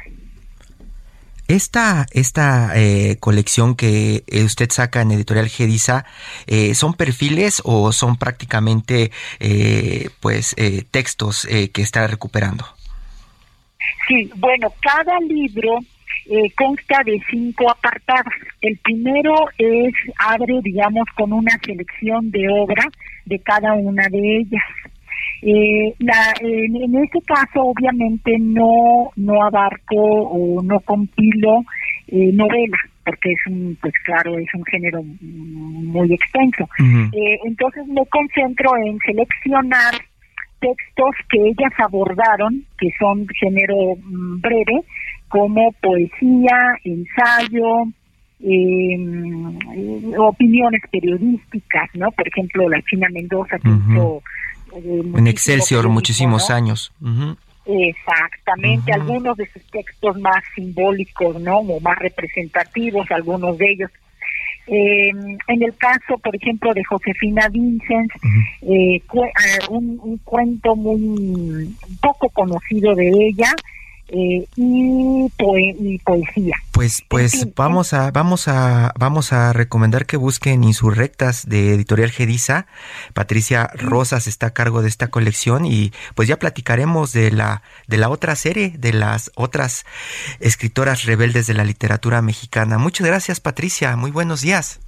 Esta, 1.49 2.07
esta 2.11 2.73
eh, 2.75 3.19
colección 3.21 3.77
que 3.77 4.25
eh, 4.27 4.43
usted 4.43 4.69
saca 4.71 5.03
en 5.03 5.13
Editorial 5.13 5.49
Gedisa, 5.49 6.05
eh, 6.49 6.75
¿son 6.75 6.95
perfiles 6.95 7.63
o 7.65 7.93
son 7.93 8.17
prácticamente 8.17 9.13
pues 10.21 10.57
textos 10.91 11.47
que 11.47 11.83
está 11.83 12.07
recuperando? 12.07 12.65
Sí, 14.09 14.31
bueno, 14.37 14.73
cada 14.81 15.19
libro 15.21 15.79
consta 16.57 17.03
de 17.05 17.21
cinco 17.31 17.71
apartados. 17.71 18.33
El 18.61 18.77
primero 18.79 19.35
es, 19.59 19.95
abre, 20.19 20.61
digamos, 20.63 21.05
con 21.15 21.33
una 21.33 21.57
selección 21.65 22.31
de 22.31 22.49
obra 22.49 22.91
de 23.25 23.39
cada 23.41 23.75
una 23.75 24.09
de 24.09 24.39
ellas. 24.39 24.65
Eh, 25.43 25.95
la, 25.99 26.35
en, 26.41 26.95
este 26.97 27.21
caso, 27.27 27.67
obviamente, 27.67 28.37
no, 28.39 29.11
no 29.17 29.43
abarco 29.43 29.97
o 29.97 30.63
no 30.63 30.81
compilo 30.81 31.63
eh, 32.09 32.31
novela, 32.33 32.79
porque 33.05 33.33
es 33.33 33.41
un, 33.47 33.77
pues 33.81 33.95
claro, 34.05 34.39
es 34.39 34.49
un 34.55 34.65
género 34.65 35.03
muy 35.03 36.13
extenso. 36.13 36.69
Eh, 37.13 37.39
entonces 37.45 37.87
me 37.87 38.05
concentro 38.07 38.71
en 38.77 38.99
seleccionar 38.99 39.95
textos 40.61 41.15
que 41.29 41.39
ellas 41.39 41.73
abordaron, 41.79 42.65
que 42.79 42.91
son 42.99 43.27
género 43.29 43.97
mm, 44.03 44.41
breve, 44.41 44.83
como 45.29 45.73
poesía, 45.83 46.79
ensayo, 46.85 47.85
eh, 48.41 48.97
opiniones 50.19 50.83
periodísticas, 50.91 51.91
¿no? 51.95 52.11
Por 52.13 52.29
ejemplo, 52.29 52.69
la 52.69 52.81
China 52.83 53.09
Mendoza 53.13 53.59
que 53.59 53.69
hizo 53.69 54.23
en 54.77 55.27
Excelsior 55.27 55.89
muchísimos 55.89 56.51
años. 56.51 56.93
Exactamente, 57.67 58.93
algunos 58.93 59.37
de 59.37 59.47
sus 59.49 59.63
textos 59.71 60.19
más 60.21 60.43
simbólicos, 60.55 61.41
¿no? 61.41 61.59
O 61.59 61.81
más 61.81 61.99
representativos, 61.99 63.11
algunos 63.11 63.59
de 63.59 63.73
ellos. 63.73 63.91
Em, 64.69 65.39
en 65.47 65.63
el 65.63 65.77
caso, 65.77 66.19
por 66.19 66.35
ejemplo, 66.35 66.75
de 66.75 66.83
Josefina 66.85 67.49
Vincent, 67.49 68.11
eh, 68.63 69.01
ah, 69.15 69.67
un, 69.71 69.99
un, 70.03 70.19
cuento 70.19 70.75
muy 70.75 71.73
poco 72.01 72.29
conocido 72.31 72.95
de 72.97 73.09
ella, 73.09 73.53
eh, 74.09 74.47
y, 74.57 75.29
poesía. 76.05 76.57
Pues, 76.73 77.03
pues 77.09 77.55
vamos 77.55 77.93
a, 77.93 78.11
vamos 78.11 78.49
a, 78.49 78.93
vamos 78.99 79.33
a 79.33 79.53
recomendar 79.53 80.07
que 80.07 80.17
busquen 80.17 80.65
Insurrectas 80.65 81.49
de 81.49 81.75
Editorial 81.75 82.11
Gedisa. 82.11 82.67
Patricia 83.15 83.71
Rosas 83.75 84.27
está 84.27 84.49
a 84.49 84.55
cargo 84.55 84.83
de 84.83 84.89
esta 84.89 85.09
colección 85.09 85.67
y 85.67 85.93
pues 86.15 86.29
ya 86.29 86.39
platicaremos 86.39 87.13
de 87.13 87.31
la, 87.31 87.63
de 87.87 87.97
la 87.97 88.09
otra 88.09 88.37
serie, 88.37 88.75
de 88.79 88.93
las 88.93 89.31
otras 89.35 89.87
escritoras 90.41 91.05
rebeldes 91.05 91.47
de 91.47 91.55
la 91.55 91.65
literatura 91.65 92.23
mexicana. 92.23 92.79
Muchas 92.79 93.07
gracias, 93.07 93.41
Patricia. 93.41 93.97
Muy 93.97 94.11
buenos 94.11 94.41
días. 94.41 94.81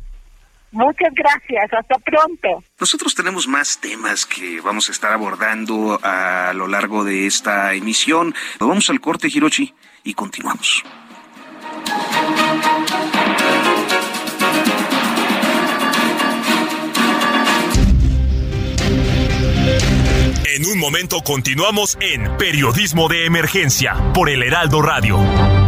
Muchas 0.71 1.13
gracias, 1.15 1.73
hasta 1.73 1.99
pronto. 1.99 2.63
Nosotros 2.79 3.15
tenemos 3.15 3.49
más 3.49 3.81
temas 3.81 4.27
que 4.27 4.61
vamos 4.61 4.89
a 4.89 4.93
estar 4.93 5.13
abordando 5.13 5.99
a 6.03 6.53
lo 6.55 6.67
largo 6.67 7.05
de 7.05 7.27
esta 7.27 7.73
emisión. 7.75 8.35
vamos 8.61 8.91
al 8.91 9.01
corte, 9.01 9.29
Hiroshi, 9.29 9.75
y 10.05 10.15
continuamos. 10.15 10.85
En 20.45 20.67
un 20.67 20.79
momento 20.79 21.21
continuamos 21.23 21.97
en 22.01 22.37
Periodismo 22.37 23.09
de 23.09 23.27
Emergencia 23.27 23.95
por 24.13 24.29
el 24.29 24.43
Heraldo 24.43 24.83
Radio. 24.83 25.68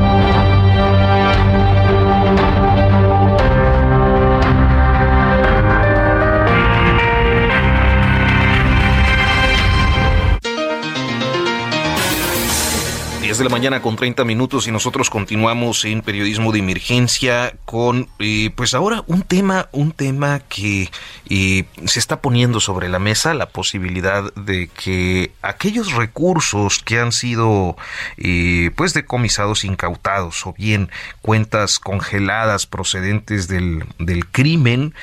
De 13.37 13.43
la 13.45 13.49
mañana 13.49 13.81
con 13.81 13.95
30 13.95 14.25
minutos 14.25 14.67
y 14.67 14.71
nosotros 14.71 15.09
continuamos 15.09 15.85
en 15.85 16.01
periodismo 16.01 16.51
de 16.51 16.59
emergencia 16.59 17.53
con, 17.65 18.09
eh, 18.19 18.49
pues 18.55 18.73
ahora 18.73 19.03
un 19.07 19.21
tema, 19.21 19.69
un 19.71 19.93
tema 19.93 20.39
que 20.39 20.89
eh, 21.29 21.63
se 21.85 21.99
está 21.99 22.19
poniendo 22.21 22.59
sobre 22.59 22.89
la 22.89 22.99
mesa, 22.99 23.33
la 23.33 23.47
posibilidad 23.47 24.33
de 24.33 24.67
que 24.67 25.31
aquellos 25.41 25.93
recursos 25.93 26.79
que 26.79 26.99
han 26.99 27.13
sido, 27.13 27.77
eh, 28.17 28.71
pues 28.75 28.93
decomisados, 28.93 29.63
incautados 29.63 30.45
o 30.45 30.53
bien 30.53 30.89
cuentas 31.21 31.79
congeladas 31.79 32.65
procedentes 32.65 33.47
del, 33.47 33.85
del 33.97 34.27
crimen, 34.27 34.93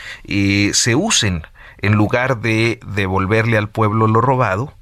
se 0.73 0.95
usen 0.95 1.47
en 1.79 1.93
lugar 1.93 2.41
de 2.41 2.79
devolverle 2.87 3.57
al 3.57 3.71
pueblo 3.71 4.07
lo 4.07 4.21
robado, 4.21 4.75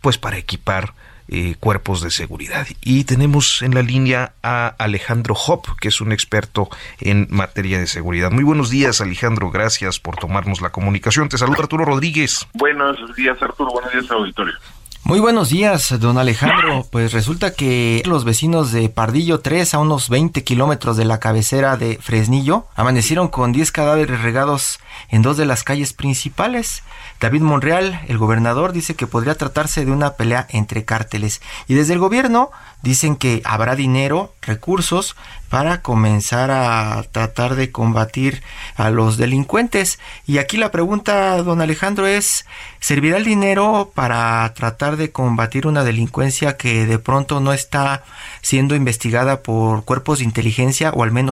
pues 0.00 0.18
para 0.18 0.36
equipar 0.36 0.94
eh, 1.34 1.56
cuerpos 1.58 2.02
de 2.02 2.10
seguridad. 2.10 2.66
Y 2.82 3.04
tenemos 3.04 3.62
en 3.62 3.74
la 3.74 3.80
línea 3.80 4.34
a 4.42 4.66
Alejandro 4.78 5.34
Hop, 5.34 5.62
que 5.80 5.88
es 5.88 6.02
un 6.02 6.12
experto 6.12 6.68
en 7.00 7.26
materia 7.30 7.78
de 7.78 7.86
seguridad. 7.86 8.30
Muy 8.30 8.44
buenos 8.44 8.68
días, 8.68 9.00
Alejandro. 9.00 9.50
Gracias 9.50 9.98
por 9.98 10.16
tomarnos 10.16 10.60
la 10.60 10.68
comunicación. 10.68 11.30
Te 11.30 11.38
saluda 11.38 11.60
Arturo 11.60 11.86
Rodríguez. 11.86 12.46
Buenos 12.52 12.98
días, 13.16 13.40
Arturo. 13.40 13.70
Buenos 13.70 13.90
días, 13.92 14.10
auditorio. 14.10 14.52
Muy 15.04 15.18
buenos 15.20 15.48
días, 15.48 15.98
don 15.98 16.16
Alejandro. 16.16 16.86
Pues 16.92 17.12
resulta 17.12 17.54
que 17.54 18.02
los 18.04 18.24
vecinos 18.24 18.70
de 18.70 18.88
Pardillo 18.88 19.40
3, 19.40 19.74
a 19.74 19.78
unos 19.78 20.08
20 20.08 20.44
kilómetros 20.44 20.96
de 20.96 21.04
la 21.04 21.18
cabecera 21.18 21.76
de 21.76 21.98
Fresnillo, 22.00 22.66
amanecieron 22.76 23.28
con 23.28 23.52
10 23.52 23.72
cadáveres 23.72 24.20
regados 24.20 24.80
en 25.08 25.22
dos 25.22 25.36
de 25.36 25.46
las 25.46 25.64
calles 25.64 25.92
principales. 25.92 26.84
David 27.22 27.42
Monreal, 27.42 28.00
el 28.08 28.18
gobernador, 28.18 28.72
dice 28.72 28.96
que 28.96 29.06
podría 29.06 29.36
tratarse 29.36 29.84
de 29.84 29.92
una 29.92 30.14
pelea 30.14 30.44
entre 30.50 30.84
cárteles. 30.84 31.40
Y 31.68 31.74
desde 31.74 31.92
el 31.92 32.00
gobierno 32.00 32.50
dicen 32.82 33.14
que 33.14 33.42
habrá 33.44 33.76
dinero, 33.76 34.34
recursos 34.42 35.14
para 35.48 35.82
comenzar 35.82 36.50
a 36.50 37.00
tratar 37.12 37.54
de 37.54 37.70
combatir 37.70 38.42
a 38.74 38.90
los 38.90 39.18
delincuentes. 39.18 40.00
Y 40.26 40.38
aquí 40.38 40.56
la 40.56 40.72
pregunta, 40.72 41.40
don 41.44 41.60
Alejandro, 41.60 42.08
es, 42.08 42.44
¿servirá 42.80 43.18
el 43.18 43.24
dinero 43.24 43.92
para 43.94 44.52
tratar 44.54 44.96
de 44.96 45.12
combatir 45.12 45.68
una 45.68 45.84
delincuencia 45.84 46.56
que 46.56 46.86
de 46.86 46.98
pronto 46.98 47.38
no 47.38 47.52
está 47.52 48.02
siendo 48.40 48.74
investigada 48.74 49.42
por 49.42 49.84
cuerpos 49.84 50.18
de 50.18 50.24
inteligencia 50.24 50.90
o 50.90 51.04
al 51.04 51.12
menos 51.12 51.31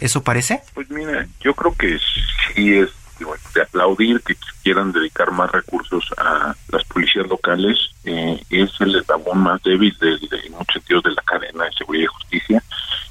¿Eso 0.00 0.22
parece? 0.22 0.62
Pues 0.74 0.90
mira, 0.90 1.26
yo 1.40 1.54
creo 1.54 1.74
que 1.74 1.98
sí 2.54 2.74
es 2.74 2.90
de 3.54 3.62
aplaudir 3.62 4.20
que 4.22 4.34
quieran 4.62 4.92
dedicar 4.92 5.30
más 5.32 5.50
recursos 5.52 6.10
a 6.16 6.54
las 6.68 6.84
policías 6.84 7.26
locales. 7.28 7.76
Eh, 8.04 8.40
es 8.50 8.70
el 8.80 8.96
eslabón 8.96 9.42
más 9.42 9.62
débil 9.62 9.94
de, 10.00 10.14
en 10.46 10.52
muchos 10.52 10.74
sentidos 10.74 11.02
de 11.04 11.10
la 11.10 11.22
cadena 11.22 11.64
de 11.64 11.72
seguridad 11.72 12.04
y 12.04 12.06
justicia. 12.06 12.62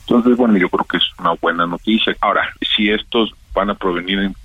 Entonces, 0.01 0.37
bueno, 0.37 0.57
yo 0.57 0.69
creo 0.69 0.85
que 0.85 0.97
es 0.97 1.03
una 1.19 1.33
buena 1.33 1.65
noticia. 1.67 2.15
Ahora, 2.21 2.51
si 2.75 2.89
estos 2.89 3.33
van 3.53 3.69
a 3.69 3.75
provenir 3.75 4.19
en, 4.19 4.35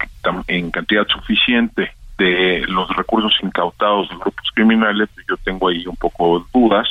en 0.49 0.71
cantidad 0.71 1.07
suficiente 1.07 1.93
de 2.19 2.65
los 2.69 2.89
recursos 2.97 3.33
incautados 3.43 4.09
de 4.09 4.17
grupos 4.17 4.51
criminales, 4.55 5.09
yo 5.29 5.37
tengo 5.39 5.69
ahí 5.69 5.87
un 5.87 5.97
poco 5.97 6.47
dudas 6.53 6.89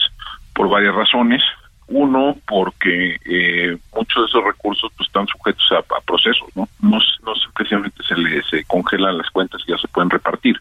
por 0.53 0.69
varias 0.69 0.95
razones. 0.95 1.41
Uno, 1.87 2.35
porque 2.47 3.17
eh, 3.25 3.77
muchos 3.95 4.23
de 4.23 4.27
esos 4.27 4.43
recursos 4.43 4.91
pues, 4.97 5.07
están 5.07 5.27
sujetos 5.27 5.65
a, 5.71 6.01
procesos, 6.01 6.47
¿no? 6.55 6.67
¿no? 6.81 6.99
No 7.25 7.35
simplemente 7.35 8.03
se 8.03 8.15
les 8.15 8.45
se 8.47 8.63
congelan 8.65 9.17
las 9.17 9.29
cuentas 9.29 9.61
y 9.65 9.71
ya 9.71 9.77
se 9.77 9.87
pueden 9.87 10.09
repartir. 10.09 10.57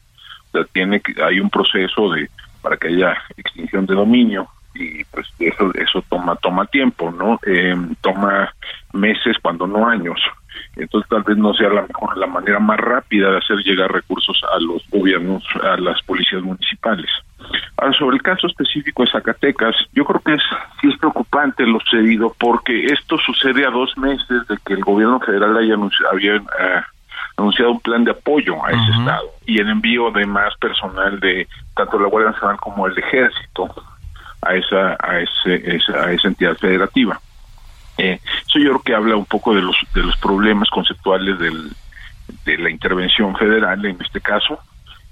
O 0.48 0.58
sea, 0.58 0.64
tiene 0.72 1.00
que, 1.00 1.20
hay 1.22 1.40
un 1.40 1.50
proceso 1.50 2.11
de 2.11 2.28
para 2.61 2.76
que 2.76 2.88
haya 2.88 3.16
extinción 3.37 3.87
de 3.87 3.94
dominio 3.94 4.48
y 4.74 5.04
pues 5.04 5.26
eso 5.38 5.70
eso 5.74 6.04
toma 6.08 6.37
toma 6.37 6.66
tiempo, 6.66 7.11
¿no? 7.11 7.38
Eh, 7.46 7.74
toma 8.00 8.52
meses 8.92 9.37
cuando 9.42 9.66
no 9.66 9.87
años. 9.88 10.20
Entonces 10.76 11.08
tal 11.08 11.22
vez 11.22 11.37
no 11.37 11.52
sea 11.54 11.68
la 11.68 11.82
mejor 11.82 12.16
la 12.16 12.26
manera 12.26 12.58
más 12.58 12.78
rápida 12.78 13.30
de 13.30 13.38
hacer 13.38 13.58
llegar 13.58 13.92
recursos 13.92 14.40
a 14.54 14.58
los 14.58 14.82
gobiernos, 14.88 15.44
a 15.62 15.76
las 15.76 16.00
policías 16.02 16.42
municipales. 16.42 17.11
Ahora, 17.76 17.92
sobre 17.98 18.16
el 18.16 18.22
caso 18.22 18.46
específico 18.46 19.02
de 19.02 19.11
Zacatecas, 19.11 19.74
yo 19.92 20.04
creo 20.04 20.20
que 20.20 20.35
es, 20.35 20.42
sí 20.80 20.88
es 20.88 20.98
preocupante 20.98 21.66
lo 21.66 21.80
sucedido 21.80 22.35
porque 22.38 22.87
esto 22.87 23.18
sucede 23.18 23.66
a 23.66 23.70
dos 23.70 23.96
meses 23.98 24.46
de 24.48 24.56
que 24.64 24.74
el 24.74 24.80
gobierno 24.80 25.20
federal 25.20 25.56
haya 25.56 25.74
anunciado, 25.74 26.12
había, 26.12 26.37
eh, 26.37 26.82
anunciado 27.37 27.72
un 27.72 27.80
plan 27.80 28.04
de 28.04 28.12
apoyo 28.12 28.64
a 28.64 28.70
ese 28.70 28.90
estado 28.98 29.28
y 29.46 29.61
el 29.61 29.68
envío 29.68 30.11
de 30.11 30.24
más 30.26 30.56
personal 30.56 31.18
de 31.20 31.48
tanto 31.74 31.98
la 31.98 32.08
Guardia 32.08 32.30
Nacional 32.32 32.56
como 32.58 32.87
el 32.87 32.96
Ejército 32.96 33.74
a 34.42 34.54
esa 34.54 34.96
a 34.98 35.20
ese, 35.20 35.76
esa, 35.76 36.04
a 36.04 36.12
esa 36.12 36.28
entidad 36.28 36.56
federativa. 36.56 37.20
Eso 38.53 38.59
yo 38.59 38.69
creo 38.69 38.83
que 38.83 38.95
habla 38.95 39.17
un 39.17 39.25
poco 39.25 39.55
de 39.55 39.62
los 39.62 39.77
de 39.95 40.03
los 40.03 40.15
problemas 40.19 40.69
conceptuales 40.69 41.38
del, 41.38 41.73
de 42.45 42.59
la 42.59 42.71
intervención 42.71 43.35
federal 43.35 43.83
en 43.87 43.97
este 43.99 44.21
caso, 44.21 44.59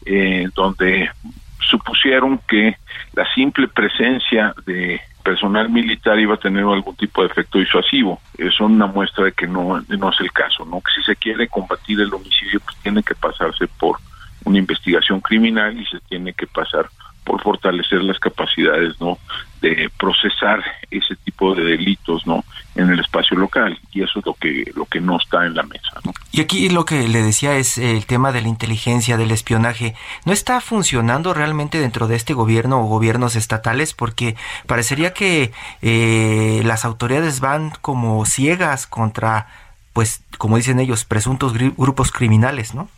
eh, 0.05 0.46
donde 0.55 1.11
supusieron 1.59 2.38
que 2.46 2.76
la 3.14 3.26
simple 3.35 3.66
presencia 3.68 4.55
de 4.66 5.00
personal 5.22 5.70
militar 5.70 6.18
iba 6.18 6.35
a 6.35 6.38
tener 6.38 6.64
algún 6.64 6.96
tipo 6.96 7.22
de 7.22 7.29
efecto 7.29 7.59
disuasivo. 7.59 8.20
Es 8.37 8.61
una 8.61 8.87
muestra 8.87 9.24
de 9.24 9.33
que 9.33 9.46
no, 9.46 9.83
no 9.88 10.11
es 10.11 10.20
el 10.20 10.33
caso, 10.33 10.66
¿no? 10.66 10.83
Que 10.83 10.92
si 10.96 11.03
se 11.03 11.16
quiere 11.16 11.48
combatir 11.48 11.98
el 11.98 12.12
homicidio, 12.12 12.61
pues 12.61 12.76
tiene 12.83 13.03
que 13.03 13.14
pasarse 13.14 13.66
por 13.79 13.98
una 14.44 14.59
investigación 14.59 15.20
criminal 15.20 15.81
y 15.81 15.87
se 15.87 15.98
tiene 16.00 16.35
que 16.35 16.46
pasar 16.46 16.90
por 17.24 17.42
fortalecer 17.42 18.02
las 18.02 18.18
capacidades 18.18 19.00
no 19.00 19.18
de 19.61 19.90
procesar 19.98 20.62
ese 20.90 21.16
tipo 21.16 21.54
de 21.54 21.64
delitos 21.64 22.26
no 22.26 22.44
en 22.74 22.90
el 22.90 23.00
espacio 23.00 23.37
local 23.37 23.78
y 23.92 24.02
eso 24.02 24.20
es 24.20 24.26
lo 24.26 24.35
que 24.35 24.70
lo 24.74 24.87
que 24.87 25.00
no 25.00 25.18
está 25.18 25.44
en 25.44 25.54
la 25.54 25.62
mesa 25.62 26.00
¿no? 26.04 26.12
y 26.33 26.40
aquí 26.40 26.68
lo 26.68 26.85
que 26.85 27.09
le 27.09 27.22
decía 27.22 27.56
es 27.56 27.76
el 27.76 28.06
tema 28.06 28.30
de 28.30 28.40
la 28.40 28.48
inteligencia 28.48 29.16
del 29.16 29.33
espionaje. 29.33 29.94
No 30.24 30.33
está 30.33 30.61
funcionando 30.61 31.35
realmente 31.35 31.80
dentro 31.80 32.06
de 32.06 32.16
este 32.16 32.35
gobierno 32.35 32.80
o 32.80 32.85
gobiernos 32.85 33.35
estatales 33.35 33.94
porque 33.94 34.37
parecería 34.66 35.12
que 35.12 35.52
eh, 35.83 36.62
las 36.64 36.85
autoridades 36.85 37.40
van 37.40 37.72
como 37.80 38.24
ciegas 38.26 38.87
contra 38.87 39.48
pues 39.92 40.22
como 40.38 40.56
dicen 40.56 40.78
ellos 40.78 41.04
presuntos 41.04 41.52
grupos 41.52 42.12
criminales 42.12 42.74
no 42.74 42.88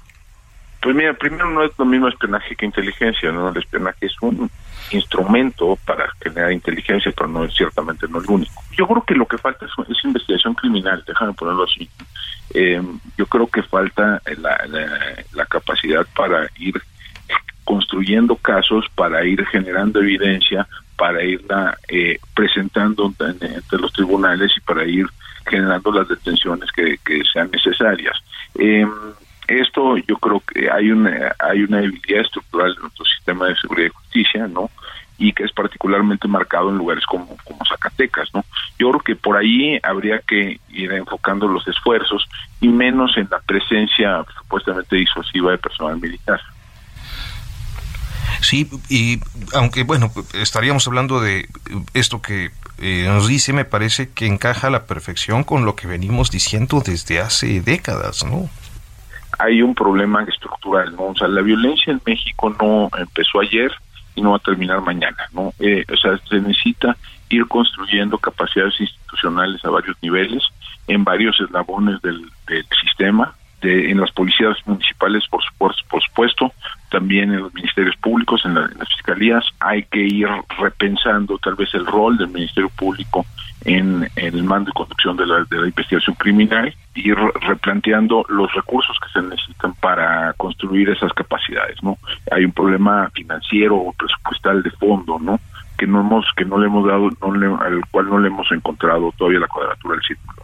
pues 0.83 0.97
mira, 0.97 1.15
primero 1.15 1.49
no 1.49 1.63
es 1.63 1.71
lo 1.79 1.85
mismo 1.85 2.09
espionaje 2.09 2.57
que 2.57 2.67
inteligencia, 2.67 3.31
¿no? 3.31 3.51
El 3.51 3.57
espionaje 3.57 4.07
es 4.07 4.21
un 4.21 4.51
instrumento 4.91 5.79
para 5.87 6.11
generar 6.21 6.51
inteligencia, 6.51 7.13
pero 7.17 7.29
no 7.29 7.45
es 7.45 7.55
ciertamente 7.55 8.09
no 8.09 8.19
el 8.19 8.29
único. 8.29 8.61
Yo 8.77 8.89
creo 8.89 9.05
que 9.05 9.15
lo 9.15 9.27
que 9.27 9.39
falta 9.39 9.65
es, 9.65 10.05
investigación 10.05 10.55
criminal, 10.55 11.03
déjame 11.07 11.35
ponerlo 11.35 11.65
así. 11.65 11.89
Eh, 12.53 12.83
yo 13.17 13.27
creo 13.27 13.47
que 13.47 13.63
falta 13.63 14.21
la, 14.39 15.47
capacidad 15.47 16.05
para 16.17 16.49
ir 16.59 16.75
construyendo 17.65 18.35
casos, 18.35 18.85
para 18.97 19.25
ir 19.25 19.47
generando 19.47 20.01
evidencia, 20.01 20.67
para 20.97 21.23
irla 21.23 21.79
eh, 21.87 22.19
presentando 22.35 23.13
ante 23.21 23.79
los 23.79 23.93
tribunales 23.93 24.51
y 24.57 24.61
para 24.61 24.85
ir 24.85 25.07
generando 25.47 25.93
las 25.93 26.09
detenciones 26.09 26.73
que, 26.73 26.99
que 27.05 27.23
sean 27.33 27.51
necesarias. 27.53 28.17
Eh, 28.59 28.85
esto 29.49 29.97
yo 29.97 30.17
creo 30.19 30.41
que 30.41 30.71
hay 30.71 30.91
una 30.91 31.35
hay 31.39 31.63
una 31.63 31.79
debilidad 31.81 32.21
estructural 32.21 32.75
de 32.75 32.81
nuestro 32.81 33.05
sistema 33.07 33.47
de 33.47 33.57
seguridad 33.57 33.89
y 33.89 33.95
justicia, 33.95 34.47
¿no? 34.47 34.71
Y 35.19 35.33
que 35.33 35.45
es 35.45 35.53
particularmente 35.53 36.27
marcado 36.27 36.71
en 36.71 36.79
lugares 36.79 37.05
como, 37.07 37.37
como 37.45 37.65
Zacatecas, 37.69 38.29
¿no? 38.35 38.45
Yo 38.79 38.91
creo 38.91 39.01
que 39.01 39.17
por 39.17 39.37
ahí 39.37 39.79
habría 39.83 40.19
que 40.21 40.61
ir 40.71 40.93
enfocando 40.93 41.47
los 41.47 41.67
esfuerzos 41.69 42.29
y 42.61 42.69
menos 42.69 43.17
en 43.17 43.29
la 43.31 43.41
presencia 43.41 44.25
supuestamente 44.39 44.97
disuasiva 44.97 45.53
de 45.53 45.59
personal 45.59 46.01
militar. 46.01 46.41
Sí, 48.41 48.69
y 48.89 49.21
aunque 49.55 49.85
bueno, 49.85 50.11
estaríamos 50.35 50.87
hablando 50.89 51.21
de 51.21 51.49
esto 51.95 52.21
que 52.21 52.51
eh, 52.79 53.05
nos 53.07 53.29
dice, 53.29 53.53
me 53.53 53.65
parece 53.65 54.11
que 54.11 54.27
encaja 54.27 54.67
a 54.67 54.71
la 54.71 54.87
perfección 54.87 55.45
con 55.45 55.65
lo 55.65 55.77
que 55.77 55.87
venimos 55.87 56.33
diciendo 56.33 56.83
desde 56.85 57.21
hace 57.21 57.61
décadas, 57.61 58.25
¿no? 58.25 58.51
Hay 59.39 59.63
un 59.63 59.75
problema 59.75 60.23
estructural, 60.25 60.95
¿no? 60.97 61.09
O 61.09 61.15
sea, 61.15 61.29
la 61.29 61.43
violencia 61.43 61.93
en 61.93 62.01
México 62.05 62.55
no 62.61 62.89
empezó 62.99 63.41
ayer 63.41 63.73
y 64.15 64.21
no 64.21 64.33
va 64.33 64.37
a 64.37 64.41
terminar 64.41 64.81
mañana, 64.83 65.25
¿no? 65.33 65.53
Eh, 65.59 65.85
o 65.93 65.97
sea, 65.97 66.19
se 66.29 66.41
necesita 66.41 66.97
ir 67.29 67.47
construyendo 67.47 68.19
capacidades 68.19 68.79
institucionales 68.81 69.65
a 69.65 69.71
varios 69.71 69.97
niveles, 70.03 70.43
en 70.87 71.05
varios 71.05 71.41
eslabones 71.41 72.01
del, 72.03 72.21
del 72.47 72.67
sistema, 72.83 73.35
de, 73.63 73.91
en 73.91 74.01
las 74.01 74.13
policías 74.13 74.57
municipales, 74.67 75.25
por 75.31 75.43
supuesto, 75.43 75.83
por 75.89 76.03
supuesto, 76.03 76.53
también 76.91 77.33
en 77.33 77.41
los 77.41 77.55
ministerios 77.55 77.97
públicos, 77.97 78.43
en, 78.45 78.55
las 78.55 78.89
fiscalías. 78.89 79.45
Hay 79.61 79.85
que 79.85 80.01
ir 80.01 80.29
repensando 80.59 81.39
tal 81.39 81.55
vez 81.55 81.73
el 81.75 81.87
rol 81.87 82.19
del 82.19 82.29
Ministerio 82.29 82.69
Público 82.71 83.25
en, 83.65 84.09
el 84.17 84.43
mando 84.45 84.71
y 84.71 84.73
conducción 84.75 85.17
de 85.17 85.27
la, 85.27 85.45
de 85.45 85.59
la 85.59 85.67
investigación 85.67 86.17
criminal, 86.17 86.75
ir 86.95 87.17
replanteando 87.41 88.25
los 88.29 88.53
recursos 88.53 88.97
que 88.99 89.21
se 89.21 89.27
necesitan 89.27 89.73
para 89.75 90.33
construir 90.35 90.91
esas 90.91 91.13
capacidades, 91.13 91.83
¿no? 91.83 91.97
Hay 92.31 92.45
un 92.45 92.53
problema 92.53 93.09
financiero 93.15 93.77
o 93.77 93.93
presupuestal 93.93 94.63
de 94.63 94.71
fondo, 94.73 95.19
¿no? 95.19 95.41
que 95.79 95.87
no 95.87 96.01
hemos 96.01 96.27
que 96.37 96.45
no 96.45 96.59
le 96.59 96.67
hemos 96.67 96.87
dado 96.87 97.09
no 97.21 97.35
le, 97.35 97.47
al 97.47 97.81
cual 97.91 98.09
no 98.09 98.19
le 98.19 98.29
hemos 98.29 98.51
encontrado 98.53 99.13
todavía 99.19 99.41
la 99.41 99.49
cuadratura 99.49 99.95
del 99.97 100.05
círculo. 100.05 100.42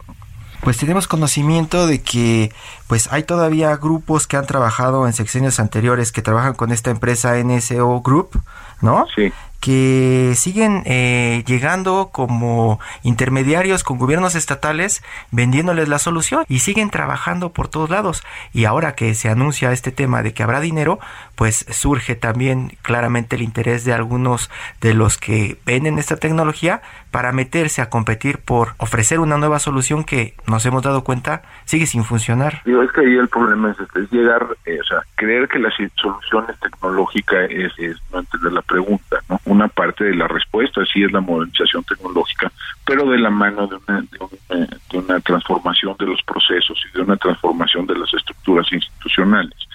Pues 0.61 0.77
tenemos 0.77 1.07
conocimiento 1.07 1.87
de 1.87 2.01
que 2.01 2.51
pues 2.87 3.11
hay 3.11 3.23
todavía 3.23 3.75
grupos 3.77 4.27
que 4.27 4.37
han 4.37 4.45
trabajado 4.45 5.07
en 5.07 5.13
sexenios 5.13 5.59
anteriores 5.59 6.11
que 6.11 6.21
trabajan 6.21 6.53
con 6.53 6.71
esta 6.71 6.91
empresa 6.91 7.35
NSO 7.41 8.01
Group, 8.01 8.41
¿no? 8.81 9.05
Sí 9.15 9.31
que 9.59 10.33
siguen 10.35 10.83
eh, 10.85 11.43
llegando 11.45 12.09
como 12.11 12.79
intermediarios 13.03 13.83
con 13.83 13.97
gobiernos 13.97 14.35
estatales 14.35 15.03
vendiéndoles 15.31 15.89
la 15.89 15.99
solución 15.99 16.45
y 16.47 16.59
siguen 16.59 16.89
trabajando 16.89 17.51
por 17.51 17.67
todos 17.67 17.89
lados. 17.89 18.23
Y 18.53 18.65
ahora 18.65 18.95
que 18.95 19.13
se 19.15 19.29
anuncia 19.29 19.71
este 19.71 19.91
tema 19.91 20.23
de 20.23 20.33
que 20.33 20.43
habrá 20.43 20.61
dinero, 20.61 20.99
pues 21.35 21.65
surge 21.71 22.15
también 22.15 22.77
claramente 22.81 23.35
el 23.35 23.41
interés 23.41 23.83
de 23.83 23.93
algunos 23.93 24.49
de 24.79 24.93
los 24.93 25.17
que 25.17 25.57
venden 25.65 25.99
esta 25.99 26.15
tecnología 26.15 26.81
para 27.11 27.31
meterse 27.31 27.81
a 27.81 27.89
competir 27.89 28.39
por 28.39 28.69
ofrecer 28.77 29.19
una 29.19 29.37
nueva 29.37 29.59
solución 29.59 30.03
que 30.03 30.35
nos 30.47 30.65
hemos 30.65 30.83
dado 30.83 31.03
cuenta 31.03 31.43
sigue 31.65 31.85
sin 31.85 32.03
funcionar. 32.03 32.61
Digo, 32.65 32.83
es 32.83 32.91
que 32.91 33.01
ahí 33.01 33.15
el 33.15 33.27
problema 33.27 33.71
es, 33.71 33.79
este, 33.79 34.15
llegar, 34.15 34.47
eh, 34.65 34.79
creer 35.15 35.47
que 35.47 35.59
la 35.59 35.69
solución 35.95 36.45
es 36.49 36.59
tecnológica 36.59 37.45
es, 37.45 37.73
no 38.11 38.19
entender 38.19 38.53
la 38.53 38.61
pregunta, 38.61 39.19
¿no? 39.29 39.39
una 39.45 39.67
parte 39.67 40.03
de 40.03 40.15
la 40.15 40.27
respuesta, 40.27 40.81
sí 40.91 41.03
es 41.03 41.11
la 41.11 41.21
modernización 41.21 41.83
tecnológica, 41.83 42.51
pero 42.85 43.09
de 43.09 43.17
la 43.17 43.29
mano 43.29 43.67
de 43.67 43.77
una, 43.87 44.01
de 44.91 44.97
una, 44.97 45.19
transformación 45.19 45.95
de 45.99 46.05
los 46.05 46.21
procesos 46.23 46.81
y 46.89 46.97
de 46.97 47.03
una 47.03 47.17
transformación 47.17 47.85
de 47.85 47.97
las 47.97 48.13
estructuras 48.13 48.71
institucionales. 48.71 49.68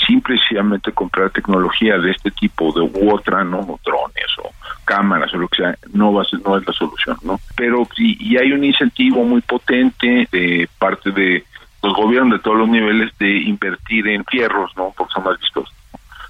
¿No? 0.00 0.06
Simplemente 0.06 0.92
comprar 0.92 1.30
tecnología 1.30 1.98
de 1.98 2.10
este 2.10 2.30
tipo, 2.30 2.72
de 2.72 2.80
u 2.80 3.14
otra, 3.14 3.44
¿no? 3.44 3.78
drones 3.84 4.26
o 4.42 4.50
cámaras 4.84 5.32
o 5.34 5.38
lo 5.38 5.48
que 5.48 5.62
sea, 5.62 5.76
no 5.92 6.12
va 6.12 6.22
a 6.22 6.24
ser, 6.24 6.40
no 6.44 6.56
es 6.56 6.66
la 6.66 6.72
solución, 6.72 7.16
¿no? 7.22 7.38
Pero 7.56 7.86
sí, 7.94 8.16
y 8.20 8.36
hay 8.36 8.52
un 8.52 8.64
incentivo 8.64 9.24
muy 9.24 9.40
potente 9.42 10.28
de 10.32 10.68
parte 10.78 11.10
de 11.10 11.44
los 11.82 11.94
gobiernos 11.94 12.38
de 12.38 12.42
todos 12.42 12.58
los 12.58 12.68
niveles 12.68 13.16
de 13.18 13.36
invertir 13.36 14.08
en 14.08 14.24
fierros, 14.24 14.72
¿no? 14.76 14.92
Porque 14.96 15.12
son 15.12 15.24
más 15.24 15.38
vistos 15.38 15.72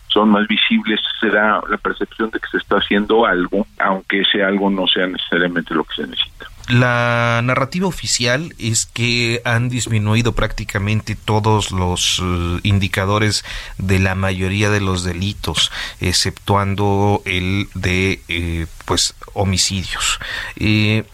son 0.08 0.30
más 0.30 0.48
visibles, 0.48 1.00
se 1.20 1.28
da 1.28 1.60
la 1.68 1.76
percepción 1.76 2.30
de 2.30 2.40
que 2.40 2.48
se 2.48 2.56
está 2.56 2.76
haciendo 2.76 3.26
algo, 3.26 3.66
aunque 3.78 4.22
ese 4.22 4.42
algo 4.42 4.70
no 4.70 4.86
sea 4.86 5.06
necesariamente 5.06 5.74
lo 5.74 5.84
que 5.84 5.94
se 5.96 6.06
necesita. 6.06 6.47
La 6.68 7.40
narrativa 7.42 7.86
oficial 7.86 8.54
es 8.58 8.84
que 8.84 9.40
han 9.44 9.70
disminuido 9.70 10.32
prácticamente 10.34 11.16
todos 11.16 11.70
los 11.70 12.22
eh, 12.22 12.60
indicadores 12.62 13.42
de 13.78 13.98
la 13.98 14.14
mayoría 14.14 14.68
de 14.68 14.82
los 14.82 15.02
delitos, 15.02 15.72
exceptuando 16.00 17.22
el 17.24 17.68
de 17.74 18.20
eh, 18.28 18.66
pues 18.84 19.14
homicidios. 19.32 20.20
Eh, 20.56 21.04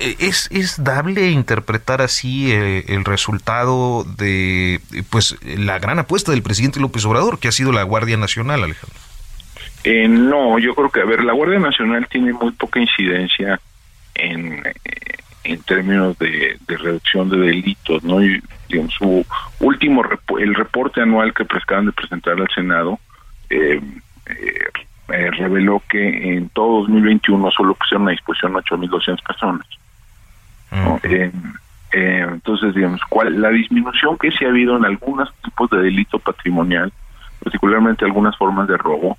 ¿Es, 0.00 0.48
¿Es 0.50 0.82
dable 0.82 1.30
interpretar 1.30 2.02
así 2.02 2.50
eh, 2.50 2.84
el 2.88 3.04
resultado 3.04 4.04
de 4.18 4.80
pues 5.10 5.36
la 5.44 5.78
gran 5.78 6.00
apuesta 6.00 6.32
del 6.32 6.42
presidente 6.42 6.80
López 6.80 7.04
Obrador, 7.04 7.38
que 7.38 7.46
ha 7.46 7.52
sido 7.52 7.70
la 7.70 7.84
Guardia 7.84 8.16
Nacional, 8.16 8.64
Alejandro? 8.64 8.98
No, 9.84 10.58
yo 10.58 10.74
creo 10.74 10.90
que, 10.90 11.00
a 11.00 11.04
ver, 11.04 11.22
la 11.22 11.34
Guardia 11.34 11.60
Nacional 11.60 12.08
tiene 12.10 12.32
muy 12.32 12.50
poca 12.52 12.80
incidencia 12.80 13.60
en, 14.14 14.62
eh, 14.66 15.18
en 15.44 15.62
términos 15.62 16.18
de, 16.18 16.58
reducción 16.66 17.28
de 17.28 17.38
delitos, 17.38 18.02
¿no? 18.02 18.22
Y, 18.22 18.42
digamos, 18.68 18.94
su 18.94 19.26
último, 19.60 20.02
el 20.38 20.54
reporte 20.54 21.00
anual 21.00 21.34
que 21.34 21.42
acaban 21.44 21.86
de 21.86 21.92
presentar 21.92 22.40
al 22.40 22.48
Senado, 22.54 22.98
eh, 23.50 23.80
eh, 24.26 25.30
reveló 25.32 25.82
que 25.88 26.34
en 26.34 26.48
todo 26.48 26.80
2021 26.80 27.50
solo 27.50 27.74
pusieron 27.74 28.08
a 28.08 28.12
disposición 28.12 28.54
8.200 28.54 29.22
personas. 29.22 29.66
entonces, 31.92 32.74
digamos, 32.74 33.00
¿cuál, 33.08 33.40
la 33.40 33.50
disminución 33.50 34.18
que 34.18 34.30
sí 34.32 34.44
ha 34.44 34.48
habido 34.48 34.76
en 34.76 34.84
algunos 34.84 35.32
tipos 35.42 35.70
de 35.70 35.78
delito 35.78 36.18
patrimonial, 36.18 36.92
particularmente 37.42 38.04
algunas 38.04 38.36
formas 38.36 38.66
de 38.66 38.76
robo, 38.76 39.16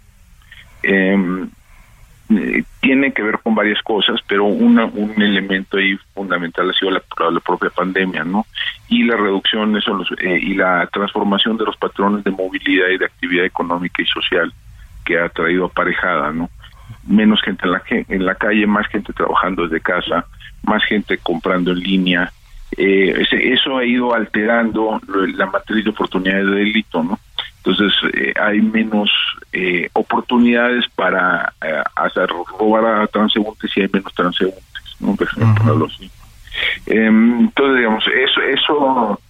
eh, 2.29 2.63
tiene 2.81 3.13
que 3.13 3.21
ver 3.21 3.39
con 3.39 3.53
varias 3.53 3.81
cosas, 3.83 4.19
pero 4.27 4.45
una, 4.45 4.85
un 4.85 5.21
elemento 5.21 5.77
ahí 5.77 5.95
fundamental 6.13 6.69
ha 6.69 6.73
sido 6.73 6.91
la, 6.91 7.39
propia 7.39 7.69
pandemia, 7.69 8.23
¿no? 8.23 8.45
Y 8.89 9.03
la 9.03 9.15
reducción 9.15 9.77
eso, 9.77 9.99
eh, 10.19 10.39
y 10.41 10.55
la 10.55 10.87
transformación 10.87 11.57
de 11.57 11.65
los 11.65 11.77
patrones 11.77 12.23
de 12.23 12.31
movilidad 12.31 12.87
y 12.89 12.97
de 12.97 13.05
actividad 13.05 13.45
económica 13.45 14.01
y 14.01 14.05
social 14.05 14.51
que 15.03 15.19
ha 15.19 15.29
traído 15.29 15.65
aparejada, 15.65 16.31
¿no? 16.31 16.49
Menos 17.07 17.41
gente 17.43 17.65
en 17.65 17.71
la, 17.71 17.83
en 17.89 18.25
la 18.25 18.33
calle, 18.33 18.65
más 18.65 18.87
gente 18.87 19.13
trabajando 19.13 19.67
desde 19.67 19.81
casa, 19.81 20.25
más 20.63 20.83
gente 20.85 21.19
comprando 21.19 21.71
en 21.71 21.79
línea. 21.79 22.31
Eh, 22.75 23.23
eso 23.31 23.77
ha 23.77 23.85
ido 23.85 24.15
alterando 24.15 24.99
la 25.35 25.45
matriz 25.45 25.83
de 25.83 25.91
oportunidades 25.91 26.47
de 26.47 26.55
delito, 26.55 27.03
¿no? 27.03 27.19
Entonces 27.65 27.93
eh, 28.13 28.33
hay 28.39 28.61
menos 28.61 29.09
eh, 29.51 29.89
oportunidades 29.93 30.85
para 30.95 31.51
eh, 31.63 31.81
hacer 31.95 32.29
robar 32.59 32.85
a 32.85 33.07
transeúntes 33.07 33.71
y 33.75 33.81
hay 33.81 33.89
menos 33.91 34.13
transeúntes, 34.13 34.97
¿no? 34.99 35.15
Em, 36.85 37.39
entonces, 37.39 37.77
digamos, 37.77 38.03
eso, 38.07 38.41
eso, 38.41 39.21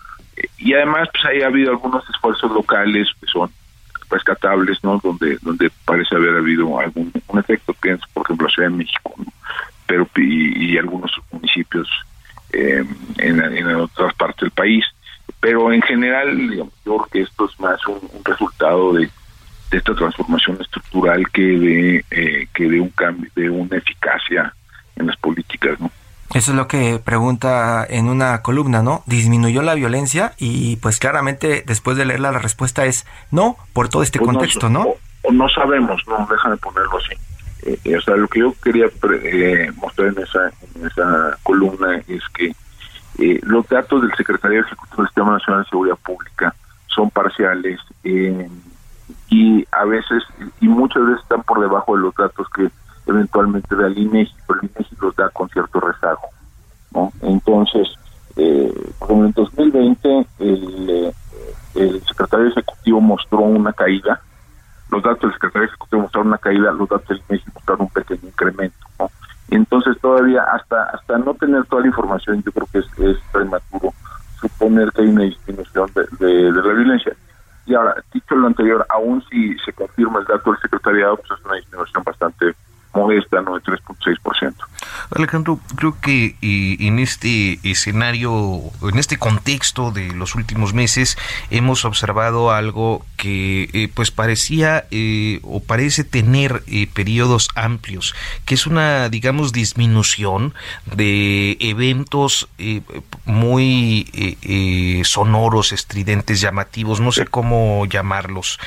y 0.58 0.74
además 0.74 1.08
pues 1.14 1.26
ahí 1.26 1.42
ha 1.42 1.48
habido 1.48 1.72
algunos 1.72 2.04
esfuerzos 2.10 2.52
locales 2.52 3.08
que 3.22 3.28
son 3.28 3.50
rescatables, 4.10 4.84
¿no? 4.84 5.00
Donde, 5.02 5.38
donde 5.42 5.72
parece 5.86 6.16
haber 6.16 6.36
habido 6.36 6.78
algún 6.78 7.12
un 7.28 7.40
efecto, 7.40 7.74
pienso, 7.74 8.06
por 8.14 8.26
ejemplo, 8.26 8.48
la 8.48 8.54
Ciudad 8.54 8.70
de 8.70 8.76
México, 8.76 9.16
pero 9.88 10.08
y, 10.18 10.78
algunos 10.78 11.12
municipios 11.32 11.88
em, 12.52 12.88
en, 13.18 13.40
en 13.40 13.76
otras 13.76 14.14
partes 14.16 14.42
del 14.42 14.52
país 14.52 14.84
pero 15.40 15.72
en 15.72 15.82
general 15.82 16.38
digamos, 16.50 16.74
yo 16.86 16.98
creo 16.98 17.08
que 17.12 17.22
esto 17.22 17.46
es 17.46 17.60
más 17.60 17.86
un, 17.88 18.02
resultado 18.24 18.94
de, 18.94 19.10
esta 19.72 19.94
transformación 19.94 20.58
estructural 20.62 21.30
que 21.32 21.42
de 21.42 22.06
eh, 22.12 22.48
que 22.54 22.70
de 22.70 22.80
un 22.80 22.90
cambio 22.90 23.30
de 23.36 23.50
una 23.50 23.78
eficacia 23.78 24.54
en 24.96 25.08
las 25.08 25.18
políticas 25.18 25.80
no 25.80 25.92
eso 26.34 26.52
es 26.52 26.58
lo 26.58 26.68
que 26.68 27.00
pregunta 27.00 27.86
en 27.88 28.10
una 28.10 28.42
columna, 28.42 28.82
¿no? 28.82 29.04
¿Disminuyó 29.06 29.62
la 29.62 29.74
violencia? 29.74 30.34
Y 30.38 30.76
pues 30.78 31.00
claramente 31.00 31.64
después 31.66 31.96
de 31.96 32.06
leerla 32.06 32.32
la 32.32 32.40
respuesta 32.40 32.86
es 32.86 33.06
no, 33.32 33.58
por 33.72 33.88
todo 33.88 34.04
este 34.04 34.20
pues 34.20 34.32
contexto, 34.32 34.70
¿no? 34.70 34.96
O, 35.22 35.32
no 35.32 35.48
sabemos, 35.48 36.02
no, 36.08 36.28
déjame 36.30 36.58
ponerlo 36.58 36.98
así. 36.98 37.16
Eh, 37.66 37.80
eh, 37.86 37.96
o 37.96 38.02
sea, 38.02 38.16
lo 38.16 38.28
que 38.28 38.40
yo 38.40 38.54
quería 38.62 38.88
mostrar 39.76 40.10
en 40.10 40.24
esa, 40.24 40.52
en 40.76 40.88
esa 40.88 41.38
columna 41.44 42.02
es 42.08 42.22
que 42.34 42.54
eh, 43.18 43.40
los 43.44 43.68
datos 43.68 44.02
del 44.02 44.14
Secretario 44.16 44.62
Ejecutivo 44.62 44.98
del 44.98 45.08
Sistema 45.08 45.32
Nacional 45.32 45.64
de 45.64 45.70
Seguridad 45.70 45.98
Pública 45.98 46.56
son 46.88 47.10
parciales 47.10 47.80
eh, 48.04 48.50
y 49.30 49.66
a 49.72 49.86
veces, 49.86 50.24
y 50.62 50.68
muchas 50.68 51.06
veces 51.06 51.22
están 51.22 51.44
por 51.44 51.60
debajo 51.60 51.96
de 51.96 52.02
los 52.04 52.16
datos 52.16 52.48
que 52.50 52.70
eventualmente 53.08 53.76
da 53.76 53.88
el 53.88 53.98
INEGI, 53.98 54.34
pero 54.48 54.62
el 54.62 54.70
INEGI 54.76 54.96
los 55.02 55.16
da 55.16 55.30
con 55.30 55.50
cierto 55.50 55.80
rezago. 55.80 56.30
¿no? 56.94 57.12
Entonces, 57.22 57.88
eh, 58.36 58.74
en 59.10 59.32
2020 59.32 60.28
el, 60.40 60.90
eh, 60.90 61.14
el 61.76 62.04
secretario 62.06 62.48
ejecutivo 62.48 63.02
mostró 63.02 63.40
una 63.40 63.74
caída, 63.74 64.22
los 64.90 65.04
datos 65.04 65.22
del 65.22 65.34
secretario 65.34 65.68
ejecutivo 65.68 66.02
mostraron 66.04 66.28
una 66.28 66.38
caída, 66.38 66.72
los 66.72 66.90
datos 66.90 67.10
del 67.10 67.22
INEGI 67.30 67.52
mostraron 67.54 67.82
un 67.82 67.90
pequeño 67.90 68.28
incremento. 68.28 68.88
¿no? 69.00 69.12
Entonces 69.50 69.98
todavía 70.02 70.44
hasta 70.44 70.84
hasta 70.86 71.18
no 71.18 71.34
tener 71.36 71.66
toda 71.66 71.82
la 71.82 71.88
información, 71.88 72.44
yo 72.44 72.52
creo 72.52 72.68
que 72.72 72.80
es, 72.80 73.18
prematuro 73.32 73.94
suponer 74.40 74.92
que 74.92 75.02
hay 75.02 75.08
una 75.08 75.24
disminución 75.24 75.90
de, 76.20 76.52
la 76.52 76.74
violencia. 76.74 77.16
Y 77.66 77.74
ahora, 77.74 77.96
dicho 78.14 78.36
lo 78.36 78.48
anterior, 78.48 78.86
aún 78.90 79.24
si 79.30 79.58
se 79.60 79.74
confirma 79.74 80.20
el 80.20 80.26
dato 80.26 80.52
del 80.52 80.62
secretariado, 80.62 81.18
pues 81.18 81.32
es 81.40 81.46
una 81.46 81.56
disminución 81.56 82.04
bastante 82.04 82.54
modesta, 82.96 83.42
¿no? 83.42 83.56
De 83.56 83.62
3.6%. 83.62 84.54
Alejandro, 85.12 85.60
creo 85.76 86.00
que 86.00 86.36
eh, 86.42 86.78
en 86.80 87.00
este 87.00 87.60
escenario, 87.64 88.62
en 88.82 88.98
este 88.98 89.18
contexto 89.18 89.92
de 89.92 90.14
los 90.14 90.36
últimos 90.36 90.74
meses, 90.74 91.18
hemos 91.50 91.86
observado 91.86 92.52
algo 92.52 93.06
que 93.18 93.70
eh, 93.74 93.90
pues 93.94 94.12
parecía 94.12 94.86
eh, 94.92 95.40
o 95.44 95.62
parece 95.62 96.04
tener 96.04 96.64
periodos 96.94 97.50
amplios, 97.56 98.16
que 98.46 98.56
es 98.56 98.68
una, 98.68 99.10
digamos, 99.10 99.52
disminución 99.52 100.54
de 100.86 101.58
eventos 101.60 102.48
muy 103.26 105.04
sonoros, 105.04 105.72
estridentes, 105.72 106.42
llamativos, 106.42 107.00
no 107.00 107.12
sé 107.12 107.26
cómo 107.26 107.86
llamarlos. 107.86 108.60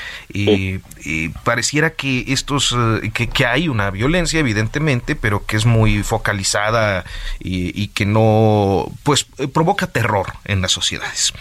pareciera 1.44 1.90
que 1.90 2.24
estos, 2.28 2.76
que, 3.14 3.28
que 3.28 3.46
hay 3.46 3.68
una 3.68 3.90
violencia, 3.90 4.17
evidentemente, 4.40 5.16
pero 5.16 5.44
que 5.46 5.56
es 5.56 5.66
muy 5.66 6.02
focalizada 6.02 7.04
y, 7.38 7.88
que 7.88 8.06
no, 8.06 8.90
pues, 9.02 9.26
eh, 9.38 9.48
provoca 9.48 9.86
terror 9.86 10.32
en 10.44 10.60
las 10.60 10.72
sociedades. 10.72 11.32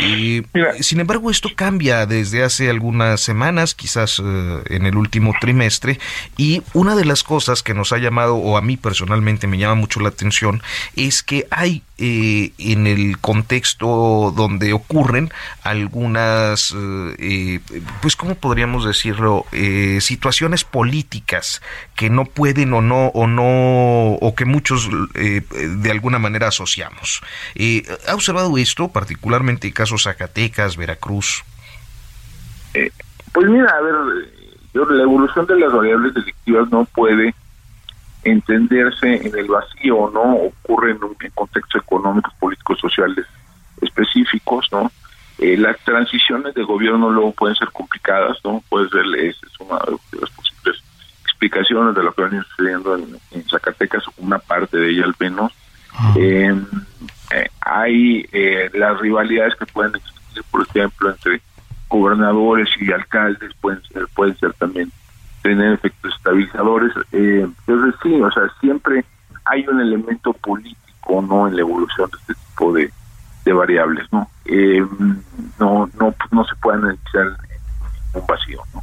Y, 0.00 0.42
sin 0.80 1.00
embargo, 1.00 1.30
esto 1.30 1.50
cambia 1.54 2.06
desde 2.06 2.42
hace 2.42 2.70
algunas 2.70 3.20
semanas, 3.20 3.74
quizás 3.74 4.20
eh, 4.24 4.62
en 4.66 4.86
el 4.86 4.96
último 4.96 5.34
trimestre, 5.40 5.98
y 6.36 6.62
una 6.72 6.94
de 6.96 7.04
las 7.04 7.22
cosas 7.22 7.62
que 7.62 7.74
nos 7.74 7.92
ha 7.92 7.98
llamado, 7.98 8.36
o 8.36 8.56
a 8.56 8.62
mí 8.62 8.76
personalmente 8.76 9.46
me 9.46 9.58
llama 9.58 9.74
mucho 9.74 10.00
la 10.00 10.08
atención, 10.08 10.62
es 10.96 11.22
que 11.22 11.46
hay 11.50 11.82
eh, 11.98 12.52
en 12.58 12.86
el 12.86 13.18
contexto 13.18 14.32
donde 14.34 14.72
ocurren 14.72 15.30
algunas, 15.62 16.74
pues, 18.00 18.16
¿cómo 18.16 18.34
podríamos 18.36 18.84
decirlo? 18.84 19.44
situaciones 20.00 20.64
políticas 20.64 21.60
que 21.94 22.10
no 22.10 22.19
pueden 22.24 22.72
o 22.72 22.80
no, 22.80 23.08
o 23.08 23.26
no, 23.26 24.14
o 24.14 24.34
que 24.34 24.44
muchos 24.44 24.88
eh, 25.14 25.42
de 25.50 25.90
alguna 25.90 26.18
manera 26.18 26.48
asociamos. 26.48 27.22
Eh, 27.54 27.82
¿Ha 28.08 28.14
observado 28.14 28.56
esto, 28.58 28.88
particularmente 28.88 29.66
en 29.66 29.72
casos 29.72 30.04
Zacatecas, 30.04 30.76
Veracruz? 30.76 31.44
Eh, 32.74 32.90
pues 33.32 33.46
mira, 33.48 33.70
a 33.70 33.80
ver, 33.80 33.94
la 34.72 35.02
evolución 35.02 35.46
de 35.46 35.58
las 35.58 35.72
variables 35.72 36.14
delictivas 36.14 36.70
no 36.70 36.84
puede 36.84 37.34
entenderse 38.22 39.26
en 39.26 39.38
el 39.38 39.48
vacío, 39.48 40.10
¿no? 40.12 40.34
Ocurre 40.34 40.92
en, 40.92 41.02
un, 41.02 41.16
contextos 41.34 41.82
económicos, 41.82 42.32
políticos, 42.38 42.78
sociales 42.80 43.26
específicos, 43.80 44.68
¿no? 44.72 44.90
las 45.38 45.78
transiciones 45.84 46.52
de 46.54 46.62
gobierno 46.64 47.08
luego 47.08 47.32
pueden 47.32 47.56
ser 47.56 47.70
complicadas, 47.70 48.36
¿no? 48.44 48.62
Puede 48.68 48.90
ser, 48.90 49.06
es, 49.16 49.36
una 49.58 49.76
las 49.76 50.30
posibles 50.30 50.82
explicaciones 51.40 51.94
de 51.94 52.02
lo 52.02 52.12
que 52.12 52.24
viene 52.24 52.44
sucediendo 52.44 52.96
en, 52.96 53.48
Zacatecas, 53.48 54.04
una 54.18 54.38
parte 54.38 54.76
de 54.76 54.90
ella 54.90 55.04
al 55.04 55.14
menos. 55.18 55.52
Ah. 55.94 56.12
Em, 56.16 56.66
eh, 57.32 57.48
hay 57.62 58.28
eh, 58.32 58.70
las 58.74 59.00
rivalidades 59.00 59.54
que 59.56 59.66
pueden 59.66 59.94
existir, 59.96 60.44
por 60.50 60.62
ejemplo, 60.62 61.10
entre 61.10 61.40
gobernadores 61.88 62.68
y 62.78 62.92
alcaldes, 62.92 63.52
pueden 63.60 63.82
ser, 63.84 64.06
pueden 64.14 64.36
ser 64.36 64.52
también 64.54 64.92
tener 65.42 65.72
efectos 65.72 66.14
estabilizadores. 66.14 66.92
Eh, 67.12 67.48
entonces 67.66 67.98
sí, 68.02 68.20
o 68.20 68.30
sea, 68.30 68.42
siempre 68.60 69.04
hay 69.46 69.66
un 69.66 69.80
elemento 69.80 70.32
político, 70.34 71.22
¿no? 71.22 71.48
En 71.48 71.56
la 71.56 71.62
evolución 71.62 72.10
de 72.10 72.18
este 72.18 72.34
tipo 72.34 72.72
de, 72.74 72.92
de 73.44 73.52
variables, 73.52 74.06
¿no? 74.12 74.28
Em, 74.44 75.22
no, 75.58 75.88
no, 75.98 76.14
no 76.30 76.44
se 76.44 76.54
pueden 76.56 76.82
analizar 76.82 77.26
en 77.26 78.20
un 78.20 78.26
vacío, 78.26 78.62
¿no? 78.74 78.82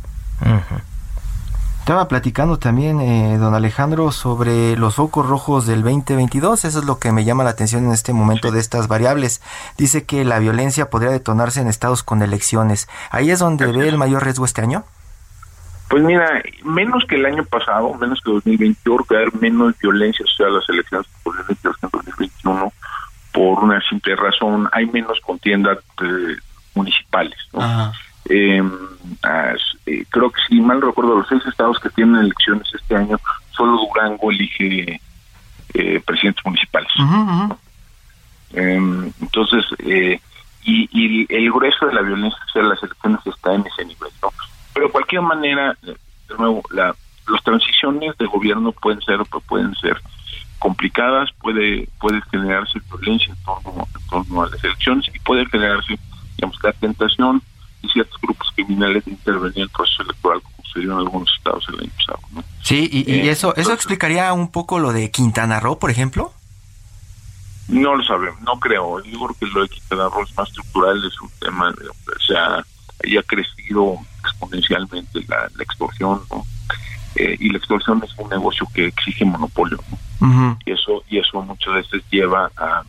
Estaba 1.88 2.09
platicando 2.09 2.59
también, 2.59 2.99
eh, 2.99 3.38
don 3.38 3.55
Alejandro, 3.55 4.11
sobre 4.11 4.75
los 4.75 4.95
focos 4.95 5.25
rojos 5.25 5.65
del 5.65 5.83
2022. 5.83 6.65
Eso 6.65 6.79
es 6.79 6.85
lo 6.85 6.99
que 6.99 7.13
me 7.13 7.23
llama 7.23 7.45
la 7.45 7.51
atención 7.51 7.85
en 7.85 7.93
este 7.93 8.11
momento 8.11 8.51
de 8.51 8.59
estas 8.59 8.89
variables. 8.89 9.41
Dice 9.77 10.05
que 10.05 10.25
la 10.25 10.38
violencia 10.39 10.89
podría 10.89 11.11
detonarse 11.11 11.61
en 11.61 11.69
estados 11.69 12.03
con 12.03 12.21
elecciones. 12.21 12.89
¿Ahí 13.09 13.31
es 13.31 13.39
donde 13.39 13.71
ve 13.71 13.88
el 13.88 13.97
mayor 13.97 14.25
riesgo 14.25 14.43
este 14.43 14.59
año? 14.61 14.83
Pues 15.89 16.03
mira, 16.03 16.43
menos 16.65 17.05
que 17.07 17.15
el 17.15 17.25
año 17.25 17.45
pasado, 17.45 17.93
menos 17.93 18.19
que 18.19 18.31
2021, 18.31 19.05
que 19.05 19.15
haber 19.15 19.33
menos 19.35 19.73
violencia 19.79 20.25
social 20.25 20.49
a 20.49 20.55
las 20.55 20.67
elecciones 20.67 21.07
que 21.23 21.29
en 21.83 21.89
2021 21.89 22.73
por 23.31 23.63
una 23.63 23.79
simple 23.88 24.13
razón, 24.17 24.67
hay 24.73 24.88
menos 24.88 25.21
contiendas 25.21 25.77
eh, 26.01 26.35
municipales. 26.75 27.38
Em, 28.29 28.71
eh, 29.85 30.05
creo 30.09 30.29
que 30.29 30.41
si 30.47 30.59
mal 30.59 30.81
recuerdo, 30.81 31.15
los 31.15 31.27
seis 31.27 31.45
estados 31.58 31.80
que 31.80 31.89
tienen 31.89 32.22
elecciones 32.22 32.68
este 32.72 32.95
año, 32.95 33.20
solo 33.49 33.78
Durango 33.78 34.30
elige 34.30 35.01
eh, 35.74 36.01
presidentes 36.05 36.45
municipales. 36.45 36.91
Em, 38.53 39.12
entonces, 39.20 39.66
eh, 39.80 40.22
y, 40.64 40.88
y, 40.91 41.26
el 41.30 41.51
grueso 41.51 41.88
de 41.88 41.93
la 41.93 42.01
violencia 42.01 42.39
social 42.45 42.70
las 42.70 42.84
elecciones 42.84 43.20
está 43.26 43.53
en 43.55 43.66
ese 43.66 43.86
nivel, 43.86 44.12
¿no? 44.22 44.30
Pero 44.74 44.86
de 44.86 44.91
cualquier 44.91 45.22
manera, 45.22 45.76
de 45.82 45.97
nuevo, 46.38 46.62
la, 46.70 46.95
las 47.28 47.43
transiciones 47.43 48.16
de 48.18 48.26
gobierno 48.28 48.72
pueden 48.72 49.01
ser 49.01 49.20
pueden 49.47 49.74
ser 49.76 49.99
complicadas, 50.60 51.30
puede 51.41 51.89
puede 51.99 52.22
generarse 52.32 52.80
violencia 52.91 53.34
en 53.34 53.43
torno, 53.43 53.88
en 53.95 54.08
torno 54.08 54.43
a 54.43 54.49
las 54.49 54.64
elecciones 54.64 55.05
y 55.14 55.20
puede 55.20 55.45
generarse, 55.47 55.97
digamos, 56.36 56.58
la 56.64 56.74
tentación 56.74 57.41
de 57.82 57.89
ciertos 57.89 58.20
grupos 58.22 58.47
criminales 58.55 59.03
de 59.05 59.12
intervenir 59.12 59.58
en 59.58 59.64
el 59.64 59.70
proceso 59.70 60.03
electoral 60.03 60.41
como 60.41 60.55
sucedió 60.64 60.93
en 60.93 60.99
algunos 60.99 61.34
estados 61.38 61.66
el 61.70 61.80
año 61.82 61.91
pasado. 61.97 62.20
¿no? 62.34 62.43
Sí, 62.68 62.89
y, 62.91 63.09
eh, 63.09 63.32
eso 63.32 63.55
eso 63.55 63.72
explicaría 63.72 64.34
un 64.34 64.51
poco 64.51 64.78
lo 64.78 64.91
de 64.91 65.09
Quintana 65.09 65.61
Roo, 65.61 65.80
por 65.80 65.89
ejemplo. 65.89 66.34
No 67.70 67.95
lo 67.95 68.03
sabemos, 68.03 68.41
no 68.41 68.59
creo. 68.59 69.01
Yo 69.05 69.20
creo 69.20 69.36
que 69.39 69.45
lo 69.45 69.61
de 69.61 69.70
Quintana 69.70 70.09
Roo 70.09 70.24
es 70.24 70.36
más 70.36 70.49
estructural, 70.49 71.01
es 71.05 71.22
un 71.22 71.30
tema, 71.39 71.72
de, 71.72 71.88
o 71.88 72.20
sea, 72.28 72.57
ha 72.57 73.24
crecido 73.26 73.97
exponencialmente 74.20 75.22
la, 75.30 75.49
extorsión, 75.63 76.20
¿no? 76.30 76.45
Eh, 77.15 77.38
y 77.39 77.51
la 77.51 77.57
extorsión 77.57 78.03
es 78.03 78.13
un 78.18 78.30
negocio 78.30 78.68
que 78.74 78.88
exige 78.88 79.24
monopolio, 79.24 79.80
¿no? 80.20 80.57
Y 80.65 80.72
eso 80.74 81.05
y 81.09 81.20
eso 81.20 81.41
muchas 81.43 81.74
veces 81.74 82.03
lleva 82.11 82.51
a, 82.57 82.84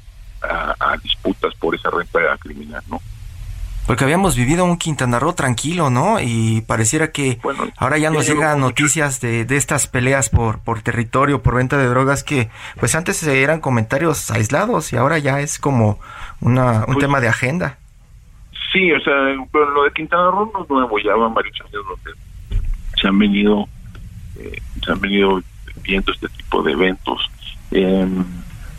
Porque 3.89 4.05
habíamos 4.05 4.37
vivido 4.37 4.67
un 4.67 4.77
Quintana 4.77 5.19
Roo 5.19 5.33
tranquilo, 5.33 5.89
¿no? 5.89 6.21
Y 6.21 6.61
pareciera 6.61 7.11
que 7.11 7.39
ahora 7.79 7.97
ya 7.97 8.11
nos 8.11 8.29
llegan 8.29 8.61
noticias 8.61 9.19
de, 9.23 9.47
de, 9.47 9.57
estas 9.57 9.87
peleas 9.87 10.29
por, 10.29 10.63
por 10.63 10.83
territorio, 10.83 11.43
por 11.43 11.55
venta 11.55 11.79
de 11.79 11.87
drogas, 11.87 12.23
que 12.23 12.51
pues 12.79 12.95
antes 12.95 13.23
eran 13.23 13.63
comentarios 13.63 14.31
aislados 14.31 14.93
y 14.93 14.97
ahora 14.97 15.17
ya 15.17 15.41
es 15.41 15.59
como 15.59 15.99
una, 16.43 16.81
un 16.81 16.85
pues 16.85 16.99
tema 16.99 17.23
de 17.23 17.29
agenda. 17.29 17.79
Sí, 18.71 18.93
o 18.93 19.01
sea, 19.01 19.15
pero 19.51 19.71
lo 19.71 19.85
de 19.85 19.93
Quintana 19.93 20.33
Roo 20.33 20.51
no 20.53 20.65
es 20.65 20.69
nuevo, 20.69 20.99
ya 20.99 21.15
van 21.15 21.33
varios 21.33 21.59
años 21.63 21.83
donde 21.89 22.21
se 23.01 23.09
han 23.09 23.19
venido, 23.19 23.67
eh, 24.39 24.61
se 24.85 24.93
han 24.93 25.01
venido 25.01 25.43
viendo 25.83 26.13
este 26.13 26.29
tipo 26.29 26.63
de 26.63 26.73
eventos. 26.73 27.31
Eh, 27.71 28.07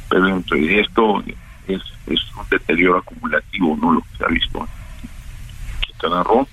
pero 0.08 0.28
esto 0.28 1.24
es, 1.68 1.82
es 2.06 2.36
un 2.38 2.48
deterioro 2.52 3.00
acumulativo, 3.00 3.76
¿no? 3.82 3.94
Lo 3.94 4.02
que 4.02 4.18
se 4.20 4.26
ha 4.26 4.28
visto 4.28 4.68
Quintana 6.00 6.24
Roo 6.24 6.48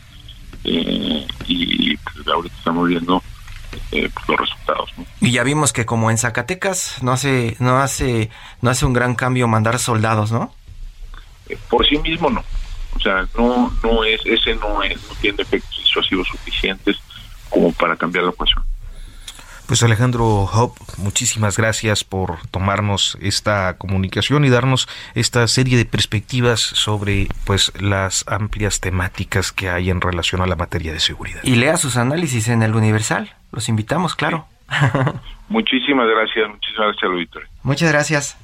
eh, 0.64 1.26
y 1.46 1.96
pues, 1.96 2.26
ahorita 2.26 2.54
estamos 2.56 2.88
viendo 2.88 3.22
eh, 3.92 4.10
pues, 4.12 4.28
los 4.28 4.40
resultados. 4.40 4.90
Y 5.20 5.30
ya 5.32 5.44
vimos 5.44 5.72
que 5.72 5.86
como 5.86 6.10
en 6.10 6.18
Zacatecas 6.18 7.02
no 7.02 7.12
hace 7.12 7.56
no 7.60 7.78
hace 7.78 8.30
no 8.62 8.70
hace 8.70 8.84
un 8.86 8.92
gran 8.92 9.14
cambio 9.14 9.46
mandar 9.48 9.78
soldados, 9.78 10.32
¿no? 10.32 10.52
Eh, 11.48 11.56
por 11.68 11.86
sí 11.86 11.98
mismo 11.98 12.30
no. 12.30 12.42
O 12.96 13.00
sea, 13.00 13.26
no 13.36 13.72
no 13.82 14.04
es 14.04 14.20
ese 14.24 14.54
no 14.56 14.82
es 14.82 14.96
no 15.08 15.14
tiene 15.20 15.42
efectos 15.42 15.78
disuasivos 15.78 16.26
suficientes 16.28 16.96
como 17.48 17.72
para 17.72 17.96
cambiar 17.96 18.24
la 18.24 18.30
ecuación. 18.30 18.64
Pues 19.66 19.82
Alejandro 19.82 20.44
Hope, 20.44 20.80
muchísimas 20.98 21.56
gracias 21.56 22.04
por 22.04 22.38
tomarnos 22.52 23.18
esta 23.20 23.76
comunicación 23.78 24.44
y 24.44 24.48
darnos 24.48 24.88
esta 25.16 25.46
serie 25.48 25.76
de 25.76 25.84
perspectivas 25.84 26.60
sobre 26.60 27.26
pues 27.44 27.72
las 27.80 28.24
amplias 28.28 28.80
temáticas 28.80 29.50
que 29.50 29.68
hay 29.68 29.90
en 29.90 30.00
relación 30.00 30.40
a 30.40 30.46
la 30.46 30.54
materia 30.54 30.92
de 30.92 31.00
seguridad. 31.00 31.40
Y 31.42 31.56
lea 31.56 31.76
sus 31.78 31.96
análisis 31.96 32.46
en 32.46 32.62
el 32.62 32.76
Universal. 32.76 33.34
Los 33.50 33.68
invitamos, 33.68 34.14
claro. 34.14 34.46
muchísimas 35.48 36.06
gracias, 36.08 36.48
muchísimas 36.48 36.86
gracias, 36.86 37.10
auditorio. 37.10 37.48
Muchas 37.64 37.90
gracias 37.90 38.38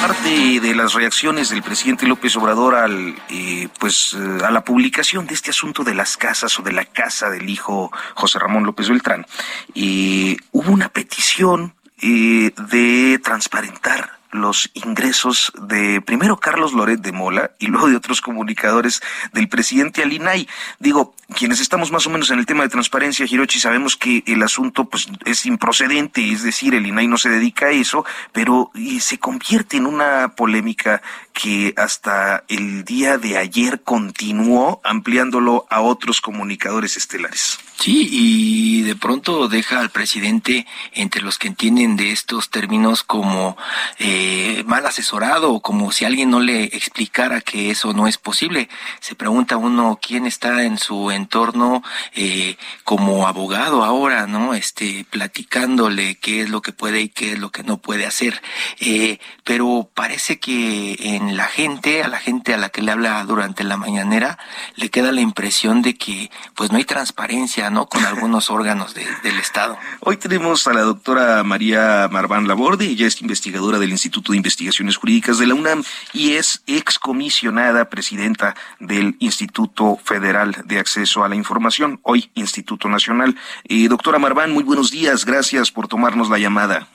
parte 0.00 0.60
de 0.60 0.74
las 0.74 0.94
reacciones 0.94 1.50
del 1.50 1.62
presidente 1.62 2.06
López 2.06 2.34
Obrador 2.36 2.74
al, 2.74 3.14
eh, 3.28 3.68
pues, 3.78 4.14
eh, 4.14 4.44
a 4.44 4.50
la 4.50 4.64
publicación 4.64 5.26
de 5.26 5.34
este 5.34 5.50
asunto 5.50 5.84
de 5.84 5.94
las 5.94 6.16
casas 6.16 6.58
o 6.58 6.62
de 6.62 6.72
la 6.72 6.86
casa 6.86 7.28
del 7.28 7.48
hijo 7.50 7.92
José 8.14 8.38
Ramón 8.38 8.64
López 8.64 8.88
Beltrán, 8.88 9.26
eh, 9.74 10.36
hubo 10.52 10.72
una 10.72 10.88
petición 10.88 11.74
de 12.02 13.20
transparentar 13.22 14.19
los 14.30 14.70
ingresos 14.74 15.52
de 15.60 16.00
primero 16.00 16.38
Carlos 16.38 16.72
Loret 16.72 17.00
de 17.00 17.12
Mola 17.12 17.52
y 17.58 17.66
luego 17.66 17.88
de 17.88 17.96
otros 17.96 18.20
comunicadores 18.20 19.02
del 19.32 19.48
presidente 19.48 20.02
Alinay. 20.02 20.48
Digo, 20.78 21.14
quienes 21.34 21.60
estamos 21.60 21.90
más 21.90 22.06
o 22.06 22.10
menos 22.10 22.30
en 22.30 22.38
el 22.38 22.46
tema 22.46 22.62
de 22.62 22.68
transparencia, 22.68 23.26
Hirochi, 23.28 23.60
sabemos 23.60 23.96
que 23.96 24.22
el 24.26 24.42
asunto 24.42 24.84
pues 24.84 25.08
es 25.24 25.46
improcedente, 25.46 26.32
es 26.32 26.42
decir, 26.42 26.74
el 26.74 26.86
INAI 26.86 27.06
no 27.06 27.18
se 27.18 27.28
dedica 27.28 27.66
a 27.66 27.70
eso, 27.70 28.04
pero 28.32 28.70
se 29.00 29.18
convierte 29.18 29.76
en 29.76 29.86
una 29.86 30.34
polémica 30.36 31.02
que 31.32 31.74
hasta 31.76 32.44
el 32.48 32.84
día 32.84 33.18
de 33.18 33.38
ayer 33.38 33.82
continuó 33.82 34.80
ampliándolo 34.84 35.66
a 35.70 35.80
otros 35.80 36.20
comunicadores 36.20 36.96
estelares. 36.96 37.58
Sí, 37.80 38.10
y 38.12 38.82
de 38.82 38.94
pronto 38.94 39.48
deja 39.48 39.80
al 39.80 39.88
presidente 39.88 40.66
entre 40.92 41.22
los 41.22 41.38
que 41.38 41.48
entienden 41.48 41.96
de 41.96 42.12
estos 42.12 42.50
términos 42.50 43.02
como 43.02 43.56
eh, 43.98 44.62
mal 44.66 44.84
asesorado 44.84 45.54
o 45.54 45.62
como 45.62 45.90
si 45.90 46.04
alguien 46.04 46.28
no 46.28 46.40
le 46.40 46.64
explicara 46.64 47.40
que 47.40 47.70
eso 47.70 47.94
no 47.94 48.06
es 48.06 48.18
posible. 48.18 48.68
Se 49.00 49.14
pregunta 49.14 49.56
uno 49.56 49.98
quién 50.02 50.26
está 50.26 50.64
en 50.64 50.76
su 50.76 51.10
entorno 51.10 51.82
eh, 52.14 52.58
como 52.84 53.26
abogado 53.26 53.82
ahora, 53.82 54.26
¿no? 54.26 54.52
Este, 54.52 55.06
platicándole 55.08 56.16
qué 56.16 56.42
es 56.42 56.50
lo 56.50 56.60
que 56.60 56.72
puede 56.72 57.00
y 57.00 57.08
qué 57.08 57.32
es 57.32 57.38
lo 57.38 57.50
que 57.50 57.62
no 57.62 57.78
puede 57.78 58.04
hacer. 58.04 58.42
Eh, 58.80 59.20
pero 59.42 59.88
parece 59.94 60.38
que 60.38 60.98
en 61.16 61.34
la 61.38 61.46
gente, 61.46 62.02
a 62.02 62.08
la 62.08 62.18
gente 62.18 62.52
a 62.52 62.58
la 62.58 62.68
que 62.68 62.82
le 62.82 62.92
habla 62.92 63.24
durante 63.24 63.64
la 63.64 63.78
mañanera, 63.78 64.38
le 64.76 64.90
queda 64.90 65.12
la 65.12 65.22
impresión 65.22 65.80
de 65.80 65.94
que 65.94 66.30
pues 66.54 66.70
no 66.70 66.76
hay 66.76 66.84
transparencia 66.84 67.69
¿no? 67.70 67.86
Con 67.86 68.04
algunos 68.04 68.50
órganos 68.50 68.94
del 68.94 69.38
Estado. 69.38 69.78
Hoy 70.00 70.16
tenemos 70.16 70.66
a 70.66 70.72
la 70.72 70.82
doctora 70.82 71.42
María 71.42 72.08
Marván 72.10 72.46
Laborde, 72.46 72.86
ella 72.86 73.06
es 73.06 73.20
investigadora 73.20 73.78
del 73.78 73.90
Instituto 73.90 74.32
de 74.32 74.38
Investigaciones 74.38 74.96
Jurídicas 74.96 75.38
de 75.38 75.46
la 75.46 75.54
UNAM 75.54 75.82
y 76.12 76.32
es 76.32 76.62
excomisionada 76.66 77.88
presidenta 77.88 78.54
del 78.78 79.16
Instituto 79.20 79.98
Federal 80.02 80.56
de 80.64 80.78
Acceso 80.78 81.24
a 81.24 81.28
la 81.28 81.36
Información, 81.36 82.00
hoy 82.02 82.30
Instituto 82.34 82.88
Nacional. 82.88 83.36
Eh, 83.64 83.88
doctora 83.88 84.18
Marván, 84.18 84.52
muy 84.52 84.64
buenos 84.64 84.90
días, 84.90 85.24
gracias 85.24 85.70
por 85.70 85.88
tomarnos 85.88 86.28
la 86.28 86.38
llamada. 86.38 86.88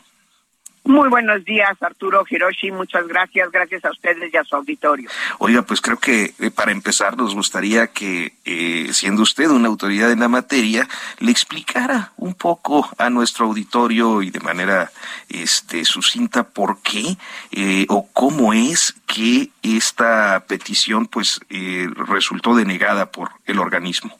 Muy 0.86 1.09
buenos 1.09 1.43
días, 1.43 1.75
Arturo 1.81 2.23
Hiroshi. 2.29 2.69
Muchas 2.69 3.07
gracias. 3.07 3.51
Gracias 3.51 3.83
a 3.86 3.89
ustedes 3.89 4.31
y 4.31 4.38
a 4.38 4.43
su 4.43 4.55
auditorio. 4.55 5.09
Oiga, 5.39 5.63
pues 5.63 5.81
creo 5.81 5.97
que 5.97 6.36
eh, 6.38 6.51
para 6.51 6.71
empezar 6.71 7.17
nos 7.17 7.33
gustaría 7.33 7.88
que, 7.88 8.33
eh, 8.45 8.89
siendo 8.93 9.23
usted 9.23 9.49
una 9.49 9.67
autoridad 9.67 10.11
en 10.11 10.19
la 10.19 10.27
materia, 10.27 10.88
le 11.17 11.31
explicara 11.31 12.13
un 12.17 12.36
poco 12.36 12.88
a 12.99 13.09
nuestro 13.09 13.47
auditorio 13.47 14.21
y 14.21 14.29
de 14.29 14.39
manera 14.41 14.91
este, 15.27 15.86
sucinta 15.86 16.43
por 16.43 16.79
qué 16.83 17.17
eh, 17.51 17.88
o 17.89 18.07
cómo 18.13 18.53
es 18.53 18.93
que 19.07 19.49
esta 19.63 20.45
petición 20.47 21.07
pues 21.07 21.41
resultó 21.49 22.55
denegada 22.55 23.07
por 23.07 23.31
el 23.47 23.57
organismo. 23.57 24.15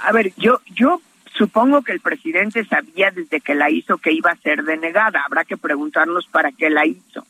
A 0.00 0.12
ver, 0.12 0.34
yo, 0.36 0.60
yo 0.66 1.00
Supongo 1.34 1.82
que 1.82 1.92
el 1.92 2.00
presidente 2.00 2.64
sabía 2.64 3.10
desde 3.10 3.40
que 3.40 3.54
la 3.54 3.70
hizo 3.70 3.98
que 3.98 4.12
iba 4.12 4.30
a 4.30 4.36
ser 4.36 4.64
denegada. 4.64 5.22
Habrá 5.24 5.44
que 5.44 5.56
preguntarnos 5.56 6.26
para 6.26 6.52
qué 6.52 6.68
la 6.68 6.86
hizo. 6.86 7.26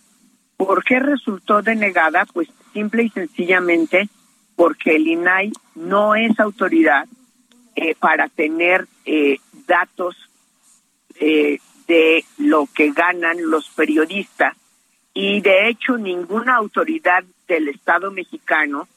¿Por 0.57 0.85
qué 0.85 0.99
resultó 0.99 1.63
denegada? 1.63 2.27
Pues 2.33 2.49
simple 2.73 3.05
y 3.05 3.11
sencillamente 3.11 4.09
porque 4.57 4.97
el 4.97 5.07
INAI 5.07 5.53
no 5.75 6.15
es 6.15 6.39
autoridad 6.39 7.07
eh, 7.75 7.95
para 7.95 8.29
tener 8.29 8.87
eh, 9.05 9.39
datos 9.67 10.17
eh, 11.19 11.59
de 11.87 12.25
lo 12.39 12.69
que 12.75 12.93
ganan 12.93 13.51
los 13.51 13.69
periodistas 13.71 14.57
y 15.15 15.41
de 15.41 15.69
hecho 15.69 15.97
ninguna 15.97 16.57
autoridad 16.57 17.25
del 17.49 17.69
Estado 17.69 18.11
mexicano 18.11 18.89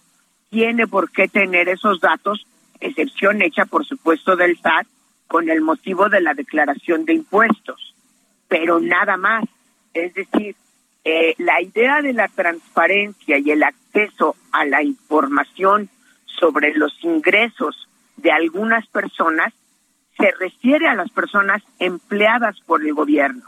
tiene 0.49 0.88
por 0.88 1.12
qué 1.12 1.28
tener 1.28 1.68
esos 1.70 1.99
datos, 1.99 2.45
excepción 2.80 3.41
hecha 3.41 3.66
por 3.66 3.86
supuesto 3.86 4.36
del 4.36 4.58
SAT, 4.60 4.88
con 5.28 5.50
el 5.50 5.62
motivo 5.62 6.10
de 6.10 6.22
la 6.22 6.34
declaración 6.34 7.06
de 7.06 7.14
impuestos, 7.14 7.96
pero 8.48 8.80
nada 8.80 9.18
más. 9.18 9.46
Es 9.94 10.14
decir, 10.14 10.56
eh, 11.04 11.36
la 11.38 11.62
idea 11.62 12.02
de 12.02 12.14
la 12.14 12.28
transparencia 12.28 13.38
y 13.38 13.52
el 13.52 13.64
acceso 13.64 14.36
a 14.52 14.66
la 14.66 14.84
información 14.84 15.90
sobre 16.26 16.74
los 16.74 16.98
ingresos 17.04 17.88
de 18.18 18.32
algunas 18.32 18.88
personas 18.88 19.54
se 20.18 20.32
refiere 20.40 20.88
a 20.88 20.96
las 20.96 21.12
personas 21.12 21.62
empleadas 21.80 22.60
por 22.66 22.82
el 22.82 22.94
gobierno. 22.94 23.44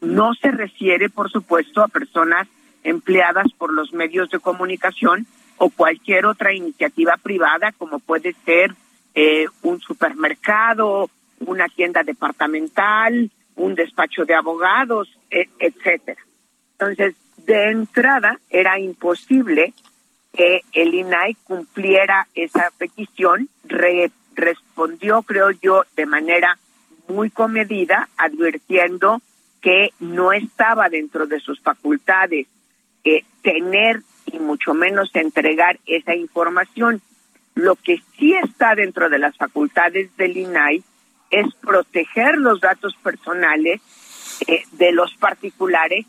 No 0.00 0.34
se 0.34 0.50
refiere, 0.50 1.08
por 1.08 1.30
supuesto, 1.30 1.82
a 1.82 1.88
personas 1.88 2.48
empleadas 2.84 3.46
por 3.58 3.72
los 3.72 3.92
medios 3.92 4.30
de 4.30 4.38
comunicación 4.38 5.26
o 5.58 5.70
cualquier 5.70 6.26
otra 6.26 6.54
iniciativa 6.54 7.16
privada, 7.16 7.72
como 7.72 7.98
puede 7.98 8.34
ser 8.44 8.74
eh, 9.16 9.46
un 9.62 9.80
supermercado, 9.80 11.08
una 11.40 11.68
tienda 11.68 12.02
departamental, 12.02 13.30
un 13.56 13.74
despacho 13.74 14.26
de 14.26 14.34
abogados, 14.34 15.08
e, 15.30 15.48
etcétera. 15.58 16.20
Entonces, 16.72 17.16
de 17.38 17.70
entrada 17.70 18.38
era 18.50 18.78
imposible 18.78 19.72
que 20.34 20.60
el 20.74 20.92
INAI 20.94 21.34
cumpliera 21.44 22.28
esa 22.34 22.70
petición, 22.76 23.48
respondió, 24.34 25.22
creo 25.22 25.50
yo, 25.50 25.84
de 25.96 26.04
manera 26.04 26.58
muy 27.08 27.30
comedida, 27.30 28.10
advirtiendo 28.18 29.22
que 29.62 29.92
no 29.98 30.32
estaba 30.32 30.90
dentro 30.90 31.26
de 31.26 31.40
sus 31.40 31.58
facultades 31.60 32.46
eh, 33.04 33.24
tener 33.40 34.02
y 34.26 34.38
mucho 34.40 34.74
menos 34.74 35.08
entregar 35.14 35.78
esa 35.86 36.14
información. 36.14 37.00
Lo 37.56 37.74
que 37.74 38.02
sí 38.18 38.34
está 38.34 38.74
dentro 38.74 39.08
de 39.08 39.18
las 39.18 39.34
facultades 39.34 40.14
del 40.18 40.36
INAI 40.36 40.84
es 41.30 41.54
proteger 41.54 42.36
los 42.36 42.60
datos 42.60 42.94
personales 43.02 43.80
eh, 44.46 44.62
de 44.72 44.92
los 44.92 45.14
particulares, 45.14 46.04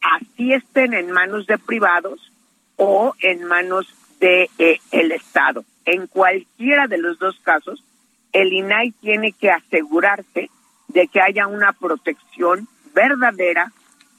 así 0.00 0.52
estén 0.52 0.92
en 0.92 1.12
manos 1.12 1.46
de 1.46 1.56
privados 1.56 2.32
o 2.74 3.14
en 3.20 3.44
manos 3.44 3.86
de 4.18 4.50
eh, 4.58 4.80
el 4.90 5.12
Estado. 5.12 5.64
En 5.84 6.08
cualquiera 6.08 6.88
de 6.88 6.98
los 6.98 7.16
dos 7.20 7.38
casos, 7.44 7.84
el 8.32 8.52
INAI 8.52 8.90
tiene 8.90 9.30
que 9.30 9.52
asegurarse 9.52 10.50
de 10.88 11.06
que 11.06 11.20
haya 11.20 11.46
una 11.46 11.74
protección 11.74 12.66
verdadera 12.92 13.70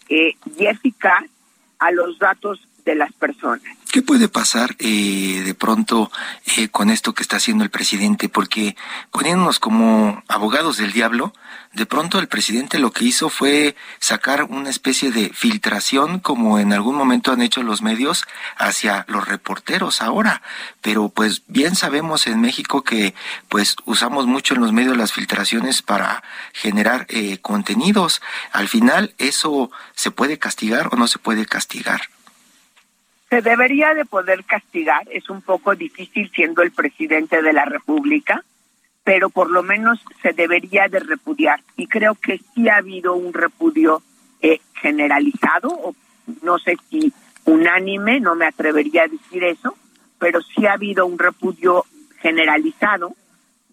eh, 0.08 0.38
y 0.58 0.66
eficaz 0.68 1.26
a 1.78 1.92
los 1.92 2.18
datos 2.20 2.66
de 2.86 2.96
las 2.96 3.12
personas. 3.12 3.78
¿Qué 3.98 4.04
puede 4.04 4.30
pasar 4.30 4.76
eh, 4.78 5.42
de 5.44 5.56
pronto 5.56 6.12
eh, 6.56 6.70
con 6.70 6.92
esto 6.92 7.16
que 7.16 7.24
está 7.24 7.38
haciendo 7.38 7.64
el 7.64 7.72
presidente? 7.72 8.30
Porque 8.30 8.76
poniéndonos 9.10 9.58
como 9.58 10.24
abogados 10.28 10.78
del 10.78 10.92
diablo, 10.92 11.34
de 11.74 11.88
pronto 11.88 12.20
el 12.20 12.28
presidente 12.28 12.78
lo 12.78 12.92
que 12.92 13.06
hizo 13.06 13.30
fue 13.30 13.76
sacar 13.98 14.44
una 14.44 14.70
especie 14.70 15.10
de 15.10 15.32
filtración, 15.34 16.20
como 16.20 16.60
en 16.60 16.74
algún 16.74 16.96
momento 16.96 17.32
han 17.32 17.42
hecho 17.42 17.64
los 17.64 17.82
medios, 17.82 18.26
hacia 18.56 19.04
los 19.08 19.28
reporteros 19.28 20.04
ahora. 20.04 20.44
Pero 20.82 21.10
pues 21.10 21.42
bien 21.48 21.76
sabemos 21.76 22.28
en 22.28 22.40
México 22.40 22.84
que 22.84 23.16
pues 23.50 23.78
usamos 23.86 24.28
mucho 24.28 24.54
en 24.54 24.62
los 24.62 24.74
medios 24.74 24.96
las 24.96 25.12
filtraciones 25.12 25.82
para 25.82 26.22
generar 26.54 27.08
eh, 27.10 27.40
contenidos. 27.40 28.22
Al 28.52 28.68
final, 28.68 29.16
¿eso 29.18 29.72
se 29.96 30.12
puede 30.12 30.38
castigar 30.38 30.90
o 30.92 30.98
no 30.98 31.08
se 31.08 31.18
puede 31.18 31.48
castigar? 31.48 32.02
Se 33.30 33.42
debería 33.42 33.94
de 33.94 34.06
poder 34.06 34.44
castigar, 34.46 35.08
es 35.12 35.30
un 35.30 35.42
poco 35.42 35.76
difícil 35.76 36.32
siendo 36.34 36.62
el 36.62 36.72
presidente 36.72 37.42
de 37.42 37.54
la 37.54 37.66
República, 37.66 38.44
pero 39.04 39.30
por 39.30 39.50
lo 39.50 39.64
menos 39.64 40.00
se 40.22 40.34
debería 40.34 40.88
de 40.88 41.00
repudiar. 41.00 41.62
Y 41.76 41.88
creo 41.88 42.16
que 42.16 42.40
sí 42.54 42.70
ha 42.70 42.78
habido 42.78 43.16
un 43.16 43.34
repudio 43.34 44.02
eh, 44.42 44.60
generalizado, 44.76 45.70
o 45.70 45.96
no 46.42 46.58
sé 46.60 46.78
si 46.90 47.12
unánime, 47.46 48.20
no 48.20 48.36
me 48.36 48.46
atrevería 48.46 49.04
a 49.04 49.08
decir 49.08 49.44
eso, 49.44 49.78
pero 50.20 50.42
sí 50.42 50.66
ha 50.66 50.74
habido 50.74 51.06
un 51.06 51.20
repudio 51.20 51.86
generalizado 52.20 53.14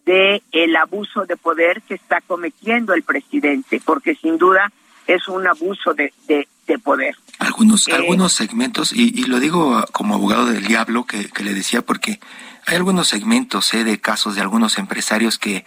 de 0.05 0.43
el 0.53 0.77
abuso 0.77 1.25
de 1.27 1.37
poder 1.37 1.83
que 1.83 1.95
está 1.95 2.21
cometiendo 2.21 2.93
el 2.95 3.03
presidente, 3.03 3.81
porque 3.85 4.15
sin 4.15 4.37
duda 4.39 4.71
es 5.07 5.29
un 5.29 5.47
abuso 5.47 5.95
de, 5.95 6.13
de, 6.27 6.79
poder. 6.79 7.15
Algunos, 7.39 7.89
eh, 7.89 7.93
algunos 7.93 8.33
segmentos, 8.33 8.93
y, 8.93 9.19
y, 9.19 9.25
lo 9.25 9.39
digo 9.39 9.85
como 9.93 10.15
abogado 10.15 10.47
del 10.47 10.67
diablo 10.67 11.05
que, 11.05 11.29
que, 11.29 11.45
le 11.45 11.55
decía, 11.55 11.83
porque 11.83 12.21
hay 12.67 12.77
algunos 12.77 13.09
segmentos 13.09 13.73
eh, 13.75 13.85
de 13.85 14.01
casos 14.01 14.35
de 14.35 14.41
algunos 14.41 14.79
empresarios 14.79 15.39
que 15.39 15.65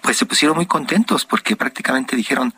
pues 0.00 0.16
se 0.16 0.26
pusieron 0.26 0.56
muy 0.56 0.66
contentos 0.66 1.24
porque 1.24 1.56
prácticamente 1.56 2.16
dijeron, 2.16 2.54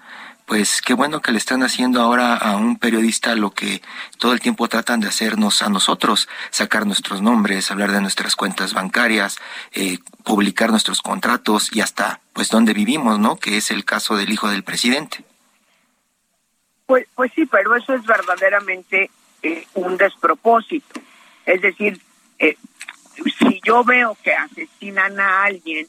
pues 0.50 0.82
qué 0.82 0.94
bueno 0.94 1.20
que 1.20 1.30
le 1.30 1.38
están 1.38 1.62
haciendo 1.62 2.00
ahora 2.00 2.34
a 2.34 2.56
un 2.56 2.76
periodista 2.76 3.36
lo 3.36 3.52
que 3.52 3.82
todo 4.18 4.32
el 4.32 4.40
tiempo 4.40 4.68
tratan 4.68 4.98
de 4.98 5.06
hacernos 5.06 5.62
a 5.62 5.68
nosotros, 5.68 6.28
sacar 6.50 6.86
nuestros 6.86 7.22
nombres, 7.22 7.70
hablar 7.70 7.92
de 7.92 8.00
nuestras 8.00 8.34
cuentas 8.34 8.74
bancarias, 8.74 9.38
eh, 9.70 9.98
publicar 10.24 10.70
nuestros 10.70 11.02
contratos 11.02 11.70
y 11.72 11.82
hasta 11.82 12.20
pues 12.32 12.48
dónde 12.48 12.72
vivimos, 12.74 13.20
¿no? 13.20 13.36
Que 13.36 13.58
es 13.58 13.70
el 13.70 13.84
caso 13.84 14.16
del 14.16 14.32
hijo 14.32 14.48
del 14.48 14.64
presidente. 14.64 15.24
Pues, 16.90 17.06
pues 17.14 17.30
sí, 17.36 17.46
pero 17.46 17.76
eso 17.76 17.94
es 17.94 18.04
verdaderamente 18.04 19.12
eh, 19.44 19.64
un 19.74 19.96
despropósito. 19.96 21.00
Es 21.46 21.62
decir, 21.62 22.00
eh, 22.40 22.56
si 23.38 23.60
yo 23.64 23.84
veo 23.84 24.16
que 24.24 24.32
asesinan 24.32 25.20
a 25.20 25.44
alguien 25.44 25.86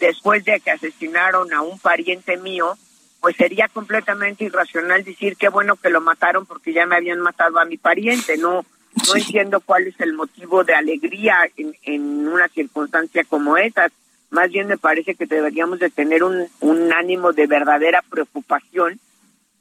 después 0.00 0.44
de 0.44 0.58
que 0.58 0.72
asesinaron 0.72 1.52
a 1.52 1.62
un 1.62 1.78
pariente 1.78 2.36
mío, 2.36 2.76
pues 3.20 3.36
sería 3.36 3.68
completamente 3.68 4.42
irracional 4.42 5.04
decir 5.04 5.36
qué 5.36 5.50
bueno 5.50 5.76
que 5.76 5.88
lo 5.88 6.00
mataron 6.00 6.46
porque 6.46 6.72
ya 6.72 6.84
me 6.84 6.96
habían 6.96 7.20
matado 7.20 7.60
a 7.60 7.64
mi 7.64 7.76
pariente. 7.76 8.36
No, 8.36 8.66
no 9.06 9.14
entiendo 9.14 9.60
cuál 9.60 9.86
es 9.86 10.00
el 10.00 10.14
motivo 10.14 10.64
de 10.64 10.74
alegría 10.74 11.48
en, 11.56 11.76
en 11.84 12.26
una 12.26 12.48
circunstancia 12.48 13.22
como 13.22 13.56
esa. 13.56 13.86
Más 14.30 14.50
bien 14.50 14.66
me 14.66 14.78
parece 14.78 15.14
que 15.14 15.26
deberíamos 15.26 15.78
de 15.78 15.90
tener 15.90 16.24
un, 16.24 16.48
un 16.58 16.92
ánimo 16.92 17.32
de 17.32 17.46
verdadera 17.46 18.02
preocupación 18.10 18.98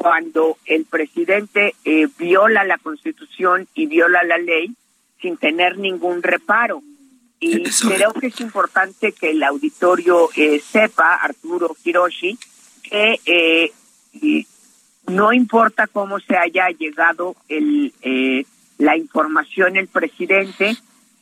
cuando 0.04 0.58
el 0.66 0.84
presidente 0.84 1.76
eh, 1.86 2.10
viola 2.18 2.66
la 2.66 2.78
constitución 2.78 3.70
y 3.74 3.86
viola 3.86 4.22
la 4.24 4.38
ley 4.38 4.76
sin 5.22 5.38
tener 5.38 5.78
ningún 5.78 6.22
reparo. 6.22 6.82
Y 7.39 7.64
creo 7.64 8.12
que 8.12 8.28
es 8.28 8.41
importante 8.41 9.14
que 9.14 9.32
el 9.32 9.41
auditorio 9.43 10.28
eh, 10.36 10.60
sepa, 10.60 11.16
Arturo 11.16 11.74
Hiroshi, 11.86 12.38
que 12.84 13.18
eh, 13.26 13.72
no 15.08 15.32
importa 15.32 15.88
cómo 15.88 16.20
se 16.20 16.36
haya 16.36 16.68
llegado 16.78 17.38
el, 17.47 17.93
la 18.78 18.97
información 18.97 19.78
el 19.78 19.88
presidente, 19.88 20.76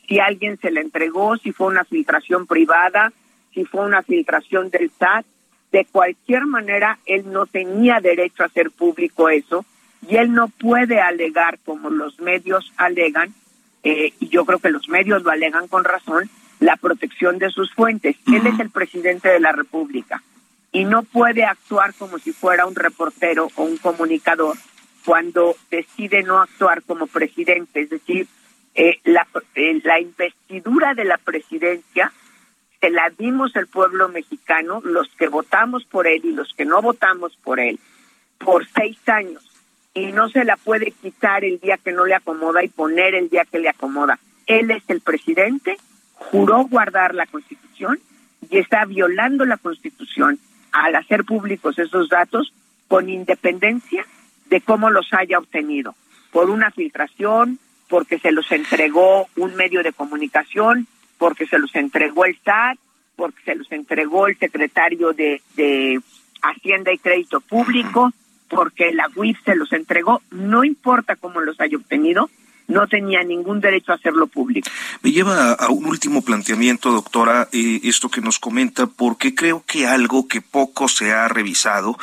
si 0.07 0.17
alguien 0.17 0.57
se 0.59 0.71
le 0.71 0.81
entregó, 0.81 1.37
si 1.37 1.51
fue 1.51 1.67
una 1.67 1.85
filtración 1.85 2.47
privada, 2.47 3.13
si 3.53 3.63
fue 3.63 3.85
una 3.85 4.01
filtración 4.01 4.71
del 4.71 4.89
SAT, 4.97 5.23
de 5.71 5.85
cualquier 5.85 6.45
manera, 6.45 6.99
él 7.05 7.31
no 7.31 7.45
tenía 7.45 7.99
derecho 7.99 8.43
a 8.43 8.47
hacer 8.47 8.71
público 8.71 9.29
eso 9.29 9.65
y 10.07 10.17
él 10.17 10.33
no 10.33 10.47
puede 10.47 10.99
alegar 10.99 11.59
como 11.63 11.89
los 11.89 12.19
medios 12.19 12.73
alegan, 12.77 13.33
eh, 13.83 14.13
y 14.19 14.29
yo 14.29 14.45
creo 14.45 14.59
que 14.59 14.69
los 14.69 14.89
medios 14.89 15.23
lo 15.23 15.31
alegan 15.31 15.67
con 15.67 15.83
razón, 15.83 16.29
la 16.59 16.75
protección 16.75 17.37
de 17.39 17.49
sus 17.49 17.73
fuentes. 17.73 18.15
Él 18.27 18.45
es 18.47 18.59
el 18.59 18.69
presidente 18.69 19.29
de 19.29 19.39
la 19.39 19.51
República 19.51 20.21
y 20.71 20.85
no 20.85 21.03
puede 21.03 21.43
actuar 21.43 21.93
como 21.93 22.17
si 22.17 22.31
fuera 22.31 22.65
un 22.65 22.75
reportero 22.75 23.49
o 23.55 23.63
un 23.63 23.77
comunicador 23.77 24.57
cuando 25.05 25.55
decide 25.69 26.23
no 26.23 26.39
actuar 26.39 26.83
como 26.83 27.07
presidente. 27.07 27.81
Es 27.81 27.89
decir, 27.89 28.27
eh, 28.75 28.99
la, 29.03 29.27
eh, 29.55 29.81
la 29.83 29.99
investidura 29.99 30.93
de 30.93 31.05
la 31.05 31.17
presidencia 31.17 32.11
se 32.81 32.89
la 32.89 33.11
dimos 33.11 33.55
el 33.55 33.67
pueblo 33.67 34.09
mexicano, 34.09 34.81
los 34.83 35.07
que 35.15 35.27
votamos 35.27 35.85
por 35.85 36.07
él 36.07 36.21
y 36.25 36.31
los 36.31 36.51
que 36.53 36.65
no 36.65 36.81
votamos 36.81 37.37
por 37.43 37.59
él, 37.59 37.79
por 38.39 38.67
seis 38.67 38.97
años. 39.07 39.47
Y 39.93 40.11
no 40.11 40.29
se 40.29 40.43
la 40.45 40.57
puede 40.57 40.91
quitar 40.91 41.45
el 41.45 41.59
día 41.59 41.77
que 41.77 41.91
no 41.91 42.05
le 42.05 42.15
acomoda 42.15 42.63
y 42.63 42.69
poner 42.69 43.13
el 43.13 43.29
día 43.29 43.45
que 43.45 43.59
le 43.59 43.69
acomoda. 43.69 44.17
Él 44.47 44.71
es 44.71 44.83
el 44.87 45.01
presidente, 45.01 45.77
juró 46.15 46.63
guardar 46.63 47.13
la 47.13 47.27
constitución 47.27 47.99
y 48.49 48.57
está 48.57 48.85
violando 48.85 49.45
la 49.45 49.57
constitución 49.57 50.39
al 50.71 50.95
hacer 50.95 51.23
públicos 51.23 51.77
esos 51.77 52.09
datos 52.09 52.51
con 52.87 53.09
independencia 53.09 54.05
de 54.49 54.59
cómo 54.61 54.89
los 54.89 55.13
haya 55.13 55.37
obtenido, 55.37 55.93
por 56.31 56.49
una 56.49 56.71
filtración, 56.71 57.59
porque 57.89 58.17
se 58.17 58.31
los 58.31 58.51
entregó 58.51 59.27
un 59.35 59.55
medio 59.55 59.83
de 59.83 59.93
comunicación, 59.93 60.87
porque 61.21 61.45
se 61.45 61.59
los 61.59 61.75
entregó 61.75 62.25
el 62.25 62.35
SAT, 62.43 62.79
porque 63.15 63.43
se 63.45 63.53
los 63.53 63.71
entregó 63.71 64.25
el 64.25 64.39
secretario 64.39 65.13
de, 65.13 66.01
Hacienda 66.41 66.91
y 66.91 66.97
Crédito 66.97 67.41
Público, 67.41 68.11
porque 68.49 68.91
la 68.91 69.07
UIF 69.15 69.37
se 69.45 69.55
los 69.55 69.71
entregó, 69.71 70.23
no 70.31 70.63
importa 70.63 71.15
cómo 71.15 71.39
los 71.39 71.61
haya 71.61 71.77
obtenido, 71.77 72.31
no 72.67 72.87
tenía 72.87 73.21
ningún 73.21 73.61
derecho 73.61 73.91
a 73.91 73.95
hacerlo 73.95 74.25
público. 74.25 74.67
Me 75.03 75.11
lleva 75.11 75.53
a 75.53 75.69
un 75.69 75.85
último 75.85 76.23
planteamiento, 76.23 76.91
doctora, 76.91 77.47
eh, 77.51 77.81
esto 77.83 78.09
que 78.09 78.21
nos 78.21 78.39
comenta, 78.39 78.87
porque 78.87 79.35
creo 79.35 79.63
que 79.67 79.85
algo 79.85 80.27
que 80.27 80.41
poco 80.41 80.87
se 80.87 81.11
ha 81.11 81.27
revisado 81.27 81.99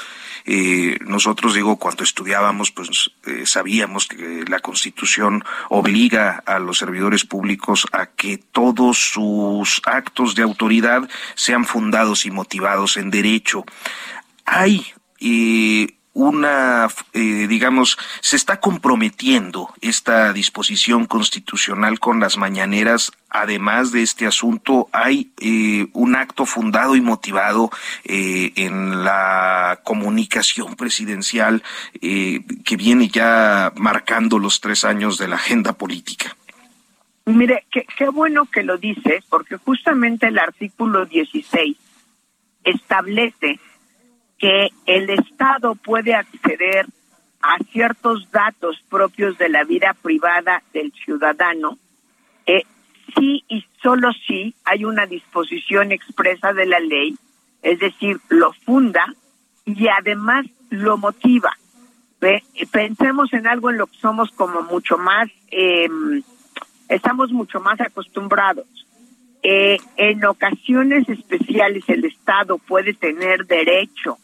Eh, 0.50 0.96
nosotros, 1.04 1.52
digo, 1.52 1.76
cuando 1.76 2.02
estudiábamos, 2.02 2.70
pues 2.70 3.10
eh, 3.26 3.44
sabíamos 3.44 4.06
que 4.06 4.46
la 4.48 4.60
Constitución 4.60 5.44
obliga 5.68 6.42
a 6.46 6.58
los 6.58 6.78
servidores 6.78 7.26
públicos 7.26 7.86
a 7.92 8.06
que 8.06 8.38
todos 8.38 8.96
sus 8.96 9.82
actos 9.84 10.34
de 10.34 10.42
autoridad 10.42 11.06
sean 11.34 11.66
fundados 11.66 12.24
y 12.24 12.30
motivados 12.30 12.96
en 12.96 13.10
derecho. 13.10 13.66
Hay 14.46 14.86
eh, 15.20 15.97
una, 16.18 16.88
eh, 17.12 17.46
digamos, 17.48 17.96
se 18.20 18.34
está 18.34 18.58
comprometiendo 18.58 19.72
esta 19.80 20.32
disposición 20.32 21.06
constitucional 21.06 22.00
con 22.00 22.18
las 22.18 22.36
mañaneras. 22.36 23.12
Además 23.30 23.92
de 23.92 24.02
este 24.02 24.26
asunto, 24.26 24.88
hay 24.90 25.30
eh, 25.40 25.86
un 25.92 26.16
acto 26.16 26.44
fundado 26.44 26.96
y 26.96 27.00
motivado 27.00 27.70
eh, 28.04 28.52
en 28.56 29.04
la 29.04 29.78
comunicación 29.84 30.74
presidencial 30.74 31.62
que 32.00 32.76
viene 32.76 33.08
ya 33.08 33.72
marcando 33.76 34.40
los 34.40 34.60
tres 34.60 34.84
años 34.84 35.18
de 35.18 35.28
la 35.28 35.36
agenda 35.36 35.74
política. 35.74 36.36
Mire, 37.26 37.64
qué, 37.70 37.86
qué 37.96 38.08
bueno 38.08 38.46
que 38.46 38.64
lo 38.64 38.76
dice, 38.76 39.22
porque 39.28 39.56
justamente 39.56 40.26
el 40.26 40.38
artículo 40.38 41.06
16 41.06 41.76
establece 42.64 43.60
que 44.38 44.68
el 44.86 45.10
Estado 45.10 45.74
puede 45.74 46.14
acceder 46.14 46.86
a 47.42 47.58
ciertos 47.72 48.30
datos 48.30 48.80
propios 48.88 49.36
de 49.38 49.48
la 49.48 49.64
vida 49.64 49.94
privada 50.00 50.62
del 50.72 50.92
ciudadano, 50.92 51.78
eh, 52.46 52.62
sí 53.16 53.44
y 53.48 53.64
solo 53.82 54.10
si 54.26 54.54
hay 54.64 54.84
una 54.84 55.06
disposición 55.06 55.92
expresa 55.92 56.52
de 56.52 56.66
la 56.66 56.80
ley, 56.80 57.16
es 57.62 57.78
decir, 57.78 58.18
lo 58.28 58.52
funda 58.52 59.04
y 59.64 59.88
además 59.88 60.46
lo 60.70 60.96
motiva. 60.98 61.56
Pensemos 62.72 63.32
en 63.32 63.46
algo 63.46 63.70
en 63.70 63.78
lo 63.78 63.86
que 63.86 63.96
somos 63.98 64.30
como 64.32 64.62
mucho 64.62 64.98
más, 64.98 65.28
em, 65.50 66.22
estamos 66.88 67.30
mucho 67.30 67.60
más 67.60 67.80
acostumbrados. 67.80 68.66
Eh, 69.42 69.78
en 69.96 70.24
ocasiones 70.24 71.08
especiales 71.08 71.84
el 71.88 72.04
Estado 72.04 72.58
puede 72.58 72.92
tener 72.94 73.46
derecho 73.46 74.18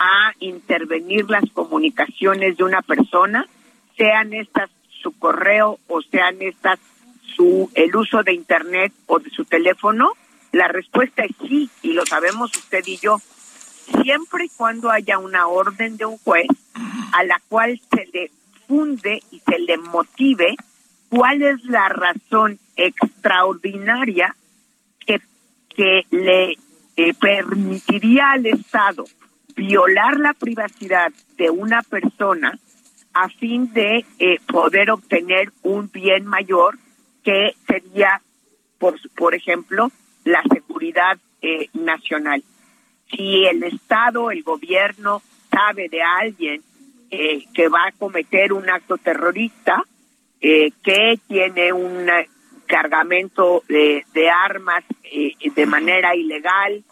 a 0.00 0.32
intervenir 0.40 1.28
las 1.28 1.44
comunicaciones 1.52 2.56
de 2.56 2.64
una 2.64 2.80
persona, 2.80 3.46
sean 3.96 4.32
estas 4.32 4.70
su 5.02 5.12
correo 5.12 5.78
o 5.88 6.00
sean 6.02 6.40
estas 6.40 6.78
su 7.36 7.70
el 7.74 7.94
uso 7.94 8.22
de 8.22 8.32
internet 8.32 8.92
o 9.06 9.18
de 9.18 9.30
su 9.30 9.44
teléfono? 9.44 10.12
La 10.52 10.68
respuesta 10.68 11.22
es 11.22 11.36
sí, 11.46 11.70
y 11.82 11.92
lo 11.92 12.04
sabemos 12.06 12.56
usted 12.56 12.82
y 12.86 12.96
yo, 12.96 13.18
siempre 14.02 14.46
y 14.46 14.48
cuando 14.48 14.90
haya 14.90 15.18
una 15.18 15.46
orden 15.46 15.98
de 15.98 16.06
un 16.06 16.16
juez 16.18 16.48
a 17.12 17.22
la 17.24 17.40
cual 17.48 17.78
se 17.94 18.08
le 18.12 18.30
funde 18.66 19.22
y 19.30 19.40
se 19.40 19.58
le 19.58 19.76
motive 19.76 20.56
cuál 21.10 21.42
es 21.42 21.62
la 21.64 21.88
razón 21.90 22.58
extraordinaria 22.74 24.34
que, 25.06 25.20
que 25.68 26.06
le 26.10 26.56
eh, 26.96 27.14
permitiría 27.20 28.30
al 28.30 28.46
Estado 28.46 29.04
violar 29.60 30.18
la 30.18 30.32
privacidad 30.32 31.12
de 31.36 31.50
una 31.50 31.82
persona 31.82 32.58
a 33.12 33.28
fin 33.28 33.70
de 33.74 34.06
eh, 34.18 34.38
poder 34.46 34.90
obtener 34.90 35.52
un 35.62 35.90
bien 35.92 36.24
mayor 36.24 36.78
que 37.22 37.54
sería, 37.66 38.22
por, 38.78 38.94
por 39.14 39.34
ejemplo, 39.34 39.90
la 40.24 40.42
seguridad 40.50 41.18
eh, 41.42 41.68
nacional. 41.74 42.42
Si 43.10 43.44
el 43.44 43.62
Estado, 43.64 44.30
el 44.30 44.42
gobierno 44.44 45.20
sabe 45.50 45.90
de 45.90 46.00
alguien 46.02 46.62
eh, 47.10 47.44
que 47.52 47.68
va 47.68 47.88
a 47.88 47.92
cometer 47.92 48.54
un 48.54 48.70
acto 48.70 48.96
terrorista, 48.96 49.82
que 50.40 51.18
tiene 51.28 51.70
un 51.70 52.08
cargamento 52.64 53.62
de, 53.68 54.06
de 54.14 54.30
armas 54.30 54.84
de 55.54 55.66
manera 55.66 56.16
ilegal, 56.16 56.82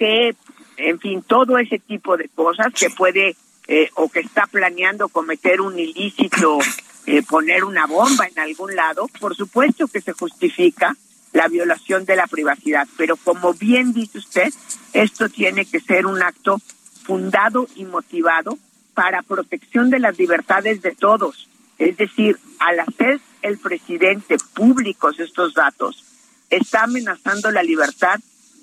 que 0.00 0.34
en 0.78 0.98
fin, 1.00 1.22
todo 1.22 1.58
ese 1.58 1.78
tipo 1.78 2.16
de 2.16 2.28
cosas 2.28 2.72
que 2.72 2.90
puede 2.90 3.36
eh, 3.66 3.90
o 3.96 4.08
que 4.08 4.20
está 4.20 4.46
planeando 4.46 5.08
cometer 5.08 5.60
un 5.60 5.78
ilícito, 5.78 6.58
eh, 7.06 7.22
poner 7.22 7.64
una 7.64 7.86
bomba 7.86 8.26
en 8.26 8.38
algún 8.38 8.74
lado, 8.74 9.08
por 9.20 9.36
supuesto 9.36 9.88
que 9.88 10.00
se 10.00 10.12
justifica 10.12 10.96
la 11.32 11.48
violación 11.48 12.04
de 12.04 12.16
la 12.16 12.26
privacidad, 12.26 12.88
pero 12.96 13.16
como 13.16 13.52
bien 13.52 13.92
dice 13.92 14.18
usted, 14.18 14.52
esto 14.92 15.28
tiene 15.28 15.66
que 15.66 15.80
ser 15.80 16.06
un 16.06 16.22
acto 16.22 16.60
fundado 17.02 17.66
y 17.74 17.84
motivado 17.84 18.58
para 18.94 19.22
protección 19.22 19.90
de 19.90 19.98
las 19.98 20.18
libertades 20.18 20.80
de 20.82 20.94
todos. 20.94 21.48
Es 21.78 21.96
decir, 21.96 22.38
al 22.58 22.80
hacer 22.80 23.20
el 23.42 23.58
presidente 23.58 24.36
públicos 24.54 25.20
estos 25.20 25.54
datos, 25.54 26.04
está 26.50 26.84
amenazando 26.84 27.50
la 27.50 27.62
libertad 27.62 28.18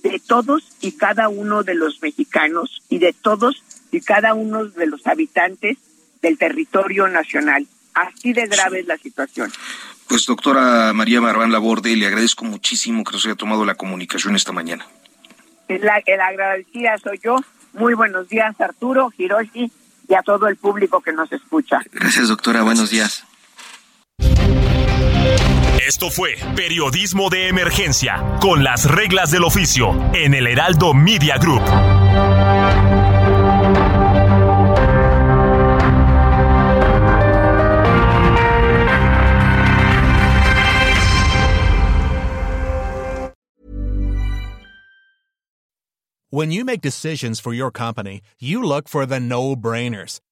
de 0.09 0.19
todos 0.19 0.63
y 0.81 0.91
cada 0.93 1.29
uno 1.29 1.63
de 1.63 1.73
los 1.73 2.01
mexicanos 2.01 2.83
y 2.89 2.99
de 2.99 3.13
todos 3.13 3.63
y 3.91 4.01
cada 4.01 4.35
uno 4.35 4.65
de 4.65 4.85
los 4.85 5.05
habitantes 5.07 5.77
del 6.21 6.37
territorio 6.37 7.07
nacional. 7.07 7.65
Así 7.93 8.33
de 8.33 8.45
grave 8.45 8.81
es 8.81 8.87
la 8.87 8.97
situación. 8.97 9.51
Pues 10.07 10.25
doctora 10.27 10.93
María 10.93 11.21
Marván 11.21 11.51
Laborde, 11.51 11.95
le 11.95 12.05
agradezco 12.05 12.45
muchísimo 12.45 13.03
que 13.03 13.13
nos 13.13 13.25
haya 13.25 13.35
tomado 13.35 13.65
la 13.65 13.75
comunicación 13.75 14.35
esta 14.35 14.51
mañana. 14.51 14.85
La, 15.67 16.03
la 16.05 16.27
agradecida 16.27 16.97
soy 16.99 17.19
yo. 17.23 17.37
Muy 17.73 17.95
buenos 17.95 18.29
días 18.29 18.59
Arturo, 18.61 19.11
Hiroshi 19.17 19.71
y 20.07 20.13
a 20.13 20.21
todo 20.21 20.47
el 20.47 20.55
público 20.55 21.01
que 21.01 21.13
nos 21.13 21.31
escucha. 21.31 21.81
Gracias 21.91 22.27
doctora, 22.27 22.61
buenos 22.61 22.91
días. 22.91 23.23
Esto 25.87 26.09
fue 26.09 26.35
Periodismo 26.55 27.29
de 27.29 27.47
Emergencia, 27.47 28.37
con 28.41 28.63
las 28.63 28.89
reglas 28.89 29.31
del 29.31 29.43
oficio, 29.43 29.93
en 30.13 30.33
el 30.33 30.47
Heraldo 30.47 30.93
Media 30.93 31.37
Group. 31.37 31.61
When 46.29 46.51
you 46.51 46.65
make 46.65 46.81
decisions 46.81 47.39
for 47.39 47.53
your 47.53 47.71
company, 47.71 48.19
you 48.39 48.61
look 48.61 48.89
for 48.89 49.05
the 49.05 49.21
no-brainers. 49.21 50.19